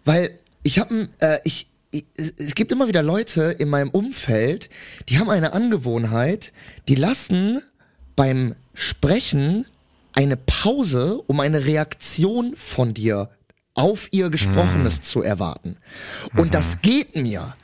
weil 0.05 0.39
ich 0.63 0.79
habe, 0.79 1.09
äh, 1.19 1.41
ich, 1.43 1.67
es 1.93 2.55
gibt 2.55 2.71
immer 2.73 2.89
wieder 2.89 3.03
Leute 3.03 3.57
in 3.59 3.69
meinem 3.69 3.91
Umfeld, 3.91 4.71
die 5.09 5.19
haben 5.19 5.31
eine 5.31 5.53
Angewohnheit, 5.53 6.53
die 6.89 6.95
lassen 6.95 7.63
beim 8.15 8.55
Sprechen 8.75 9.67
eine 10.13 10.37
Pause, 10.37 11.21
um 11.27 11.41
eine 11.41 11.65
Reaktion 11.65 12.55
von 12.57 12.95
dir 12.95 13.31
auf 13.75 14.09
ihr 14.11 14.31
Gesprochenes 14.31 15.01
zu 15.03 15.23
erwarten. 15.23 15.77
Und 16.37 16.55
das 16.55 16.83
geht 16.83 17.17
mir 17.17 17.55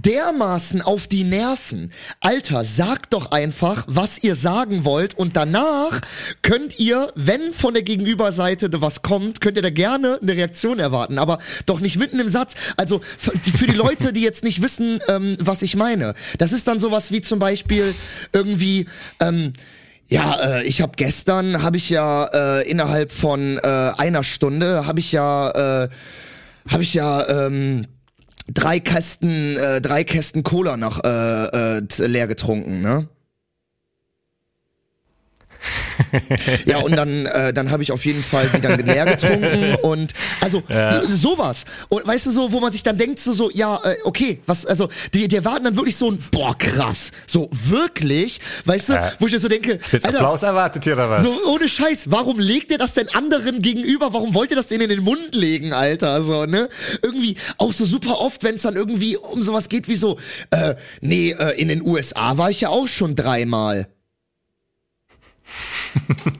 dermaßen 0.00 0.80
auf 0.80 1.06
die 1.06 1.24
Nerven. 1.24 1.92
Alter, 2.20 2.64
sagt 2.64 3.12
doch 3.12 3.30
einfach, 3.30 3.84
was 3.86 4.22
ihr 4.22 4.34
sagen 4.34 4.84
wollt 4.84 5.14
und 5.14 5.36
danach 5.36 6.00
könnt 6.42 6.78
ihr, 6.78 7.12
wenn 7.14 7.52
von 7.52 7.74
der 7.74 7.82
Gegenüberseite 7.82 8.70
was 8.80 9.02
kommt, 9.02 9.40
könnt 9.40 9.56
ihr 9.56 9.62
da 9.62 9.70
gerne 9.70 10.18
eine 10.22 10.32
Reaktion 10.34 10.78
erwarten, 10.78 11.18
aber 11.18 11.38
doch 11.66 11.80
nicht 11.80 11.98
mitten 11.98 12.18
im 12.20 12.28
Satz. 12.28 12.54
Also 12.76 13.00
für 13.18 13.66
die 13.66 13.72
Leute, 13.72 14.12
die 14.12 14.22
jetzt 14.22 14.44
nicht 14.44 14.62
wissen, 14.62 15.00
ähm, 15.08 15.36
was 15.38 15.62
ich 15.62 15.76
meine, 15.76 16.14
das 16.38 16.52
ist 16.52 16.66
dann 16.66 16.80
sowas 16.80 17.12
wie 17.12 17.20
zum 17.20 17.38
Beispiel 17.38 17.94
irgendwie, 18.32 18.86
ähm, 19.20 19.52
ja, 20.08 20.58
äh, 20.58 20.64
ich 20.64 20.80
habe 20.80 20.92
gestern, 20.96 21.62
habe 21.62 21.76
ich 21.76 21.90
ja 21.90 22.60
äh, 22.60 22.70
innerhalb 22.70 23.12
von 23.12 23.58
äh, 23.58 23.60
einer 23.66 24.24
Stunde, 24.24 24.86
habe 24.86 25.00
ich 25.00 25.12
ja, 25.12 25.84
äh, 25.84 25.88
habe 26.68 26.82
ich 26.82 26.94
ja 26.94 27.46
ähm, 27.46 27.86
drei 28.48 28.80
Kästen, 28.80 29.56
äh, 29.56 29.80
drei 29.80 30.04
Kästen 30.04 30.42
Cola 30.42 30.76
nach 30.76 31.00
äh, 31.04 31.78
äh, 31.78 32.06
leer 32.06 32.26
getrunken, 32.26 32.80
ne? 32.80 33.08
Ja, 36.66 36.78
und 36.78 36.96
dann, 36.96 37.26
äh, 37.26 37.52
dann 37.52 37.70
habe 37.70 37.82
ich 37.82 37.92
auf 37.92 38.04
jeden 38.04 38.22
Fall 38.22 38.48
dann 38.60 38.80
leer 38.84 39.04
getrunken 39.06 39.76
und 39.82 40.12
also 40.40 40.62
sowas. 41.08 41.64
Und 41.88 42.06
weißt 42.06 42.26
du 42.26 42.30
so, 42.30 42.52
wo 42.52 42.60
man 42.60 42.72
sich 42.72 42.82
dann 42.82 42.98
denkt, 42.98 43.20
so, 43.20 43.32
so 43.32 43.50
ja, 43.50 43.80
äh, 43.84 43.96
okay, 44.04 44.40
was, 44.46 44.66
also 44.66 44.88
die, 45.14 45.28
die 45.28 45.36
erwarten 45.36 45.64
dann 45.64 45.76
wirklich 45.76 45.96
so 45.96 46.10
ein, 46.10 46.18
boah, 46.30 46.56
krass. 46.56 47.12
So, 47.26 47.48
wirklich, 47.52 48.40
weißt 48.64 48.88
du, 48.90 48.92
Ja. 48.94 49.12
wo 49.18 49.26
ich 49.26 49.32
mir 49.32 49.40
so 49.40 49.48
denke, 49.48 49.72
Ist 49.82 49.92
jetzt 49.92 50.04
Alter, 50.06 50.18
Applaus 50.18 50.42
erwartet 50.42 50.84
hier 50.84 50.94
oder 50.94 51.08
was? 51.10 51.22
so, 51.22 51.34
ohne 51.46 51.68
Scheiß, 51.68 52.10
warum 52.10 52.38
legt 52.38 52.70
ihr 52.70 52.78
das 52.78 52.94
denn 52.94 53.08
anderen 53.08 53.62
gegenüber? 53.62 54.12
Warum 54.12 54.34
wollt 54.34 54.50
ihr 54.50 54.56
das 54.56 54.68
denen 54.68 54.82
in 54.82 54.88
den 54.90 55.00
Mund 55.04 55.34
legen, 55.34 55.72
Alter? 55.72 56.22
So, 56.22 56.44
ne? 56.46 56.68
Irgendwie 57.02 57.36
auch 57.58 57.72
so 57.72 57.84
super 57.84 58.20
oft, 58.20 58.42
wenn 58.44 58.56
es 58.56 58.62
dann 58.62 58.76
irgendwie 58.76 59.16
um 59.16 59.42
sowas 59.42 59.68
geht 59.68 59.88
wie 59.88 59.96
so, 59.96 60.18
äh, 60.50 60.74
nee, 61.00 61.32
äh, 61.38 61.60
in 61.60 61.68
den 61.68 61.82
USA 61.86 62.36
war 62.38 62.50
ich 62.50 62.60
ja 62.62 62.68
auch 62.68 62.88
schon 62.88 63.14
dreimal. 63.16 63.88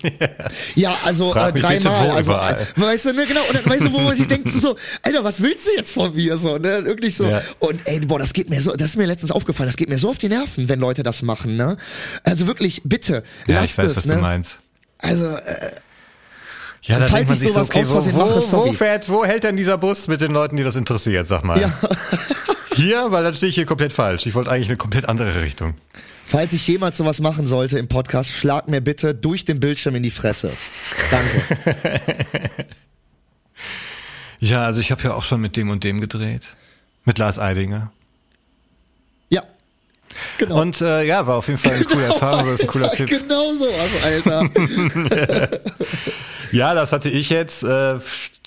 ja, 0.75 0.97
also 1.05 1.35
äh, 1.35 1.53
dreimal. 1.53 2.11
Also, 2.11 2.33
äh, 2.33 2.57
weißt 2.77 3.07
du, 3.07 3.13
ne, 3.13 3.27
genau, 3.27 3.43
und 3.49 3.55
dann, 3.55 3.67
weißt 3.67 3.85
du, 3.85 3.93
wo 3.93 4.01
man 4.01 4.17
sich 4.17 4.27
denkt, 4.27 4.51
so, 4.51 4.77
Alter, 5.03 5.25
was 5.25 5.43
willst 5.43 5.67
du 5.67 5.71
jetzt 5.77 5.93
von 5.93 6.15
mir? 6.15 6.39
So, 6.39 6.59
ne? 6.59 6.85
Wirklich 6.85 7.17
so. 7.17 7.27
Ja. 7.27 7.43
Und 7.59 7.87
ey, 7.87 8.01
boah, 8.01 8.19
das 8.19 8.33
geht 8.33 8.51
mir 8.51 8.61
so, 8.61 8.73
das 8.73 8.91
ist 8.91 8.97
mir 8.97 9.07
letztens 9.07 9.31
aufgefallen, 9.31 9.69
das 9.69 9.77
geht 9.77 9.89
mir 9.89 9.99
so 9.99 10.11
auf 10.11 10.19
die 10.19 10.29
Nerven, 10.29 10.69
wenn 10.69 10.81
Leute 10.81 11.03
das 11.03 11.23
machen, 11.23 11.57
ne? 11.57 11.77
Also 12.25 12.47
wirklich, 12.47 12.83
bitte, 12.85 13.23
ja, 13.47 13.57
lasst 13.57 13.73
ich 13.73 13.79
weiß, 13.79 13.91
es, 13.91 13.97
was 13.97 14.07
ne? 14.07 14.15
du 14.17 14.21
meinst. 14.21 14.59
Also, 14.99 15.27
äh, 15.27 15.71
Ja, 16.83 16.99
da 16.99 17.09
denkt 17.09 17.29
man 17.29 17.35
ich 17.35 17.41
sich 17.41 17.53
so, 17.53 17.61
okay, 17.61 17.85
wo, 17.87 17.95
mache, 17.95 18.13
wo, 18.15 18.67
wo 18.67 18.73
fährt, 18.73 19.09
wo 19.09 19.25
hält 19.25 19.45
denn 19.45 19.57
dieser 19.57 19.79
Bus 19.79 20.09
mit 20.09 20.21
den 20.21 20.33
Leuten, 20.33 20.57
die 20.57 20.65
das 20.65 20.77
interessiert, 20.77 21.29
sag 21.29 21.45
mal. 21.45 21.61
Ja. 21.61 21.73
Hier, 22.75 23.11
weil 23.11 23.25
dann 23.25 23.35
stehe 23.35 23.51
ich 23.51 23.55
hier 23.55 23.67
komplett 23.67 23.93
falsch. 23.93 24.27
Ich 24.27 24.35
wollte 24.35 24.51
eigentlich 24.51 24.69
eine 24.69 24.79
komplett 24.79 25.09
andere 25.09 25.43
Richtung. 25.43 25.75
Falls 26.33 26.55
ich 26.55 26.67
jemals 26.67 26.97
sowas 26.97 27.21
machen 27.21 27.47
sollte 27.47 27.79
im 27.79 27.89
Podcast, 27.89 28.31
schlag 28.31 28.67
mir 28.67 28.81
bitte 28.81 29.15
durch 29.15 29.45
den 29.45 29.61
Bildschirm 29.61 29.97
in 29.97 30.03
die 30.03 30.11
Fresse. 30.11 30.51
Danke. 31.11 32.01
Ja, 34.39 34.65
also 34.65 34.81
ich 34.81 34.91
habe 34.91 35.01
ja 35.05 35.15
auch 35.15 35.23
schon 35.23 35.41
mit 35.41 35.57
dem 35.57 35.71
und 35.71 35.85
dem 35.85 36.01
gedreht. 36.01 36.57
Mit 37.05 37.19
Lars 37.19 37.39
Eidinger. 37.39 37.93
Ja. 39.29 39.45
Genau. 40.39 40.61
Und 40.61 40.81
äh, 40.81 41.05
ja, 41.05 41.29
war 41.29 41.37
auf 41.37 41.47
jeden 41.47 41.61
Fall 41.61 41.75
eine 41.75 41.85
coole 41.85 42.05
Erfahrung, 42.07 42.47
das 42.47 42.55
ist 42.55 42.63
ein 42.63 42.67
cooler 42.67 42.91
Tipp. 42.91 43.09
Genau 43.09 43.55
so, 43.55 43.69
also 43.69 43.99
Alter. 44.03 45.61
Ja, 46.51 46.75
das 46.75 46.91
hatte 46.91 47.09
ich 47.09 47.31
jetzt 47.31 47.63
äh, 47.63 48.01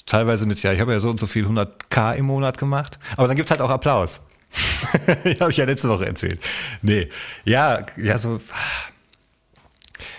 teilweise 0.05 0.45
mit, 0.45 0.61
ja, 0.63 0.73
ich 0.73 0.81
habe 0.81 0.91
ja 0.91 0.99
so 0.99 1.09
und 1.09 1.19
so 1.19 1.27
viel 1.27 1.45
100k 1.45 2.15
im 2.15 2.25
Monat 2.25 2.57
gemacht. 2.57 2.99
Aber 3.15 3.27
dann 3.27 3.37
gibt's 3.37 3.51
halt 3.51 3.61
auch 3.61 3.69
Applaus. 3.69 4.19
habe 5.39 5.51
ich 5.51 5.57
ja 5.57 5.65
letzte 5.65 5.89
Woche 5.89 6.05
erzählt. 6.05 6.39
Nee, 6.81 7.09
ja, 7.43 7.85
ja, 7.97 8.19
so. 8.19 8.41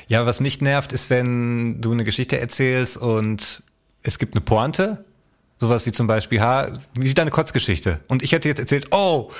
Ja, 0.08 0.24
was 0.24 0.40
mich 0.40 0.60
nervt, 0.60 0.92
ist, 0.92 1.10
wenn 1.10 1.80
du 1.80 1.92
eine 1.92 2.04
Geschichte 2.04 2.38
erzählst 2.38 2.96
und 2.96 3.62
es 4.02 4.18
gibt 4.18 4.34
eine 4.34 4.40
Pointe. 4.40 5.04
Sowas 5.58 5.86
wie 5.86 5.92
zum 5.92 6.06
Beispiel, 6.06 6.40
ha, 6.40 6.78
wie 6.94 7.14
deine 7.14 7.30
Kotzgeschichte. 7.30 8.00
Und 8.08 8.22
ich 8.22 8.32
hätte 8.32 8.48
jetzt 8.48 8.58
erzählt, 8.58 8.92
oh, 8.92 9.32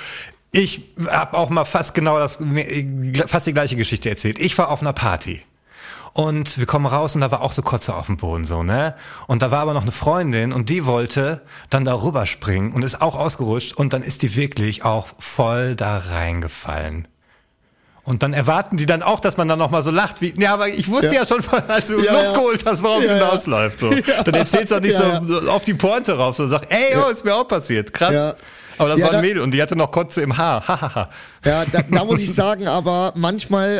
ich 0.51 0.81
habe 1.07 1.37
auch 1.37 1.49
mal 1.49 1.65
fast 1.65 1.93
genau 1.93 2.19
das, 2.19 2.39
fast 3.27 3.47
die 3.47 3.53
gleiche 3.53 3.75
Geschichte 3.75 4.09
erzählt. 4.09 4.39
Ich 4.39 4.57
war 4.57 4.69
auf 4.69 4.81
einer 4.81 4.93
Party. 4.93 5.41
Und 6.17 6.57
wir 6.57 6.65
kommen 6.65 6.87
raus 6.87 7.13
und 7.13 7.21
da 7.21 7.29
war 7.29 7.41
auch 7.41 7.51
so 7.51 7.61
Kotze 7.61 7.93
auf 7.93 8.07
dem 8.07 8.17
Boden, 8.17 8.43
so, 8.43 8.63
ne? 8.63 8.95
Und 9.27 9.43
da 9.43 9.51
war 9.51 9.59
aber 9.59 9.75
noch 9.75 9.83
eine 9.83 9.91
Freundin 9.91 10.51
und 10.51 10.67
die 10.69 10.87
wollte 10.87 11.41
dann 11.69 11.85
da 11.85 11.93
rüberspringen 11.93 12.71
und 12.73 12.81
ist 12.81 13.03
auch 13.03 13.15
ausgerutscht 13.15 13.73
und 13.73 13.93
dann 13.93 14.01
ist 14.01 14.23
die 14.23 14.35
wirklich 14.35 14.83
auch 14.83 15.09
voll 15.19 15.75
da 15.75 15.99
reingefallen. 15.99 17.07
Und 18.03 18.23
dann 18.23 18.33
erwarten 18.33 18.77
die 18.77 18.87
dann 18.87 19.03
auch, 19.03 19.19
dass 19.19 19.37
man 19.37 19.47
dann 19.47 19.59
nochmal 19.59 19.83
so 19.83 19.91
lacht, 19.91 20.19
wie, 20.21 20.33
ja, 20.41 20.55
aber 20.55 20.69
ich 20.69 20.87
wusste 20.89 21.13
ja, 21.13 21.21
Ja. 21.21 21.25
schon, 21.27 21.43
als 21.67 21.87
du 21.89 21.99
Ja, 22.03 22.13
Luft 22.13 22.23
ja. 22.25 22.33
geholt 22.33 22.65
hast, 22.65 22.81
worauf 22.81 23.03
es 23.03 23.09
Ja, 23.11 23.17
ja. 23.17 23.23
hinausläuft, 23.25 23.79
so. 23.79 23.91
Dann 24.25 24.33
erzählst 24.33 24.71
du 24.71 24.77
auch 24.77 24.81
nicht 24.81 24.97
so, 24.97 25.51
auf 25.51 25.65
die 25.65 25.75
Pointe 25.75 26.17
rauf, 26.17 26.35
so, 26.35 26.47
sag, 26.47 26.71
ey, 26.71 26.97
oh, 26.97 27.09
ist 27.11 27.25
mir 27.25 27.35
auch 27.35 27.47
passiert, 27.47 27.93
krass. 27.93 28.33
Aber 28.79 28.89
das 28.89 29.01
war 29.01 29.09
ein 29.09 29.13
da- 29.17 29.21
Mädel 29.21 29.41
und 29.43 29.51
die 29.51 29.61
hatte 29.61 29.75
noch 29.75 29.91
Kotze 29.91 30.21
im 30.23 30.35
Haar, 30.37 30.63
hahaha. 30.67 31.09
Ja, 31.45 31.65
da, 31.71 31.83
da 31.89 32.05
muss 32.05 32.21
ich 32.21 32.33
sagen, 32.33 32.67
aber 32.67 33.13
manchmal 33.15 33.79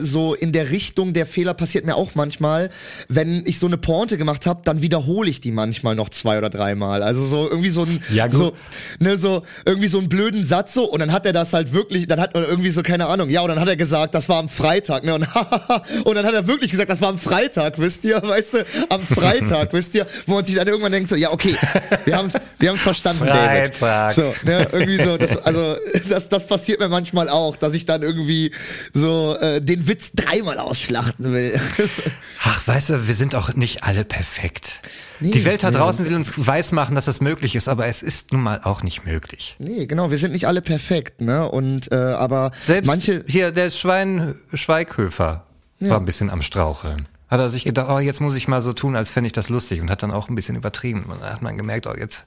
äh, 0.00 0.04
so 0.04 0.34
in 0.34 0.52
der 0.52 0.70
Richtung 0.70 1.12
der 1.12 1.26
Fehler 1.26 1.54
passiert 1.54 1.84
mir 1.84 1.96
auch 1.96 2.14
manchmal, 2.14 2.70
wenn 3.08 3.44
ich 3.46 3.58
so 3.58 3.66
eine 3.66 3.76
Pointe 3.78 4.18
gemacht 4.18 4.46
habe, 4.46 4.60
dann 4.64 4.82
wiederhole 4.82 5.28
ich 5.28 5.40
die 5.40 5.52
manchmal 5.52 5.94
noch 5.94 6.08
zwei 6.10 6.38
oder 6.38 6.50
dreimal. 6.50 7.02
Also 7.02 7.24
so 7.24 7.48
irgendwie 7.48 7.70
so 7.70 7.82
ein 7.82 8.02
Ja, 8.12 8.30
so 8.30 8.52
ne 8.98 9.16
so 9.16 9.42
irgendwie 9.64 9.88
so 9.88 9.98
einen 9.98 10.08
blöden 10.08 10.44
Satz 10.44 10.74
so 10.74 10.84
und 10.84 11.00
dann 11.00 11.12
hat 11.12 11.26
er 11.26 11.32
das 11.32 11.52
halt 11.52 11.72
wirklich, 11.72 12.06
dann 12.06 12.20
hat 12.20 12.34
er 12.34 12.48
irgendwie 12.48 12.70
so 12.70 12.82
keine 12.82 13.06
Ahnung. 13.06 13.30
Ja, 13.30 13.42
und 13.42 13.48
dann 13.48 13.60
hat 13.60 13.68
er 13.68 13.76
gesagt, 13.76 14.14
das 14.14 14.28
war 14.28 14.38
am 14.38 14.48
Freitag, 14.48 15.04
ne 15.04 15.14
und 15.14 15.26
und 16.04 16.14
dann 16.14 16.24
hat 16.26 16.34
er 16.34 16.46
wirklich 16.46 16.70
gesagt, 16.70 16.90
das 16.90 17.00
war 17.00 17.08
am 17.08 17.18
Freitag, 17.18 17.78
wisst 17.78 18.04
ihr, 18.04 18.22
weißt 18.22 18.54
du, 18.54 18.66
am 18.88 19.02
Freitag, 19.02 19.72
wisst 19.72 19.94
ihr, 19.94 20.06
wo 20.26 20.34
man 20.34 20.44
sich 20.44 20.56
dann 20.56 20.68
irgendwann 20.68 20.92
denkt 20.92 21.08
so, 21.08 21.16
ja, 21.16 21.32
okay, 21.32 21.56
wir 22.04 22.16
haben 22.16 22.32
wir 22.58 22.68
haben's 22.68 22.82
verstanden, 22.82 23.26
David. 23.26 23.76
Freitag. 23.76 24.12
So, 24.12 24.34
ne, 24.44 24.66
irgendwie 24.72 25.02
so, 25.02 25.16
das, 25.16 25.36
also 25.38 25.76
das, 26.08 26.28
das 26.28 26.46
passiert 26.46 26.80
mir 26.80 26.88
manchmal 26.92 27.28
auch, 27.28 27.56
dass 27.56 27.74
ich 27.74 27.84
dann 27.86 28.02
irgendwie 28.02 28.52
so 28.94 29.36
äh, 29.40 29.60
den 29.60 29.88
Witz 29.88 30.12
dreimal 30.14 30.58
ausschlachten 30.58 31.32
will. 31.32 31.60
Ach, 32.44 32.66
weißt 32.66 32.90
du, 32.90 33.08
wir 33.08 33.14
sind 33.14 33.34
auch 33.34 33.54
nicht 33.54 33.82
alle 33.82 34.04
perfekt. 34.04 34.80
Nee, 35.18 35.30
Die 35.30 35.44
Welt 35.44 35.62
da 35.62 35.70
nee. 35.70 35.76
draußen 35.76 36.04
will 36.06 36.14
uns 36.14 36.32
weismachen, 36.46 36.94
dass 36.94 37.06
das 37.06 37.20
möglich 37.20 37.54
ist, 37.56 37.68
aber 37.68 37.86
es 37.86 38.02
ist 38.02 38.32
nun 38.32 38.42
mal 38.42 38.60
auch 38.62 38.82
nicht 38.82 39.04
möglich. 39.04 39.56
nee, 39.58 39.86
genau, 39.86 40.10
wir 40.10 40.18
sind 40.18 40.32
nicht 40.32 40.46
alle 40.46 40.62
perfekt, 40.62 41.20
ne? 41.20 41.48
Und 41.48 41.90
äh, 41.92 41.96
aber 41.96 42.50
Selbst 42.60 42.86
manche 42.86 43.24
hier 43.26 43.50
der 43.52 43.70
Schwein 43.70 44.34
Schweighöfer 44.54 45.46
war 45.80 45.98
ein 45.98 46.04
bisschen 46.04 46.30
am 46.30 46.42
Straucheln. 46.42 47.08
Hat 47.32 47.40
er 47.40 47.48
sich 47.48 47.64
gedacht, 47.64 47.88
oh, 47.90 47.98
jetzt 47.98 48.20
muss 48.20 48.36
ich 48.36 48.46
mal 48.46 48.60
so 48.60 48.74
tun, 48.74 48.94
als 48.94 49.10
fände 49.10 49.26
ich 49.26 49.32
das 49.32 49.48
lustig 49.48 49.80
und 49.80 49.90
hat 49.90 50.02
dann 50.02 50.10
auch 50.10 50.28
ein 50.28 50.34
bisschen 50.34 50.54
übertrieben. 50.54 51.04
Und 51.04 51.22
dann 51.22 51.32
hat 51.32 51.40
man 51.40 51.56
gemerkt, 51.56 51.86
oh, 51.86 51.94
jetzt 51.98 52.26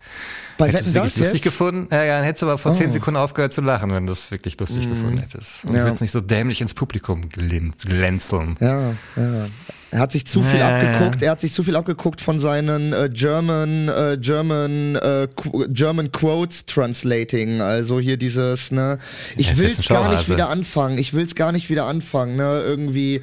Bei 0.58 0.68
hättest 0.68 0.88
du 0.90 0.94
wirklich 0.96 1.16
lustig 1.18 1.36
jetzt? 1.36 1.44
gefunden. 1.44 1.88
Ja, 1.92 2.04
ja, 2.04 2.16
dann 2.18 2.26
hättest 2.26 2.42
du 2.42 2.48
aber 2.48 2.58
vor 2.58 2.74
zehn 2.74 2.90
Oh. 2.90 2.94
Sekunden 2.94 3.18
aufgehört 3.20 3.54
zu 3.54 3.62
lachen, 3.62 3.92
wenn 3.94 4.08
du 4.08 4.12
es 4.14 4.32
wirklich 4.32 4.60
lustig 4.60 4.90
gefunden 4.90 5.20
hättest. 5.20 5.64
Und 5.64 5.76
Ja. 5.76 5.84
würdest 5.84 6.02
nicht 6.02 6.10
so 6.12 6.22
dämlich 6.22 6.60
ins 6.60 6.74
Publikum 6.74 7.30
glänzeln. 7.30 8.58
Ja, 8.60 8.94
ja. 9.16 9.46
Er 9.92 10.00
hat 10.00 10.12
sich 10.12 10.26
zu 10.28 10.42
viel 10.44 10.60
Ja, 10.60 10.76
abgeguckt. 10.76 11.22
Er 11.22 11.32
hat 11.32 11.40
sich 11.40 11.54
zu 11.54 11.64
viel 11.64 11.76
abgeguckt 11.76 12.20
von 12.20 12.40
seinen 12.40 12.92
äh, 12.92 13.10
German 13.14 13.88
äh, 13.88 14.18
German 14.20 14.96
äh, 14.96 15.28
German 15.70 16.12
Quotes 16.12 16.66
Translating. 16.66 17.62
Also 17.62 18.00
hier 18.00 18.18
dieses 18.18 18.72
ne. 18.72 18.98
Ich 19.38 19.52
Ja, 19.52 19.58
will's 19.60 19.88
gar 19.88 20.10
nicht 20.10 20.30
wieder 20.30 20.50
anfangen. 20.50 20.98
Ich 20.98 21.14
will's 21.14 21.36
gar 21.36 21.52
nicht 21.52 21.70
wieder 21.70 21.86
anfangen. 21.86 22.36
Ne, 22.36 22.62
irgendwie. 22.66 23.22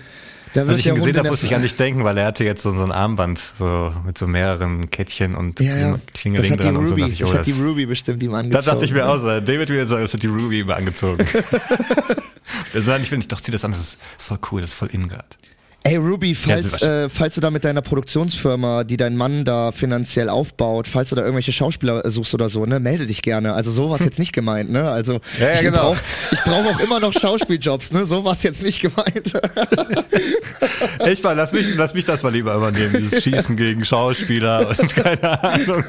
Als 0.54 0.78
ich 0.78 0.86
ihn 0.86 0.94
gesehen 0.94 1.16
habe, 1.16 1.28
musste 1.28 1.46
ich 1.46 1.54
an 1.54 1.62
dich 1.62 1.74
denken, 1.74 2.04
weil 2.04 2.16
er 2.18 2.26
hatte 2.26 2.44
jetzt 2.44 2.62
so, 2.62 2.72
so 2.72 2.82
ein 2.82 2.92
Armband 2.92 3.52
so 3.58 3.92
mit 4.04 4.18
so 4.18 4.26
mehreren 4.26 4.90
Kettchen 4.90 5.34
und 5.34 5.60
Ja, 5.60 5.98
Klingeling 6.14 6.56
dran 6.56 6.76
und 6.76 6.86
so. 6.86 6.96
Dachte 6.96 7.10
ich, 7.10 7.18
das 7.18 7.32
oh, 7.32 7.38
hat 7.38 7.46
die 7.46 7.52
Ruby 7.52 7.86
bestimmt 7.86 8.22
ihm 8.22 8.34
angezogen. 8.34 8.52
das 8.52 8.64
dachte 8.66 8.84
ich 8.84 8.92
mir 8.92 9.08
auch 9.08 9.18
so. 9.18 9.40
David 9.40 9.68
will 9.68 9.76
jetzt 9.76 9.90
sagen, 9.90 10.02
das 10.02 10.12
hat 10.12 10.22
die 10.22 10.28
Ruby 10.28 10.60
immer 10.60 10.76
angezogen. 10.76 11.24
Der 12.74 12.82
sagt, 12.82 13.02
ich 13.02 13.10
nicht, 13.10 13.32
doch 13.32 13.40
zieh 13.40 13.52
das 13.52 13.64
an, 13.64 13.70
das 13.70 13.80
ist 13.80 13.98
voll 14.18 14.38
cool, 14.50 14.60
das 14.60 14.72
ist 14.72 14.76
voll 14.76 14.88
in 14.88 15.08
grad. 15.08 15.38
Ey 15.84 15.96
Ruby, 15.96 16.30
Ja, 16.30 16.36
falls, 16.38 16.64
Sebastian. 16.64 16.92
äh, 16.92 17.08
falls 17.08 17.34
du 17.34 17.40
da 17.40 17.50
mit 17.50 17.64
deiner 17.64 17.82
Produktionsfirma, 17.82 18.84
die 18.84 18.96
dein 18.96 19.16
Mann 19.16 19.44
da 19.44 19.72
finanziell 19.72 20.28
aufbaut, 20.28 20.86
falls 20.86 21.08
du 21.08 21.16
da 21.16 21.22
irgendwelche 21.22 21.52
Schauspieler 21.52 22.08
suchst 22.08 22.34
oder 22.34 22.48
so, 22.48 22.64
ne, 22.66 22.78
melde 22.78 23.06
dich 23.06 23.20
gerne. 23.22 23.54
Also 23.54 23.72
so 23.72 23.90
war's 23.90 24.04
jetzt 24.04 24.20
nicht 24.20 24.32
gemeint, 24.32 24.70
ne? 24.70 24.88
Also 24.88 25.14
Ja, 25.40 25.48
ja, 25.48 25.54
ich 25.54 25.60
genau. 25.62 25.78
brauch, 25.94 25.96
brauche 26.44 26.68
auch 26.76 26.78
immer 26.80 27.00
noch 27.00 27.12
Schauspieljobs, 27.12 27.90
ne? 27.92 28.04
So 28.04 28.24
war's 28.24 28.44
jetzt 28.44 28.62
nicht 28.62 28.80
gemeint. 28.80 29.32
Echt 31.00 31.24
mal, 31.24 31.32
lass 31.32 31.52
mich, 31.52 31.66
lass 31.74 31.94
mich 31.94 32.04
das 32.04 32.22
mal 32.22 32.32
lieber 32.32 32.54
übernehmen, 32.54 32.94
dieses 32.98 33.20
Schießen 33.22 33.56
gegen 33.56 33.84
Schauspieler 33.84 34.68
und 34.68 34.94
keine 34.94 35.42
Ahnung, 35.42 35.84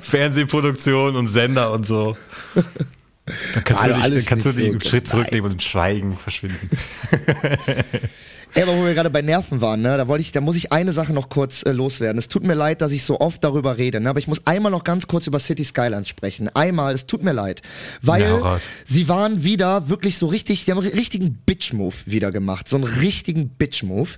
Fernsehproduktion 0.00 1.14
und 1.14 1.28
Sender 1.28 1.72
und 1.72 1.86
so. 1.86 2.16
Dann 3.54 3.64
kannst 3.64 3.82
Also 3.84 4.00
du, 4.00 4.10
dich, 4.10 4.24
kannst 4.26 4.46
du 4.46 4.52
dich 4.52 4.64
so 4.64 4.70
einen. 4.70 4.80
Schritt 4.80 5.08
zurücknehmen 5.08 5.50
und 5.50 5.54
in 5.56 5.60
Schweigen 5.60 6.16
verschwinden. 6.16 6.70
Ey, 8.54 8.62
aber 8.62 8.74
wo 8.76 8.84
wir 8.86 8.94
gerade 8.94 9.10
bei 9.10 9.20
Nerven 9.20 9.60
waren, 9.60 9.82
ne, 9.82 9.98
da 9.98 10.08
wollte 10.08 10.22
ich, 10.22 10.32
da 10.32 10.40
muss 10.40 10.56
ich 10.56 10.72
eine 10.72 10.92
Sache 10.94 11.12
noch 11.12 11.28
kurz 11.28 11.62
äh, 11.62 11.72
loswerden. 11.72 12.18
Es 12.18 12.28
tut 12.28 12.42
mir 12.42 12.54
leid, 12.54 12.80
dass 12.80 12.90
ich 12.90 13.02
so 13.04 13.20
oft 13.20 13.44
darüber 13.44 13.76
rede, 13.76 14.00
ne, 14.00 14.08
aber 14.08 14.18
ich 14.18 14.28
muss 14.28 14.46
einmal 14.46 14.72
noch 14.72 14.82
ganz 14.84 15.06
kurz 15.06 15.26
über 15.26 15.38
City 15.38 15.62
Skylines 15.64 16.08
sprechen. 16.08 16.48
Einmal, 16.54 16.94
es 16.94 17.06
tut 17.06 17.22
mir 17.22 17.32
leid, 17.32 17.60
weil 18.00 18.22
Ja, 18.22 18.36
raus. 18.36 18.62
sie 18.86 19.08
waren 19.10 19.44
wieder 19.44 19.90
wirklich 19.90 20.16
so 20.16 20.26
richtig, 20.26 20.64
die 20.64 20.70
haben 20.70 20.78
einen 20.78 20.90
richtigen 20.90 21.34
Bitch-Move 21.44 21.94
wieder 22.06 22.30
gemacht, 22.32 22.66
so 22.68 22.76
einen 22.76 22.84
richtigen 22.84 23.50
Bitch-Move. 23.50 24.10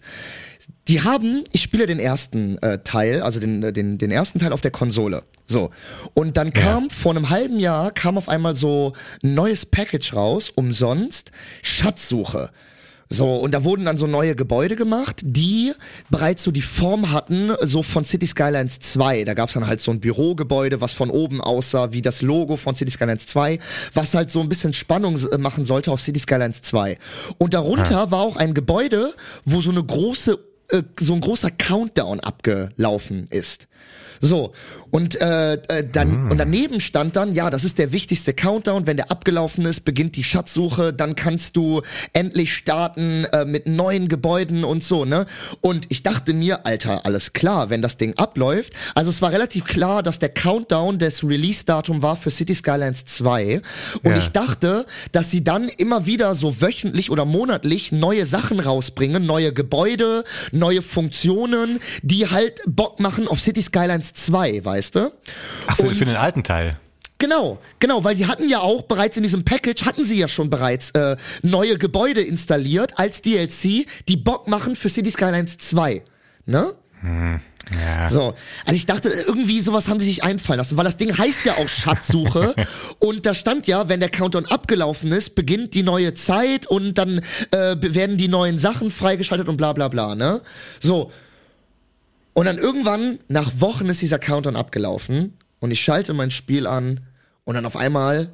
Die 0.87 1.03
haben, 1.03 1.45
ich 1.53 1.62
spiele 1.62 1.87
den 1.87 1.99
ersten 1.99 2.59
äh, 2.59 2.79
Teil, 2.85 3.22
also 3.22 3.41
den, 3.41 3.62
äh, 3.62 3.72
den, 3.72 3.99
den 3.99 4.11
ersten 4.11 4.39
Teil 4.39 4.53
auf 4.53 4.61
der 4.61 4.70
Konsole. 4.70 5.22
So. 5.47 5.70
Und 6.14 6.37
dann 6.37 6.53
kam 6.53 6.91
vor 6.91 7.12
einem 7.12 7.29
halben 7.31 7.59
Jahr, 7.59 7.91
kam 7.91 8.16
auf 8.16 8.29
einmal 8.29 8.55
so 8.55 8.93
ein 9.24 9.35
neues 9.35 9.66
Package 9.66 10.14
raus, 10.14 10.51
umsonst, 10.55 11.31
Schatzsuche. 11.62 12.51
So, 13.11 13.36
und 13.36 13.54
da 13.54 13.64
wurden 13.64 13.86
dann 13.86 13.96
so 13.96 14.06
neue 14.06 14.36
Gebäude 14.36 14.76
gemacht, 14.76 15.20
die 15.22 15.72
bereits 16.11 16.44
so 16.44 16.50
die 16.50 16.62
Form 16.62 17.11
hatten, 17.11 17.52
so 17.62 17.82
von 17.82 18.04
City 18.04 18.26
Skylines 18.26 18.80
2. 18.80 19.24
Da 19.24 19.34
gab's 19.34 19.54
dann 19.54 19.66
halt 19.66 19.80
so 19.80 19.90
ein 19.90 20.00
Bürogebäude, 20.00 20.80
was 20.80 20.92
von 20.92 21.11
oben 21.11 21.40
aussah 21.40 21.92
wie 21.92 22.02
das 22.02 22.20
Logo 22.20 22.56
von 22.56 22.74
City 22.76 22.90
Skylines 22.90 23.26
2, 23.26 23.59
was 23.94 24.14
halt 24.14 24.30
so 24.30 24.40
ein 24.40 24.48
bisschen 24.48 24.74
Spannung 24.74 25.18
äh, 25.30 25.38
machen 25.38 25.64
sollte 25.64 25.90
auf 25.90 26.02
City 26.02 26.20
Skylines 26.20 26.61
2. 26.62 26.98
Und 27.38 27.54
darunter 27.54 28.11
war 28.11 28.20
auch 28.20 28.36
ein 28.36 28.52
Gebäude, 28.52 29.14
wo 29.44 29.61
so 29.62 29.70
eine 29.70 29.82
große 29.82 30.38
äh, 30.70 30.82
so 31.00 31.14
ein 31.14 31.20
großer 31.20 31.50
Countdown 31.50 32.20
abgelaufen 32.20 33.26
ist. 33.30 33.68
So, 34.20 34.52
und 34.91 35.20
äh, 35.20 35.55
äh, 35.55 35.84
dann 35.91 36.30
und 36.30 36.39
daneben 36.39 36.80
stand 36.80 37.16
dann, 37.16 37.32
ja, 37.32 37.51
das 37.51 37.64
ist 37.64 37.78
der 37.78 37.93
wichtigste 37.93 38.32
Countdown, 38.32 38.86
wenn 38.86 38.97
der 38.97 39.11
abgelaufen 39.11 39.64
ist, 39.66 39.84
beginnt 39.84 40.16
die 40.16 40.24
Schatzsuche, 40.24 40.93
dann 40.93 41.14
kannst 41.14 41.57
du 41.57 41.82
endlich 42.12 42.55
starten 42.55 43.24
äh, 43.32 43.45
mit 43.45 43.66
neuen 43.66 44.09
Gebäuden 44.09 44.64
und 44.64 44.82
so, 44.84 45.05
ne? 45.05 45.26
Und 45.61 45.86
ich 45.91 46.03
dachte 46.03 46.32
mir, 46.34 46.66
Alter, 46.66 47.05
alles 47.07 47.32
klar, 47.32 47.70
wenn 47.70 47.82
das 47.82 47.97
Ding 47.97 48.14
abläuft. 48.16 48.72
Also 48.95 49.11
es 49.11 49.20
war 49.22 49.32
relativ 49.32 49.64
klar, 49.64 50.03
dass 50.03 50.18
der 50.18 50.30
Countdown 50.30 50.99
des 50.99 51.22
Release-Datum 51.22 52.03
war 52.03 52.16
für 52.16 52.30
City 52.30 52.55
Skylines 52.55 53.05
2 53.07 53.61
und 54.03 54.11
Ja. 54.11 54.16
ich 54.16 54.28
dachte, 54.30 54.86
dass 55.12 55.30
sie 55.30 55.45
dann 55.45 55.68
immer 55.68 56.07
wieder 56.07 56.34
so 56.34 56.61
wöchentlich 56.61 57.11
oder 57.11 57.24
monatlich 57.24 57.93
neue 57.93 58.26
Sachen 58.26 58.61
rausbringen, 58.61 59.26
neue 59.26 59.53
Gebäude, 59.53 60.24
neue 60.53 60.82
Funktionen, 60.82 61.78
die 62.03 62.28
halt 62.28 62.61
Bock 62.66 63.01
machen 63.01 63.28
auf 63.28 63.41
City 63.41 63.62
Skylines 63.62 64.12
2, 64.12 64.64
weißt 64.64 64.78
du? 64.81 65.12
Ach, 65.66 65.76
für, 65.76 65.95
für 65.95 66.05
den 66.05 66.16
alten 66.16 66.43
Teil. 66.43 66.76
Genau, 67.18 67.59
genau, 67.81 68.05
weil 68.05 68.14
die 68.14 68.26
hatten 68.26 68.49
ja 68.49 68.61
auch 68.61 68.83
bereits 68.83 69.16
in 69.16 69.24
diesem 69.24 69.45
Package, 69.45 69.85
hatten 69.85 70.05
sie 70.05 70.18
ja 70.18 70.29
schon 70.29 70.51
bereits 70.51 70.93
äh, 70.93 71.16
neue 71.43 71.76
Gebäude 71.76 72.20
installiert 72.20 72.97
als 72.97 73.22
DLC, 73.22 73.87
die 74.07 74.16
Bock 74.16 74.47
machen 74.47 74.76
für 74.76 74.89
City 74.89 75.11
Skylines 75.11 75.59
2. 75.59 76.03
Ne? 76.47 76.74
Ja. 77.03 78.09
So, 78.09 78.35
also 78.64 78.76
ich 78.76 78.87
dachte, 78.87 79.09
irgendwie 79.09 79.61
sowas 79.61 79.89
haben 79.89 80.01
sie 80.01 80.07
sich 80.07 80.22
einfallen 80.22 80.59
lassen, 80.59 80.76
weil 80.76 80.85
das 80.85 80.97
Ding 80.97 81.16
heißt 81.16 81.45
ja 81.45 81.57
auch 81.57 81.68
Schatzsuche 81.68 82.55
und 82.99 83.26
da 83.26 83.35
stand 83.35 83.66
ja, 83.66 83.89
wenn 83.89 84.01
der 84.01 84.09
Countdown 84.11 84.47
abgelaufen 84.47 85.12
ist, 85.12 85.35
beginnt 85.35 85.74
die 85.74 85.83
neue 85.83 86.14
Zeit 86.14 86.66
und 86.66 86.97
dann 86.99 87.20
äh, 87.51 87.76
werden 87.81 88.16
die 88.16 88.29
neuen 88.29 88.59
Sachen 88.59 88.91
freigeschaltet 88.91 89.49
und 89.49 89.57
bla 89.57 89.72
bla 89.72 89.89
bla, 89.89 90.14
ne? 90.14 90.41
So. 90.81 91.12
Und 92.39 92.45
dann 92.45 92.59
irgendwann, 92.59 93.18
nach 93.26 93.51
Wochen 93.59 93.86
ist 93.86 94.01
dieser 94.01 94.20
Countdown 94.20 94.55
abgelaufen 94.55 95.36
und 95.59 95.72
ich 95.72 95.80
schalte 95.80 96.14
mein 96.14 96.30
Spiel 96.30 96.68
an 96.68 97.01
und 97.43 97.57
dann 97.57 97.66
auf 97.66 97.74
einmal 97.74 98.28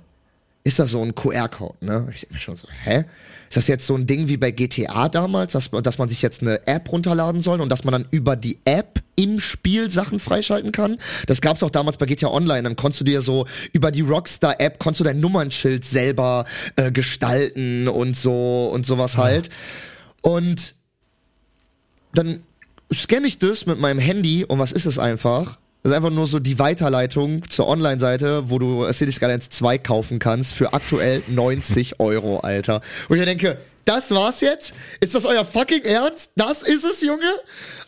ist 0.63 0.79
das 0.79 0.91
so 0.91 1.03
ein 1.03 1.15
QR-Code, 1.15 1.83
ne? 1.83 2.11
Ich 2.13 2.21
denke 2.21 2.35
mir 2.35 2.41
schon 2.41 2.57
so, 2.57 2.69
hä? 2.85 3.07
Ist 3.49 3.57
das 3.57 3.67
jetzt 3.67 3.87
so 3.87 3.97
ein 3.97 4.07
Ding 4.07 4.29
wie 4.29 4.37
bei 4.37 4.51
GTA 4.51 5.09
damals, 5.09 5.53
dass, 5.53 5.71
dass 5.71 5.97
man 5.97 6.11
sich 6.11 6.21
jetzt 6.21 6.43
eine 6.43 6.67
App 6.67 6.93
runterladen 6.93 7.41
soll 7.41 7.63
und 7.63 7.71
dass 7.71 7.85
man 7.85 7.93
dann 7.93 8.07
über 8.11 8.37
die 8.37 8.59
App 8.67 9.03
im 9.17 9.41
Spiel 9.41 9.91
Sachen 9.91 10.19
freischalten 10.19 10.71
kann? 10.71 10.99
Das 11.27 11.41
gab's 11.41 11.63
auch 11.63 11.71
damals 11.71 11.97
bei 11.97 12.05
GTA 12.05 12.29
Online. 12.29 12.65
Dann 12.65 12.77
konntest 12.77 13.01
du 13.01 13.05
dir 13.07 13.23
so 13.23 13.47
über 13.73 13.91
die 13.91 14.03
Rockstar-App 14.03 14.79
konntest 14.81 15.01
du 15.01 15.05
dein 15.05 15.21
Nummernschild 15.21 15.87
selber 15.87 16.45
äh, 16.77 16.93
gestalten 16.93 17.89
und 17.89 18.19
so 18.19 18.69
und 18.71 18.85
sowas 18.85 19.17
halt. 19.17 19.49
Und 20.21 20.75
dann 22.13 22.43
scanne 22.95 23.27
ich 23.27 23.39
das 23.39 23.67
mit 23.67 23.79
meinem 23.79 23.99
Handy 23.99 24.45
und 24.45 24.59
was 24.59 24.73
ist 24.73 24.87
es 24.87 24.99
einfach? 24.99 25.59
Das 25.83 25.93
ist 25.93 25.97
einfach 25.97 26.11
nur 26.11 26.27
so 26.27 26.39
die 26.39 26.59
Weiterleitung 26.59 27.49
zur 27.51 27.69
Online-Seite, 27.69 28.49
wo 28.49 28.59
du 28.59 28.91
City 28.93 29.13
Skylines 29.13 29.51
2 29.51 29.79
kaufen 29.79 30.19
kannst 30.19 30.55
für 30.55 30.73
aktuell 30.73 31.23
90 31.29 31.99
Euro, 32.01 32.41
Alter. 32.41 32.81
Und 33.09 33.19
ich 33.19 33.25
denke, 33.25 33.59
das 33.85 34.11
war's 34.11 34.41
jetzt? 34.41 34.73
Ist 35.01 35.15
das 35.15 35.27
euer 35.27 35.45
fucking 35.45 35.83
Ernst? 35.83 36.31
Das 36.37 36.63
ist 36.63 36.85
es, 36.85 37.03
Junge? 37.03 37.35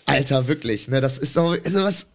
Alter, 0.05 0.47
wirklich, 0.47 0.89
ne? 0.89 1.01
Das 1.01 1.17
ist 1.17 1.37
doch, 1.37 1.57
also 1.65 1.83
was, 1.85 2.07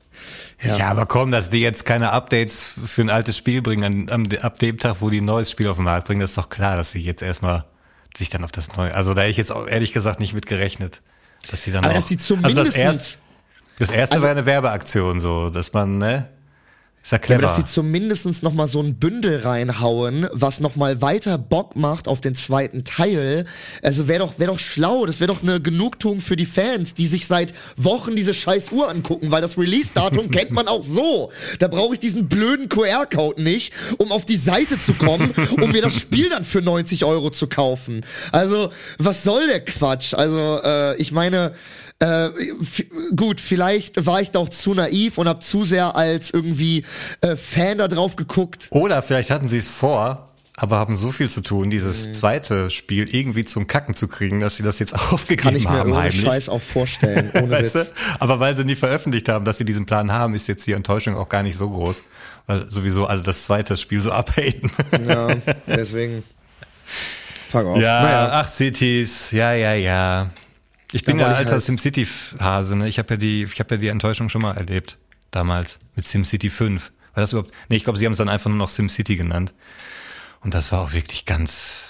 ja. 0.61 0.77
Ja, 0.77 0.87
aber 0.89 1.07
komm, 1.07 1.31
dass 1.31 1.49
die 1.49 1.61
jetzt 1.61 1.85
keine 1.85 2.11
Updates 2.11 2.73
für 2.85 3.01
ein 3.01 3.09
altes 3.09 3.35
Spiel 3.35 3.61
bringen, 3.61 3.83
an, 3.83 4.09
am, 4.09 4.27
ab 4.41 4.59
dem 4.59 4.77
Tag, 4.77 4.97
wo 4.99 5.09
die 5.09 5.21
ein 5.21 5.25
neues 5.25 5.49
Spiel 5.49 5.67
auf 5.67 5.77
den 5.77 5.85
Markt 5.85 6.07
bringen, 6.07 6.21
das 6.21 6.31
ist 6.31 6.37
doch 6.37 6.49
klar, 6.49 6.75
dass 6.75 6.91
sie 6.91 6.99
jetzt 6.99 7.23
erstmal 7.23 7.65
sich 8.15 8.29
dann 8.29 8.43
auf 8.43 8.51
das 8.51 8.75
neue, 8.75 8.93
also 8.93 9.13
da 9.13 9.21
hätte 9.21 9.31
ich 9.31 9.37
jetzt 9.37 9.51
auch 9.51 9.67
ehrlich 9.67 9.93
gesagt 9.93 10.19
nicht 10.19 10.33
mit 10.33 10.45
gerechnet, 10.45 11.01
dass 11.49 11.63
sie 11.63 11.71
dann 11.71 11.83
Aber 11.83 11.93
auch, 11.93 12.01
dass 12.01 12.11
also 12.11 12.15
zumindest, 12.17 12.67
das, 12.67 12.75
erst, 12.75 13.19
das 13.79 13.89
erste 13.89 14.15
Also- 14.15 14.23
war 14.25 14.31
eine 14.31 14.45
Werbeaktion, 14.45 15.19
so, 15.19 15.49
dass 15.49 15.73
man, 15.73 15.97
ne, 15.97 16.27
ist 17.03 17.11
ja 17.11 17.17
ja, 17.17 17.19
clever. 17.19 17.39
aber 17.39 17.47
dass 17.47 17.55
sie 17.55 17.65
zumindest 17.65 18.43
noch 18.43 18.53
mal 18.53 18.67
so 18.67 18.81
ein 18.81 18.95
Bündel 18.95 19.39
reinhauen, 19.39 20.27
was 20.31 20.59
noch 20.59 20.75
mal 20.75 21.01
weiter 21.01 21.37
Bock 21.37 21.75
macht 21.75 22.07
auf 22.07 22.21
den 22.21 22.35
zweiten 22.35 22.83
Teil. 22.83 23.45
Also 23.81 24.07
wäre 24.07 24.19
doch, 24.19 24.37
wäre 24.37 24.51
doch 24.51 24.59
schlau. 24.59 25.05
Das 25.05 25.19
wäre 25.19 25.31
doch 25.31 25.41
eine 25.41 25.59
Genugtuung 25.59 26.21
für 26.21 26.35
die 26.35 26.45
Fans, 26.45 26.93
die 26.93 27.07
sich 27.07 27.25
seit 27.25 27.53
Wochen 27.75 28.15
diese 28.15 28.33
scheiß 28.33 28.71
Uhr 28.71 28.89
angucken, 28.89 29.31
weil 29.31 29.41
das 29.41 29.57
Release-Datum 29.57 30.29
kennt 30.31 30.51
man 30.51 30.67
auch 30.67 30.83
so. 30.83 31.31
Da 31.59 31.67
brauche 31.67 31.93
ich 31.93 31.99
diesen 31.99 32.27
blöden 32.27 32.69
QR-Code 32.69 33.41
nicht, 33.41 33.73
um 33.97 34.11
auf 34.11 34.25
die 34.25 34.37
Seite 34.37 34.77
zu 34.77 34.93
kommen, 34.93 35.33
um 35.59 35.71
mir 35.71 35.81
das 35.81 35.95
Spiel 35.95 36.29
dann 36.29 36.43
für 36.43 36.61
90 36.61 37.03
Euro 37.05 37.31
zu 37.31 37.47
kaufen. 37.47 38.05
Also, 38.31 38.71
was 38.99 39.23
soll 39.23 39.47
der 39.47 39.65
Quatsch? 39.65 40.13
Also, 40.13 40.61
äh, 40.63 40.95
ich 40.97 41.11
meine, 41.11 41.53
äh, 42.01 42.29
gut, 43.15 43.39
vielleicht 43.39 44.05
war 44.05 44.21
ich 44.21 44.31
da 44.31 44.39
auch 44.39 44.49
zu 44.49 44.73
naiv 44.73 45.17
und 45.17 45.27
habe 45.27 45.39
zu 45.39 45.63
sehr 45.65 45.95
als 45.95 46.31
irgendwie 46.31 46.83
äh, 47.21 47.35
Fan 47.35 47.77
da 47.77 47.87
drauf 47.87 48.15
geguckt. 48.15 48.67
Oder 48.71 49.01
vielleicht 49.01 49.29
hatten 49.29 49.47
sie 49.47 49.57
es 49.57 49.67
vor, 49.67 50.27
aber 50.57 50.77
haben 50.77 50.95
so 50.95 51.11
viel 51.11 51.29
zu 51.29 51.41
tun, 51.41 51.69
dieses 51.69 52.11
zweite 52.13 52.69
Spiel 52.69 53.07
irgendwie 53.13 53.45
zum 53.45 53.67
Kacken 53.67 53.95
zu 53.95 54.07
kriegen, 54.07 54.39
dass 54.39 54.57
sie 54.57 54.63
das 54.63 54.79
jetzt 54.79 54.93
aufgegeben 54.93 55.41
Kann 55.43 55.55
ich 55.55 55.63
mir 55.63 55.69
haben 55.71 55.91
ohne 55.91 56.01
heimlich. 56.01 56.21
Scheiß 56.25 56.49
auch 56.49 56.61
vorstellen. 56.61 57.31
Ohne 57.35 57.49
Weißt 57.51 57.75
Witz. 57.75 57.87
du? 57.87 57.93
Aber 58.19 58.39
weil 58.39 58.55
sie 58.55 58.65
nie 58.65 58.75
veröffentlicht 58.75 59.29
haben, 59.29 59.45
dass 59.45 59.57
sie 59.59 59.65
diesen 59.65 59.85
Plan 59.85 60.11
haben, 60.11 60.35
ist 60.35 60.47
jetzt 60.47 60.67
die 60.67 60.73
Enttäuschung 60.73 61.15
auch 61.15 61.29
gar 61.29 61.43
nicht 61.43 61.55
so 61.57 61.69
groß. 61.69 62.03
Weil 62.47 62.69
sowieso 62.69 63.05
alle 63.05 63.21
das 63.21 63.45
zweite 63.45 63.77
Spiel 63.77 64.01
so 64.01 64.11
abhaten. 64.11 64.71
Ja, 65.07 65.27
deswegen. 65.67 66.23
Fuck 67.49 67.65
off. 67.65 67.77
Ja, 67.77 68.01
Naja. 68.01 68.29
ach 68.33 68.47
Cities, 68.47 69.31
ja, 69.31 69.53
ja, 69.53 69.73
ja. 69.73 70.29
Ich 70.91 71.03
bin 71.03 71.19
ja 71.19 71.27
alter 71.27 71.51
halt- 71.53 71.63
SimCity-Hase, 71.63 72.75
ne? 72.75 72.87
Ich 72.89 72.99
habe 72.99 73.13
ja 73.13 73.17
die, 73.17 73.43
ich 73.43 73.59
habe 73.59 73.75
ja 73.75 73.77
die 73.77 73.87
Enttäuschung 73.87 74.29
schon 74.29 74.41
mal 74.41 74.55
erlebt. 74.57 74.97
Damals. 75.31 75.79
Mit 75.95 76.07
SimCity 76.07 76.49
5. 76.49 76.91
War 77.13 77.21
das 77.21 77.31
überhaupt? 77.31 77.51
Nee, 77.69 77.77
ich 77.77 77.83
glaube, 77.83 77.97
sie 77.97 78.05
haben 78.05 78.11
es 78.11 78.17
dann 78.17 78.29
einfach 78.29 78.49
nur 78.49 78.57
noch 78.57 78.69
SimCity 78.69 79.15
genannt. 79.15 79.53
Und 80.41 80.53
das 80.53 80.71
war 80.71 80.81
auch 80.81 80.93
wirklich 80.93 81.25
ganz, 81.25 81.81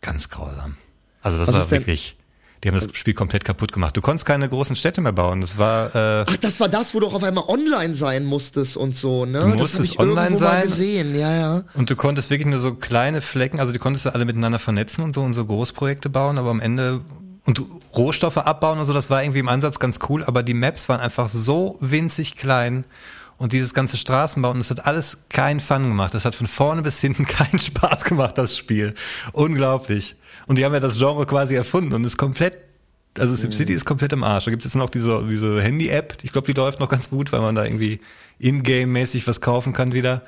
ganz 0.00 0.28
grausam. 0.28 0.76
Also 1.22 1.38
das 1.38 1.48
Was 1.48 1.54
war 1.54 1.70
wirklich. 1.70 2.16
Die 2.62 2.68
haben 2.68 2.76
das 2.76 2.88
Spiel 2.92 3.14
komplett 3.14 3.44
kaputt 3.44 3.72
gemacht. 3.72 3.96
Du 3.96 4.00
konntest 4.00 4.24
keine 4.24 4.48
großen 4.48 4.76
Städte 4.76 5.00
mehr 5.00 5.12
bauen. 5.12 5.40
Das 5.40 5.58
war 5.58 5.94
äh, 5.96 6.24
Ach, 6.28 6.36
das 6.36 6.60
war 6.60 6.68
das, 6.68 6.94
wo 6.94 7.00
du 7.00 7.08
auch 7.08 7.14
auf 7.14 7.24
einmal 7.24 7.44
online 7.48 7.96
sein 7.96 8.24
musstest 8.24 8.76
und 8.76 8.94
so, 8.94 9.24
ne? 9.26 9.40
Du 9.40 9.46
musstest 9.48 9.98
online 9.98 10.36
sein. 10.36 10.62
gesehen, 10.62 11.14
ja, 11.16 11.34
ja. 11.34 11.64
Und 11.74 11.90
du 11.90 11.96
konntest 11.96 12.30
wirklich 12.30 12.46
nur 12.46 12.60
so 12.60 12.74
kleine 12.74 13.20
Flecken, 13.20 13.58
also 13.58 13.72
die 13.72 13.80
konntest 13.80 14.06
du 14.06 14.14
alle 14.14 14.24
miteinander 14.24 14.60
vernetzen 14.60 15.02
und 15.02 15.12
so 15.12 15.22
und 15.22 15.34
so 15.34 15.44
Großprojekte 15.44 16.08
bauen, 16.08 16.38
aber 16.38 16.50
am 16.50 16.60
Ende 16.60 17.00
und 17.44 17.62
Rohstoffe 17.96 18.38
abbauen 18.38 18.78
und 18.78 18.86
so, 18.86 18.92
das 18.92 19.10
war 19.10 19.22
irgendwie 19.22 19.40
im 19.40 19.48
Ansatz 19.48 19.78
ganz 19.78 19.98
cool, 20.08 20.24
aber 20.24 20.42
die 20.42 20.54
Maps 20.54 20.88
waren 20.88 21.00
einfach 21.00 21.28
so 21.28 21.76
winzig 21.80 22.36
klein 22.36 22.84
und 23.38 23.52
dieses 23.52 23.74
ganze 23.74 23.96
Straßenbauen, 23.96 24.58
das 24.58 24.70
hat 24.70 24.86
alles 24.86 25.18
keinen 25.28 25.58
Fun 25.58 25.82
gemacht. 25.82 26.14
Das 26.14 26.24
hat 26.24 26.36
von 26.36 26.46
vorne 26.46 26.82
bis 26.82 27.00
hinten 27.00 27.24
keinen 27.26 27.58
Spaß 27.58 28.04
gemacht, 28.04 28.38
das 28.38 28.56
Spiel. 28.56 28.94
Unglaublich. 29.32 30.14
Und 30.46 30.58
die 30.58 30.64
haben 30.64 30.72
ja 30.74 30.80
das 30.80 30.98
Genre 30.98 31.26
quasi 31.26 31.56
erfunden 31.56 31.94
und 31.94 32.04
ist 32.04 32.16
komplett 32.16 32.56
also 33.18 33.34
SimCity 33.34 33.74
ist 33.74 33.84
komplett 33.84 34.12
im 34.12 34.24
Arsch. 34.24 34.46
Da 34.46 34.50
gibt 34.50 34.62
es 34.62 34.72
jetzt 34.72 34.76
noch 34.76 34.88
diese, 34.88 35.26
diese 35.28 35.60
Handy-App. 35.60 36.18
Ich 36.22 36.32
glaube, 36.32 36.46
die 36.46 36.58
läuft 36.58 36.80
noch 36.80 36.88
ganz 36.88 37.10
gut, 37.10 37.30
weil 37.32 37.40
man 37.40 37.54
da 37.54 37.64
irgendwie 37.64 38.00
in-game-mäßig 38.38 39.26
was 39.26 39.40
kaufen 39.40 39.72
kann 39.72 39.92
wieder. 39.92 40.22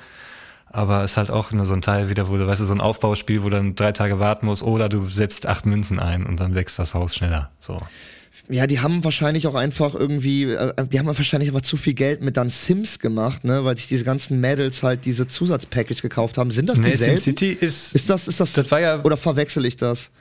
Aber 0.67 1.03
ist 1.05 1.15
halt 1.17 1.31
auch 1.31 1.51
nur 1.51 1.65
so 1.65 1.73
ein 1.73 1.81
Teil 1.81 2.09
wieder, 2.09 2.27
wo 2.29 2.37
du, 2.37 2.47
weißt 2.47 2.59
du, 2.61 2.65
so 2.65 2.73
ein 2.73 2.81
Aufbauspiel, 2.81 3.41
wo 3.43 3.49
du 3.49 3.55
dann 3.57 3.75
drei 3.75 3.91
Tage 3.93 4.19
warten 4.19 4.45
musst, 4.47 4.63
oder 4.63 4.89
du 4.89 5.07
setzt 5.09 5.45
acht 5.47 5.65
Münzen 5.65 5.99
ein 5.99 6.25
und 6.25 6.39
dann 6.39 6.53
wächst 6.55 6.77
das 6.79 6.93
Haus 6.93 7.15
schneller. 7.15 7.49
So. 7.59 7.81
Ja, 8.49 8.67
die 8.67 8.79
haben 8.81 9.03
wahrscheinlich 9.03 9.47
auch 9.47 9.55
einfach 9.55 9.95
irgendwie, 9.95 10.43
äh, 10.43 10.73
die 10.87 10.99
haben 10.99 11.07
wahrscheinlich 11.07 11.49
aber 11.49 11.63
zu 11.63 11.77
viel 11.77 11.93
Geld 11.93 12.21
mit 12.21 12.37
dann 12.37 12.49
Sims 12.49 12.99
gemacht, 12.99 13.43
ne, 13.43 13.63
weil 13.65 13.75
sich 13.77 13.87
diese 13.87 14.03
ganzen 14.03 14.39
Mädels 14.39 14.83
halt 14.83 15.05
diese 15.05 15.27
Zusatzpackage 15.27 16.01
gekauft 16.01 16.37
haben. 16.37 16.51
Sind 16.51 16.67
das 16.69 16.77
Nee, 16.77 16.91
dieselben? 16.91 17.17
SimCity 17.17 17.53
ist. 17.53 17.95
Ist 17.95 18.09
das, 18.09 18.27
ist 18.27 18.39
das, 18.39 18.53
Das 18.53 18.69
war 18.69 18.79
ja- 18.81 19.01
oder 19.03 19.17
verwechsel 19.17 19.65
ich 19.65 19.77
das? 19.77 20.11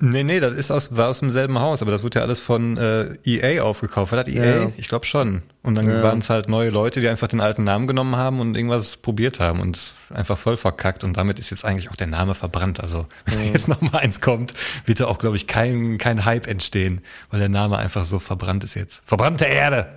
Nee, 0.00 0.22
nee, 0.22 0.38
das 0.38 0.52
ist 0.54 0.70
aus, 0.70 0.96
war 0.96 1.08
aus 1.08 1.18
demselben 1.18 1.58
Haus, 1.58 1.82
aber 1.82 1.90
das 1.90 2.04
wurde 2.04 2.20
ja 2.20 2.24
alles 2.24 2.38
von 2.38 2.76
äh, 2.76 3.14
EA 3.24 3.62
aufgekauft. 3.64 4.12
War 4.12 4.22
das 4.22 4.32
EA? 4.32 4.62
Ja. 4.62 4.72
Ich 4.76 4.86
glaube 4.86 5.04
schon. 5.06 5.42
Und 5.64 5.74
dann 5.74 5.88
Ja. 5.90 6.04
waren 6.04 6.20
es 6.20 6.30
halt 6.30 6.48
neue 6.48 6.70
Leute, 6.70 7.00
die 7.00 7.08
einfach 7.08 7.26
den 7.26 7.40
alten 7.40 7.64
Namen 7.64 7.88
genommen 7.88 8.14
haben 8.14 8.38
und 8.38 8.54
irgendwas 8.54 8.98
probiert 8.98 9.40
haben 9.40 9.58
und 9.60 9.78
einfach 10.14 10.38
voll 10.38 10.56
verkackt. 10.56 11.02
Und 11.02 11.16
damit 11.16 11.40
ist 11.40 11.50
jetzt 11.50 11.64
eigentlich 11.64 11.90
auch 11.90 11.96
der 11.96 12.06
Name 12.06 12.36
verbrannt. 12.36 12.78
Also 12.80 13.06
wenn 13.26 13.52
jetzt 13.52 13.66
noch 13.66 13.80
mal 13.80 13.98
eins 13.98 14.20
kommt, 14.20 14.54
wird 14.84 15.00
da 15.00 15.06
auch, 15.06 15.18
glaube 15.18 15.34
ich, 15.34 15.48
kein, 15.48 15.98
kein 15.98 16.24
Hype 16.24 16.46
entstehen, 16.46 17.00
weil 17.30 17.40
der 17.40 17.48
Name 17.48 17.76
einfach 17.76 18.04
so 18.04 18.20
verbrannt 18.20 18.62
ist 18.62 18.74
jetzt. 18.74 19.00
Verbrannte 19.04 19.46
Erde! 19.46 19.88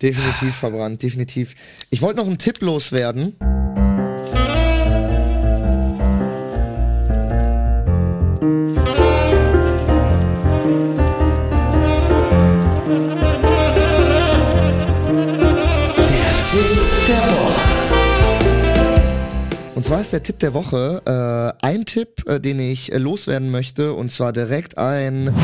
Definitiv 0.00 0.56
verbrannt, 0.56 1.02
definitiv. 1.02 1.54
Ich 1.90 2.02
wollte 2.02 2.18
noch 2.18 2.26
einen 2.26 2.38
Tipp 2.38 2.60
loswerden. 2.60 3.36
Zwar 19.92 20.00
ist 20.00 20.14
der 20.14 20.22
Tipp 20.22 20.38
der 20.38 20.54
Woche. 20.54 21.02
Äh, 21.04 21.66
ein 21.66 21.84
Tipp, 21.84 22.26
äh, 22.26 22.40
den 22.40 22.58
ich 22.60 22.92
äh, 22.92 22.96
loswerden 22.96 23.50
möchte, 23.50 23.92
und 23.92 24.10
zwar 24.10 24.32
direkt 24.32 24.78
ein 24.78 25.34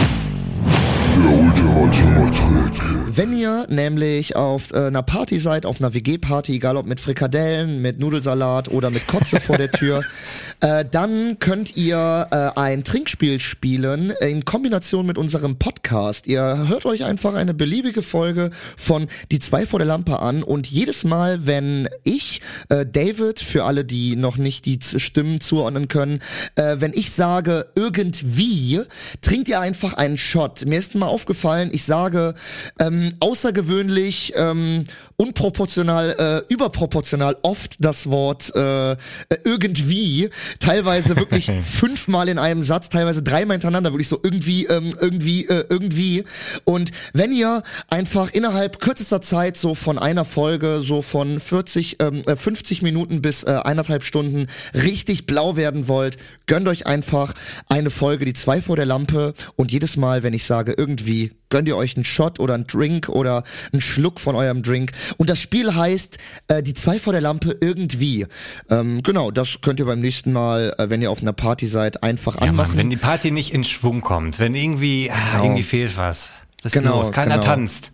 Wenn 3.18 3.32
ihr 3.32 3.66
nämlich 3.68 4.36
auf 4.36 4.72
äh, 4.72 4.86
einer 4.86 5.02
Party 5.02 5.40
seid, 5.40 5.66
auf 5.66 5.80
einer 5.80 5.92
WG-Party, 5.92 6.54
egal 6.54 6.76
ob 6.76 6.86
mit 6.86 7.00
Frikadellen, 7.00 7.82
mit 7.82 7.98
Nudelsalat 7.98 8.68
oder 8.68 8.90
mit 8.90 9.08
Kotze 9.08 9.40
vor 9.40 9.58
der 9.58 9.72
Tür, 9.72 10.04
äh, 10.60 10.84
dann 10.88 11.40
könnt 11.40 11.76
ihr 11.76 12.28
äh, 12.30 12.56
ein 12.56 12.84
Trinkspiel 12.84 13.40
spielen 13.40 14.12
in 14.20 14.44
Kombination 14.44 15.04
mit 15.04 15.18
unserem 15.18 15.58
Podcast. 15.58 16.28
Ihr 16.28 16.68
hört 16.68 16.86
euch 16.86 17.02
einfach 17.02 17.34
eine 17.34 17.54
beliebige 17.54 18.02
Folge 18.02 18.50
von 18.76 19.08
Die 19.32 19.40
zwei 19.40 19.66
vor 19.66 19.80
der 19.80 19.88
Lampe 19.88 20.20
an 20.20 20.44
und 20.44 20.68
jedes 20.68 21.02
Mal, 21.02 21.44
wenn 21.44 21.88
ich, 22.04 22.40
äh, 22.68 22.86
David, 22.86 23.40
für 23.40 23.64
alle, 23.64 23.84
die 23.84 24.14
noch 24.14 24.36
nicht 24.36 24.64
die 24.64 24.78
Stimmen 24.80 25.40
zuordnen 25.40 25.88
können, 25.88 26.20
äh, 26.54 26.76
wenn 26.78 26.92
ich 26.94 27.10
sage 27.10 27.66
irgendwie, 27.74 28.82
trinkt 29.22 29.48
ihr 29.48 29.58
einfach 29.58 29.94
einen 29.94 30.18
Shot. 30.18 30.66
Mir 30.66 30.78
ist 30.78 30.94
mal 30.94 31.07
aufgefallen, 31.08 31.70
ich 31.72 31.84
sage 31.84 32.34
ähm, 32.78 33.12
außergewöhnlich, 33.20 34.32
ähm, 34.36 34.84
unproportional, 35.20 36.44
äh, 36.48 36.52
überproportional 36.52 37.36
oft 37.42 37.74
das 37.80 38.08
Wort 38.08 38.54
äh, 38.54 38.92
äh, 38.92 38.96
irgendwie, 39.42 40.30
teilweise 40.60 41.16
wirklich 41.16 41.50
fünfmal 41.64 42.28
in 42.28 42.38
einem 42.38 42.62
Satz, 42.62 42.88
teilweise 42.88 43.24
dreimal 43.24 43.56
hintereinander, 43.56 43.92
wirklich 43.92 44.08
so 44.08 44.20
irgendwie, 44.22 44.66
ähm, 44.66 44.90
irgendwie, 45.00 45.44
äh, 45.46 45.64
irgendwie. 45.68 46.24
Und 46.64 46.92
wenn 47.14 47.32
ihr 47.32 47.64
einfach 47.88 48.30
innerhalb 48.32 48.78
kürzester 48.78 49.20
Zeit 49.20 49.56
so 49.56 49.74
von 49.74 49.98
einer 49.98 50.24
Folge, 50.24 50.82
so 50.82 51.02
von 51.02 51.40
40, 51.40 51.96
ähm, 51.98 52.22
äh, 52.26 52.36
50 52.36 52.82
Minuten 52.82 53.20
bis 53.20 53.42
äh, 53.42 53.60
eineinhalb 53.64 54.04
Stunden 54.04 54.46
richtig 54.72 55.26
blau 55.26 55.56
werden 55.56 55.88
wollt, 55.88 56.16
gönnt 56.46 56.68
euch 56.68 56.86
einfach 56.86 57.34
eine 57.68 57.90
Folge, 57.90 58.24
die 58.24 58.34
zwei 58.34 58.62
vor 58.62 58.76
der 58.76 58.86
Lampe 58.86 59.34
und 59.56 59.72
jedes 59.72 59.96
Mal, 59.96 60.22
wenn 60.22 60.32
ich 60.32 60.44
sage 60.44 60.74
irgendwie, 60.76 61.32
gönnt 61.50 61.68
ihr 61.68 61.76
euch 61.76 61.96
einen 61.96 62.04
Shot 62.04 62.40
oder 62.40 62.54
einen 62.54 62.66
Drink 62.66 63.08
oder 63.08 63.42
einen 63.72 63.80
Schluck 63.80 64.20
von 64.20 64.34
eurem 64.36 64.62
Drink. 64.62 64.92
Und 65.16 65.30
das 65.30 65.40
Spiel 65.40 65.74
heißt 65.74 66.18
äh, 66.48 66.62
die 66.62 66.74
zwei 66.74 66.98
vor 66.98 67.12
der 67.12 67.22
Lampe 67.22 67.56
irgendwie. 67.60 68.26
Ähm, 68.70 69.02
genau, 69.02 69.30
das 69.30 69.60
könnt 69.62 69.80
ihr 69.80 69.86
beim 69.86 70.00
nächsten 70.00 70.32
Mal, 70.32 70.74
äh, 70.78 70.90
wenn 70.90 71.02
ihr 71.02 71.10
auf 71.10 71.22
einer 71.22 71.32
Party 71.32 71.66
seid, 71.66 72.02
einfach 72.02 72.34
Ja, 72.36 72.40
Mann, 72.46 72.50
anmachen. 72.60 72.76
wenn 72.78 72.90
die 72.90 72.96
Party 72.96 73.30
nicht 73.30 73.52
in 73.52 73.64
Schwung 73.64 74.00
kommt, 74.00 74.38
wenn 74.38 74.54
irgendwie, 74.54 75.10
ah, 75.10 75.16
Genau. 75.32 75.44
irgendwie 75.44 75.62
fehlt 75.62 75.96
was. 75.96 76.32
Ist 76.64 76.72
Genau, 76.72 76.98
los? 76.98 77.12
Keiner 77.12 77.36
genau. 77.38 77.46
tanzt. 77.46 77.92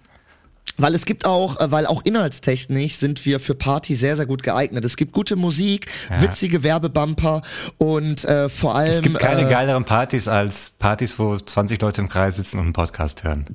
Weil 0.77 0.95
es 0.95 1.05
gibt 1.05 1.25
auch, 1.25 1.61
äh, 1.61 1.71
weil 1.71 1.87
auch 1.87 2.05
inhaltstechnisch 2.05 2.97
sind 2.97 3.25
wir 3.25 3.39
für 3.41 3.55
Party 3.55 3.95
sehr, 3.95 4.17
sehr 4.17 4.27
gut 4.27 4.43
geeignet. 4.43 4.85
Es 4.85 4.97
gibt 4.97 5.13
gute 5.13 5.37
Musik, 5.37 5.87
Ja. 6.11 6.23
witzige 6.23 6.63
Werbebumper 6.63 7.43
und 7.79 8.25
äh, 8.25 8.49
vor 8.49 8.75
allem 8.75 8.91
Es 8.91 9.01
gibt 9.03 9.19
keine 9.19 9.43
äh, 9.47 9.51
geileren 9.51 9.85
Partys 9.85 10.27
als 10.29 10.73
Partys, 10.79 11.19
wo 11.19 11.37
20 11.37 11.81
Leute 11.81 12.01
im 12.01 12.09
Kreis 12.09 12.37
sitzen 12.37 12.59
und 12.59 12.65
einen 12.65 12.73
Podcast 12.73 13.23
hören. 13.25 13.47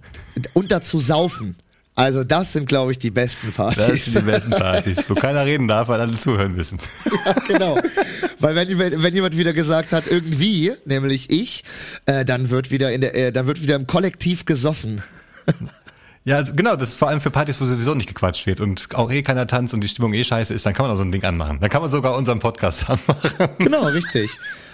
und 0.54 0.72
dazu 0.72 1.00
saufen. 1.00 1.56
Also 1.96 2.24
das 2.24 2.54
sind, 2.54 2.70
glaube 2.70 2.94
ich, 2.94 2.98
die 3.00 3.12
besten 3.12 3.52
Partys. 3.52 3.86
Das 3.86 4.06
sind 4.06 4.26
die 4.26 4.32
besten 4.32 4.52
Partys, 4.52 5.10
wo 5.10 5.16
keiner 5.16 5.44
reden 5.46 5.68
darf, 5.68 5.90
weil 5.90 6.00
alle 6.00 6.18
zuhören 6.18 6.54
müssen. 6.56 6.80
Ja, 7.26 7.34
genau. 7.46 7.78
Weil 8.40 8.56
wenn, 8.56 8.80
wenn 8.80 9.04
wenn 9.04 9.14
jemand 9.14 9.36
wieder 9.36 9.52
gesagt 9.52 9.92
hat, 9.92 10.08
irgendwie, 10.08 10.72
nämlich 10.86 11.30
ich, 11.30 11.66
äh, 12.06 12.24
dann 12.24 12.50
wird 12.50 12.72
wieder 12.72 12.94
in 12.94 13.02
der, 13.02 13.14
äh, 13.16 13.32
dann 13.34 13.48
wird 13.48 13.62
wieder 13.62 13.76
im 13.76 13.86
Kollektiv 13.86 14.46
gesoffen. 14.46 15.02
Ja, 16.26 16.36
also 16.38 16.54
genau, 16.54 16.76
das 16.76 16.90
ist 16.90 16.96
vor 16.96 17.08
allem 17.08 17.22
für 17.22 17.32
Partys, 17.32 17.60
wo 17.62 17.66
sowieso 17.66 17.96
nicht 17.96 18.08
gequatscht 18.08 18.46
wird 18.46 18.60
und 18.60 18.88
auch 18.94 19.10
eh 19.12 19.22
keiner 19.24 19.48
tanzt 19.48 19.74
und 19.74 19.82
die 19.84 19.88
Stimmung 19.88 20.14
eh 20.14 20.24
scheiße 20.24 20.54
ist, 20.54 20.66
dann 20.66 20.74
kann 20.74 20.86
man 20.86 20.92
auch 20.94 20.98
so 20.98 21.04
ein 21.04 21.12
Ding 21.12 21.24
anmachen. 21.24 21.60
Dann 21.60 21.70
kann 21.70 21.82
man 21.82 21.90
sogar 21.90 22.16
unseren 22.16 22.40
Podcast 22.40 22.86
anmachen. 22.90 23.50
Genau, 23.58 23.84
richtig. 23.86 24.30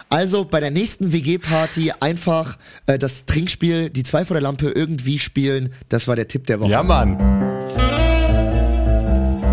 Also 0.09 0.43
bei 0.45 0.59
der 0.59 0.71
nächsten 0.71 1.13
WG-Party 1.13 1.93
einfach 1.99 2.57
äh, 2.87 2.97
das 2.97 3.25
Trinkspiel, 3.25 3.89
die 3.89 4.03
zwei 4.03 4.25
vor 4.25 4.35
der 4.35 4.41
Lampe 4.41 4.69
irgendwie 4.69 5.17
spielen. 5.19 5.73
Das 5.89 6.07
war 6.07 6.15
der 6.15 6.27
Tipp 6.27 6.45
der 6.47 6.59
Woche. 6.59 6.69
Ja, 6.71 6.83
Mann. 6.83 7.17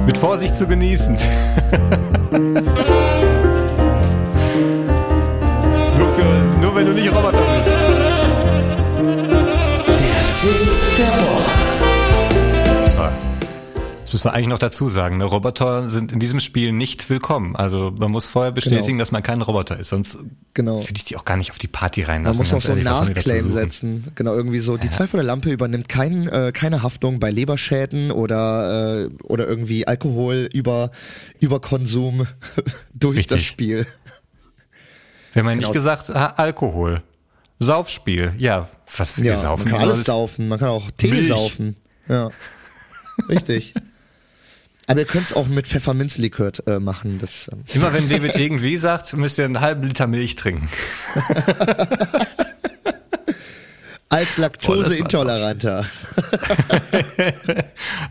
Mit 0.07 0.19
Vorsicht 0.19 0.55
zu 0.57 0.67
genießen. 0.67 1.15
nur, 5.99 6.15
für, 6.17 6.59
nur 6.61 6.75
wenn 6.75 6.87
du 6.87 6.93
nicht 6.93 7.09
Roboter 7.13 7.39
bist. 7.39 7.71
Das 10.99 11.09
war- 11.27 11.32
Das 14.13 14.19
müssen 14.19 14.25
wir 14.31 14.35
eigentlich 14.35 14.49
noch 14.49 14.59
dazu 14.59 14.91
sagen. 14.91 15.17
Ne? 15.17 15.25
Roboter 15.25 15.89
sind 15.89 16.13
in 16.13 16.19
diesem 16.19 16.39
Spiel 16.39 16.73
nicht 16.73 17.09
willkommen. 17.09 17.57
Also 17.57 17.95
man 17.99 18.11
muss 18.13 18.27
vorher 18.27 18.53
bestätigen, 18.53 18.85
Genau. 18.89 18.99
dass 18.99 19.11
man 19.11 19.23
kein 19.23 19.41
Roboter 19.41 19.81
ist. 19.81 19.89
Sonst 19.89 20.19
Genau. 20.53 20.81
würde 20.83 20.93
ich 20.97 21.05
die 21.05 21.17
auch 21.17 21.25
gar 21.25 21.39
nicht 21.39 21.51
auf 21.51 21.59
die 21.59 21.67
Party 21.67 22.03
Man 22.03 22.11
reinlassen. 22.11 22.39
muss 22.43 22.53
noch 22.53 22.61
so 22.61 22.73
einen 22.73 22.83
Nachclaim 22.85 23.51
setzen. 23.51 24.09
Genau, 24.15 24.35
irgendwie 24.35 24.59
so. 24.59 24.77
Die 24.77 24.91
zwei 24.91 25.07
vor 25.07 25.17
der 25.17 25.25
Lampe 25.25 25.51
übernimmt 25.51 25.89
kein, 25.89 26.29
äh, 26.29 26.53
keine 26.53 26.83
Haftung 26.83 27.21
bei 27.21 27.31
Leberschäden 27.31 28.11
oder, 28.11 29.05
äh, 29.05 29.09
oder 29.23 29.49
irgendwie 29.49 29.87
Alkohol 29.87 30.47
über, 30.53 30.91
über 31.41 31.61
Konsum 31.61 32.27
durch 32.95 33.27
das 33.27 33.39
Richtig. 33.39 33.49
Spiel. 33.49 33.87
Wir 35.33 35.41
haben 35.41 35.49
ja 35.49 35.55
nicht 35.55 35.63
Genau. 35.63 35.73
gesagt, 35.73 36.11
Alkohol. 36.11 37.03
Saufspiel. 37.61 38.35
Ja, 38.37 38.69
was 38.95 39.17
wir 39.17 39.31
Ja, 39.31 39.37
saufen. 39.39 39.63
man 39.71 39.73
kann 39.73 39.89
alles. 39.89 40.05
saufen, 40.05 40.49
man 40.49 40.59
kann 40.59 40.69
auch 40.69 40.91
Tee 40.99 41.09
Milch. 41.09 41.29
saufen. 41.29 41.77
Ja. 42.11 42.29
Richtig. 43.31 43.73
Aber 44.93 45.01
ihr 45.01 45.07
könnt 45.07 45.27
es 45.27 45.33
auch 45.33 45.49
mit 45.49 45.67
Pfefferminzlikör 45.67 46.53
äh, 46.67 46.79
machen. 46.79 47.19
Das, 47.19 47.51
ähm, 47.53 47.65
Immer 47.75 47.93
wenn 47.93 48.09
David 48.09 48.37
irgendwie 48.37 48.77
sagt, 48.77 49.13
müsst 49.15 49.39
ihr 49.39 49.45
einen 49.45 49.61
halben 49.61 49.85
Liter 49.85 50.07
Milch 50.07 50.37
trinken. 50.37 50.69
als 54.13 54.37
Laktoseintoleranter. 54.37 55.87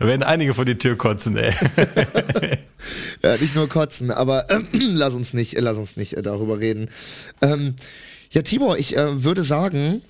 werden 0.06 0.24
einige 0.24 0.52
vor 0.52 0.64
die 0.64 0.76
Tür 0.76 0.96
kotzen, 0.96 1.36
ey. 1.36 1.54
Ja, 3.22 3.36
nicht 3.36 3.54
nur 3.54 3.68
kotzen, 3.68 4.10
aber 4.10 4.50
ähm, 4.50 4.66
lass 4.72 5.14
uns 5.14 5.32
nicht, 5.32 5.56
lass 5.56 5.78
uns 5.78 5.96
nicht 5.96 6.14
äh, 6.14 6.22
darüber 6.22 6.58
reden. 6.58 6.90
Ähm, 7.40 7.76
ja, 8.32 8.42
Tibor, 8.42 8.76
ich 8.76 8.96
äh, 8.96 9.22
würde 9.22 9.44
sagen, 9.44 10.02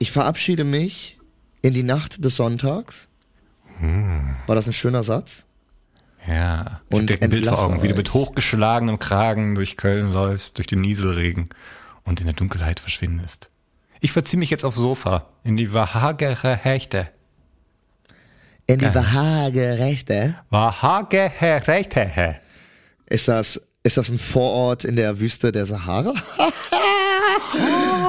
ich 0.00 0.10
verabschiede 0.10 0.64
mich 0.64 1.18
in 1.62 1.72
die 1.72 1.84
Nacht 1.84 2.24
des 2.24 2.34
Sonntags. 2.34 3.06
War 4.46 4.56
das 4.56 4.66
ein 4.66 4.72
schöner 4.72 5.04
Satz? 5.04 5.44
Ja. 6.28 6.80
Ich 6.88 6.96
Und 6.96 7.22
ein 7.22 7.30
Bild 7.30 7.46
vor 7.46 7.58
Augen, 7.58 7.82
wie 7.82 7.88
du 7.88 7.94
euch. 7.94 7.98
mit 7.98 8.14
hochgeschlagenem 8.14 8.98
Kragen 8.98 9.54
durch 9.54 9.76
Köln 9.76 10.12
läufst, 10.12 10.56
durch 10.58 10.66
den 10.66 10.80
Nieselregen 10.80 11.48
und 12.04 12.20
in 12.20 12.26
der 12.26 12.34
Dunkelheit 12.34 12.80
verschwindest. 12.80 13.48
Ich 14.00 14.12
verziehe 14.12 14.38
mich 14.38 14.50
jetzt 14.50 14.64
aufs 14.64 14.76
Sofa, 14.78 15.28
in 15.44 15.56
die 15.56 15.72
wahagere 15.72 16.56
Hechte. 16.56 17.08
In 18.66 18.78
die 18.78 18.84
Geil. 18.84 18.94
waagerechte. 18.94 20.36
Wahagere 20.50 21.28
Hechte. 21.30 22.36
Ist 23.06 23.28
das, 23.28 23.60
ist 23.82 23.96
das 23.96 24.08
ein 24.08 24.18
Vorort 24.18 24.84
in 24.84 24.96
der 24.96 25.18
Wüste 25.20 25.52
der 25.52 25.66
Sahara? 25.66 26.14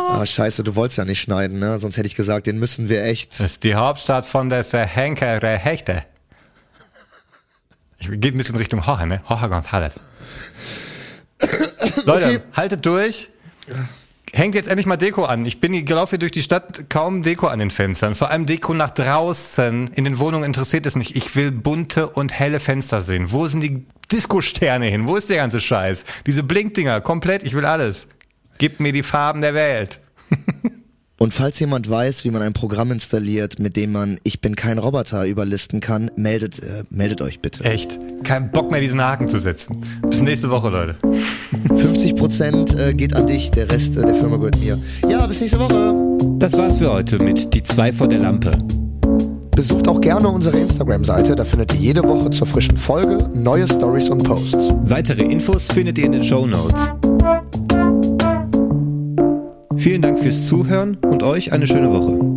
Ah, 0.09 0.25
scheiße, 0.25 0.63
du 0.63 0.75
wolltest 0.75 0.97
ja 0.99 1.05
nicht 1.05 1.21
schneiden, 1.21 1.59
ne? 1.59 1.79
Sonst 1.79 1.97
hätte 1.97 2.07
ich 2.07 2.15
gesagt, 2.15 2.45
den 2.47 2.59
müssen 2.59 2.87
wir 2.87 3.03
echt. 3.03 3.39
Das 3.39 3.53
ist 3.53 3.63
die 3.63 3.75
Hauptstadt 3.75 4.25
von 4.25 4.47
der 4.47 4.63
Henkere 4.63 5.57
Hechte. 5.57 6.03
Ich 8.03 8.19
geht 8.19 8.35
ein 8.35 8.37
bisschen 8.37 8.57
Richtung 8.57 8.85
Hoche, 8.85 9.07
ne? 9.07 9.21
Hoche 9.29 9.45
González. 9.45 9.93
Leute, 12.05 12.25
Okay. 12.25 12.39
haltet 12.53 12.85
durch. 12.85 13.29
Hängt 14.33 14.55
jetzt 14.55 14.67
endlich 14.67 14.87
mal 14.87 14.97
Deko 14.97 15.25
an. 15.25 15.45
Ich 15.45 15.59
bin, 15.59 15.73
hier 15.73 15.85
durch 15.85 16.31
die 16.31 16.41
Stadt, 16.41 16.89
kaum 16.89 17.23
Deko 17.23 17.47
an 17.47 17.59
den 17.59 17.71
Fenstern. 17.71 18.15
Vor 18.15 18.29
allem 18.29 18.45
Deko 18.45 18.73
nach 18.73 18.89
draußen. 18.89 19.87
In 19.89 20.03
den 20.03 20.19
Wohnungen 20.19 20.43
interessiert 20.43 20.85
es 20.85 20.95
nicht. 20.95 21.15
Ich 21.15 21.35
will 21.35 21.51
bunte 21.51 22.09
und 22.09 22.33
helle 22.33 22.59
Fenster 22.59 23.01
sehen. 23.01 23.31
Wo 23.31 23.47
sind 23.47 23.61
die 23.61 23.85
Disco-Sterne 24.11 24.87
hin? 24.87 25.07
Wo 25.07 25.15
ist 25.15 25.29
der 25.29 25.37
ganze 25.37 25.61
Scheiß? 25.61 26.05
Diese 26.25 26.43
Blinkdinger, 26.43 26.99
komplett. 26.99 27.43
Ich 27.43 27.53
will 27.53 27.65
alles. 27.65 28.07
Gib 28.57 28.79
mir 28.79 28.91
die 28.91 29.03
Farben 29.03 29.41
der 29.41 29.53
Welt. 29.53 30.01
Und 31.23 31.33
falls 31.33 31.57
jemand 31.61 31.89
weiß, 31.89 32.25
wie 32.25 32.31
man 32.31 32.41
ein 32.41 32.51
Programm 32.51 32.91
installiert, 32.91 33.57
mit 33.57 33.77
dem 33.77 33.93
man 33.93 34.19
Ich 34.23 34.41
bin 34.41 34.57
kein 34.57 34.77
Roboter 34.77 35.25
überlisten 35.25 35.79
kann, 35.79 36.11
meldet, 36.17 36.61
äh, 36.61 36.83
meldet 36.89 37.21
euch 37.21 37.39
bitte. 37.39 37.63
Echt. 37.63 37.97
Kein 38.25 38.51
Bock 38.51 38.71
mehr, 38.71 38.81
diesen 38.81 39.01
Haken 39.01 39.29
zu 39.29 39.39
setzen. 39.39 39.85
Bis 40.09 40.21
nächste 40.21 40.49
Woche, 40.49 40.67
Leute. 40.67 40.97
50 41.69 42.17
Prozent 42.17 42.75
äh, 42.75 42.93
geht 42.93 43.15
an 43.15 43.25
dich, 43.25 43.51
der 43.51 43.71
Rest 43.71 43.95
äh, 43.95 44.01
der 44.01 44.15
Firma 44.15 44.35
gehört 44.35 44.59
mir. 44.59 44.77
Ja, 45.09 45.25
bis 45.25 45.39
nächste 45.39 45.61
Woche. 45.61 46.39
Das 46.39 46.51
war's 46.57 46.79
für 46.79 46.91
heute 46.91 47.17
mit 47.23 47.53
Die 47.53 47.63
zwei 47.63 47.93
vor 47.93 48.09
der 48.09 48.19
Lampe. 48.19 48.51
Besucht 49.55 49.87
auch 49.87 50.01
gerne 50.01 50.27
unsere 50.27 50.57
Instagram-Seite, 50.57 51.37
da 51.37 51.45
findet 51.45 51.73
ihr 51.75 51.79
jede 51.79 52.03
Woche 52.03 52.31
zur 52.31 52.47
frischen 52.47 52.75
Folge 52.75 53.29
neue 53.33 53.65
Stories 53.65 54.09
und 54.09 54.25
Posts. 54.25 54.73
Weitere 54.83 55.21
Infos 55.21 55.67
findet 55.67 55.97
ihr 55.99 56.03
in 56.03 56.11
den 56.11 56.23
Show 56.25 56.45
Notes. 56.45 57.62
Vielen 59.77 60.01
Dank 60.01 60.19
fürs 60.19 60.47
Zuhören 60.47 60.97
und 61.03 61.23
euch 61.23 61.51
eine 61.51 61.67
schöne 61.67 61.91
Woche. 61.91 62.32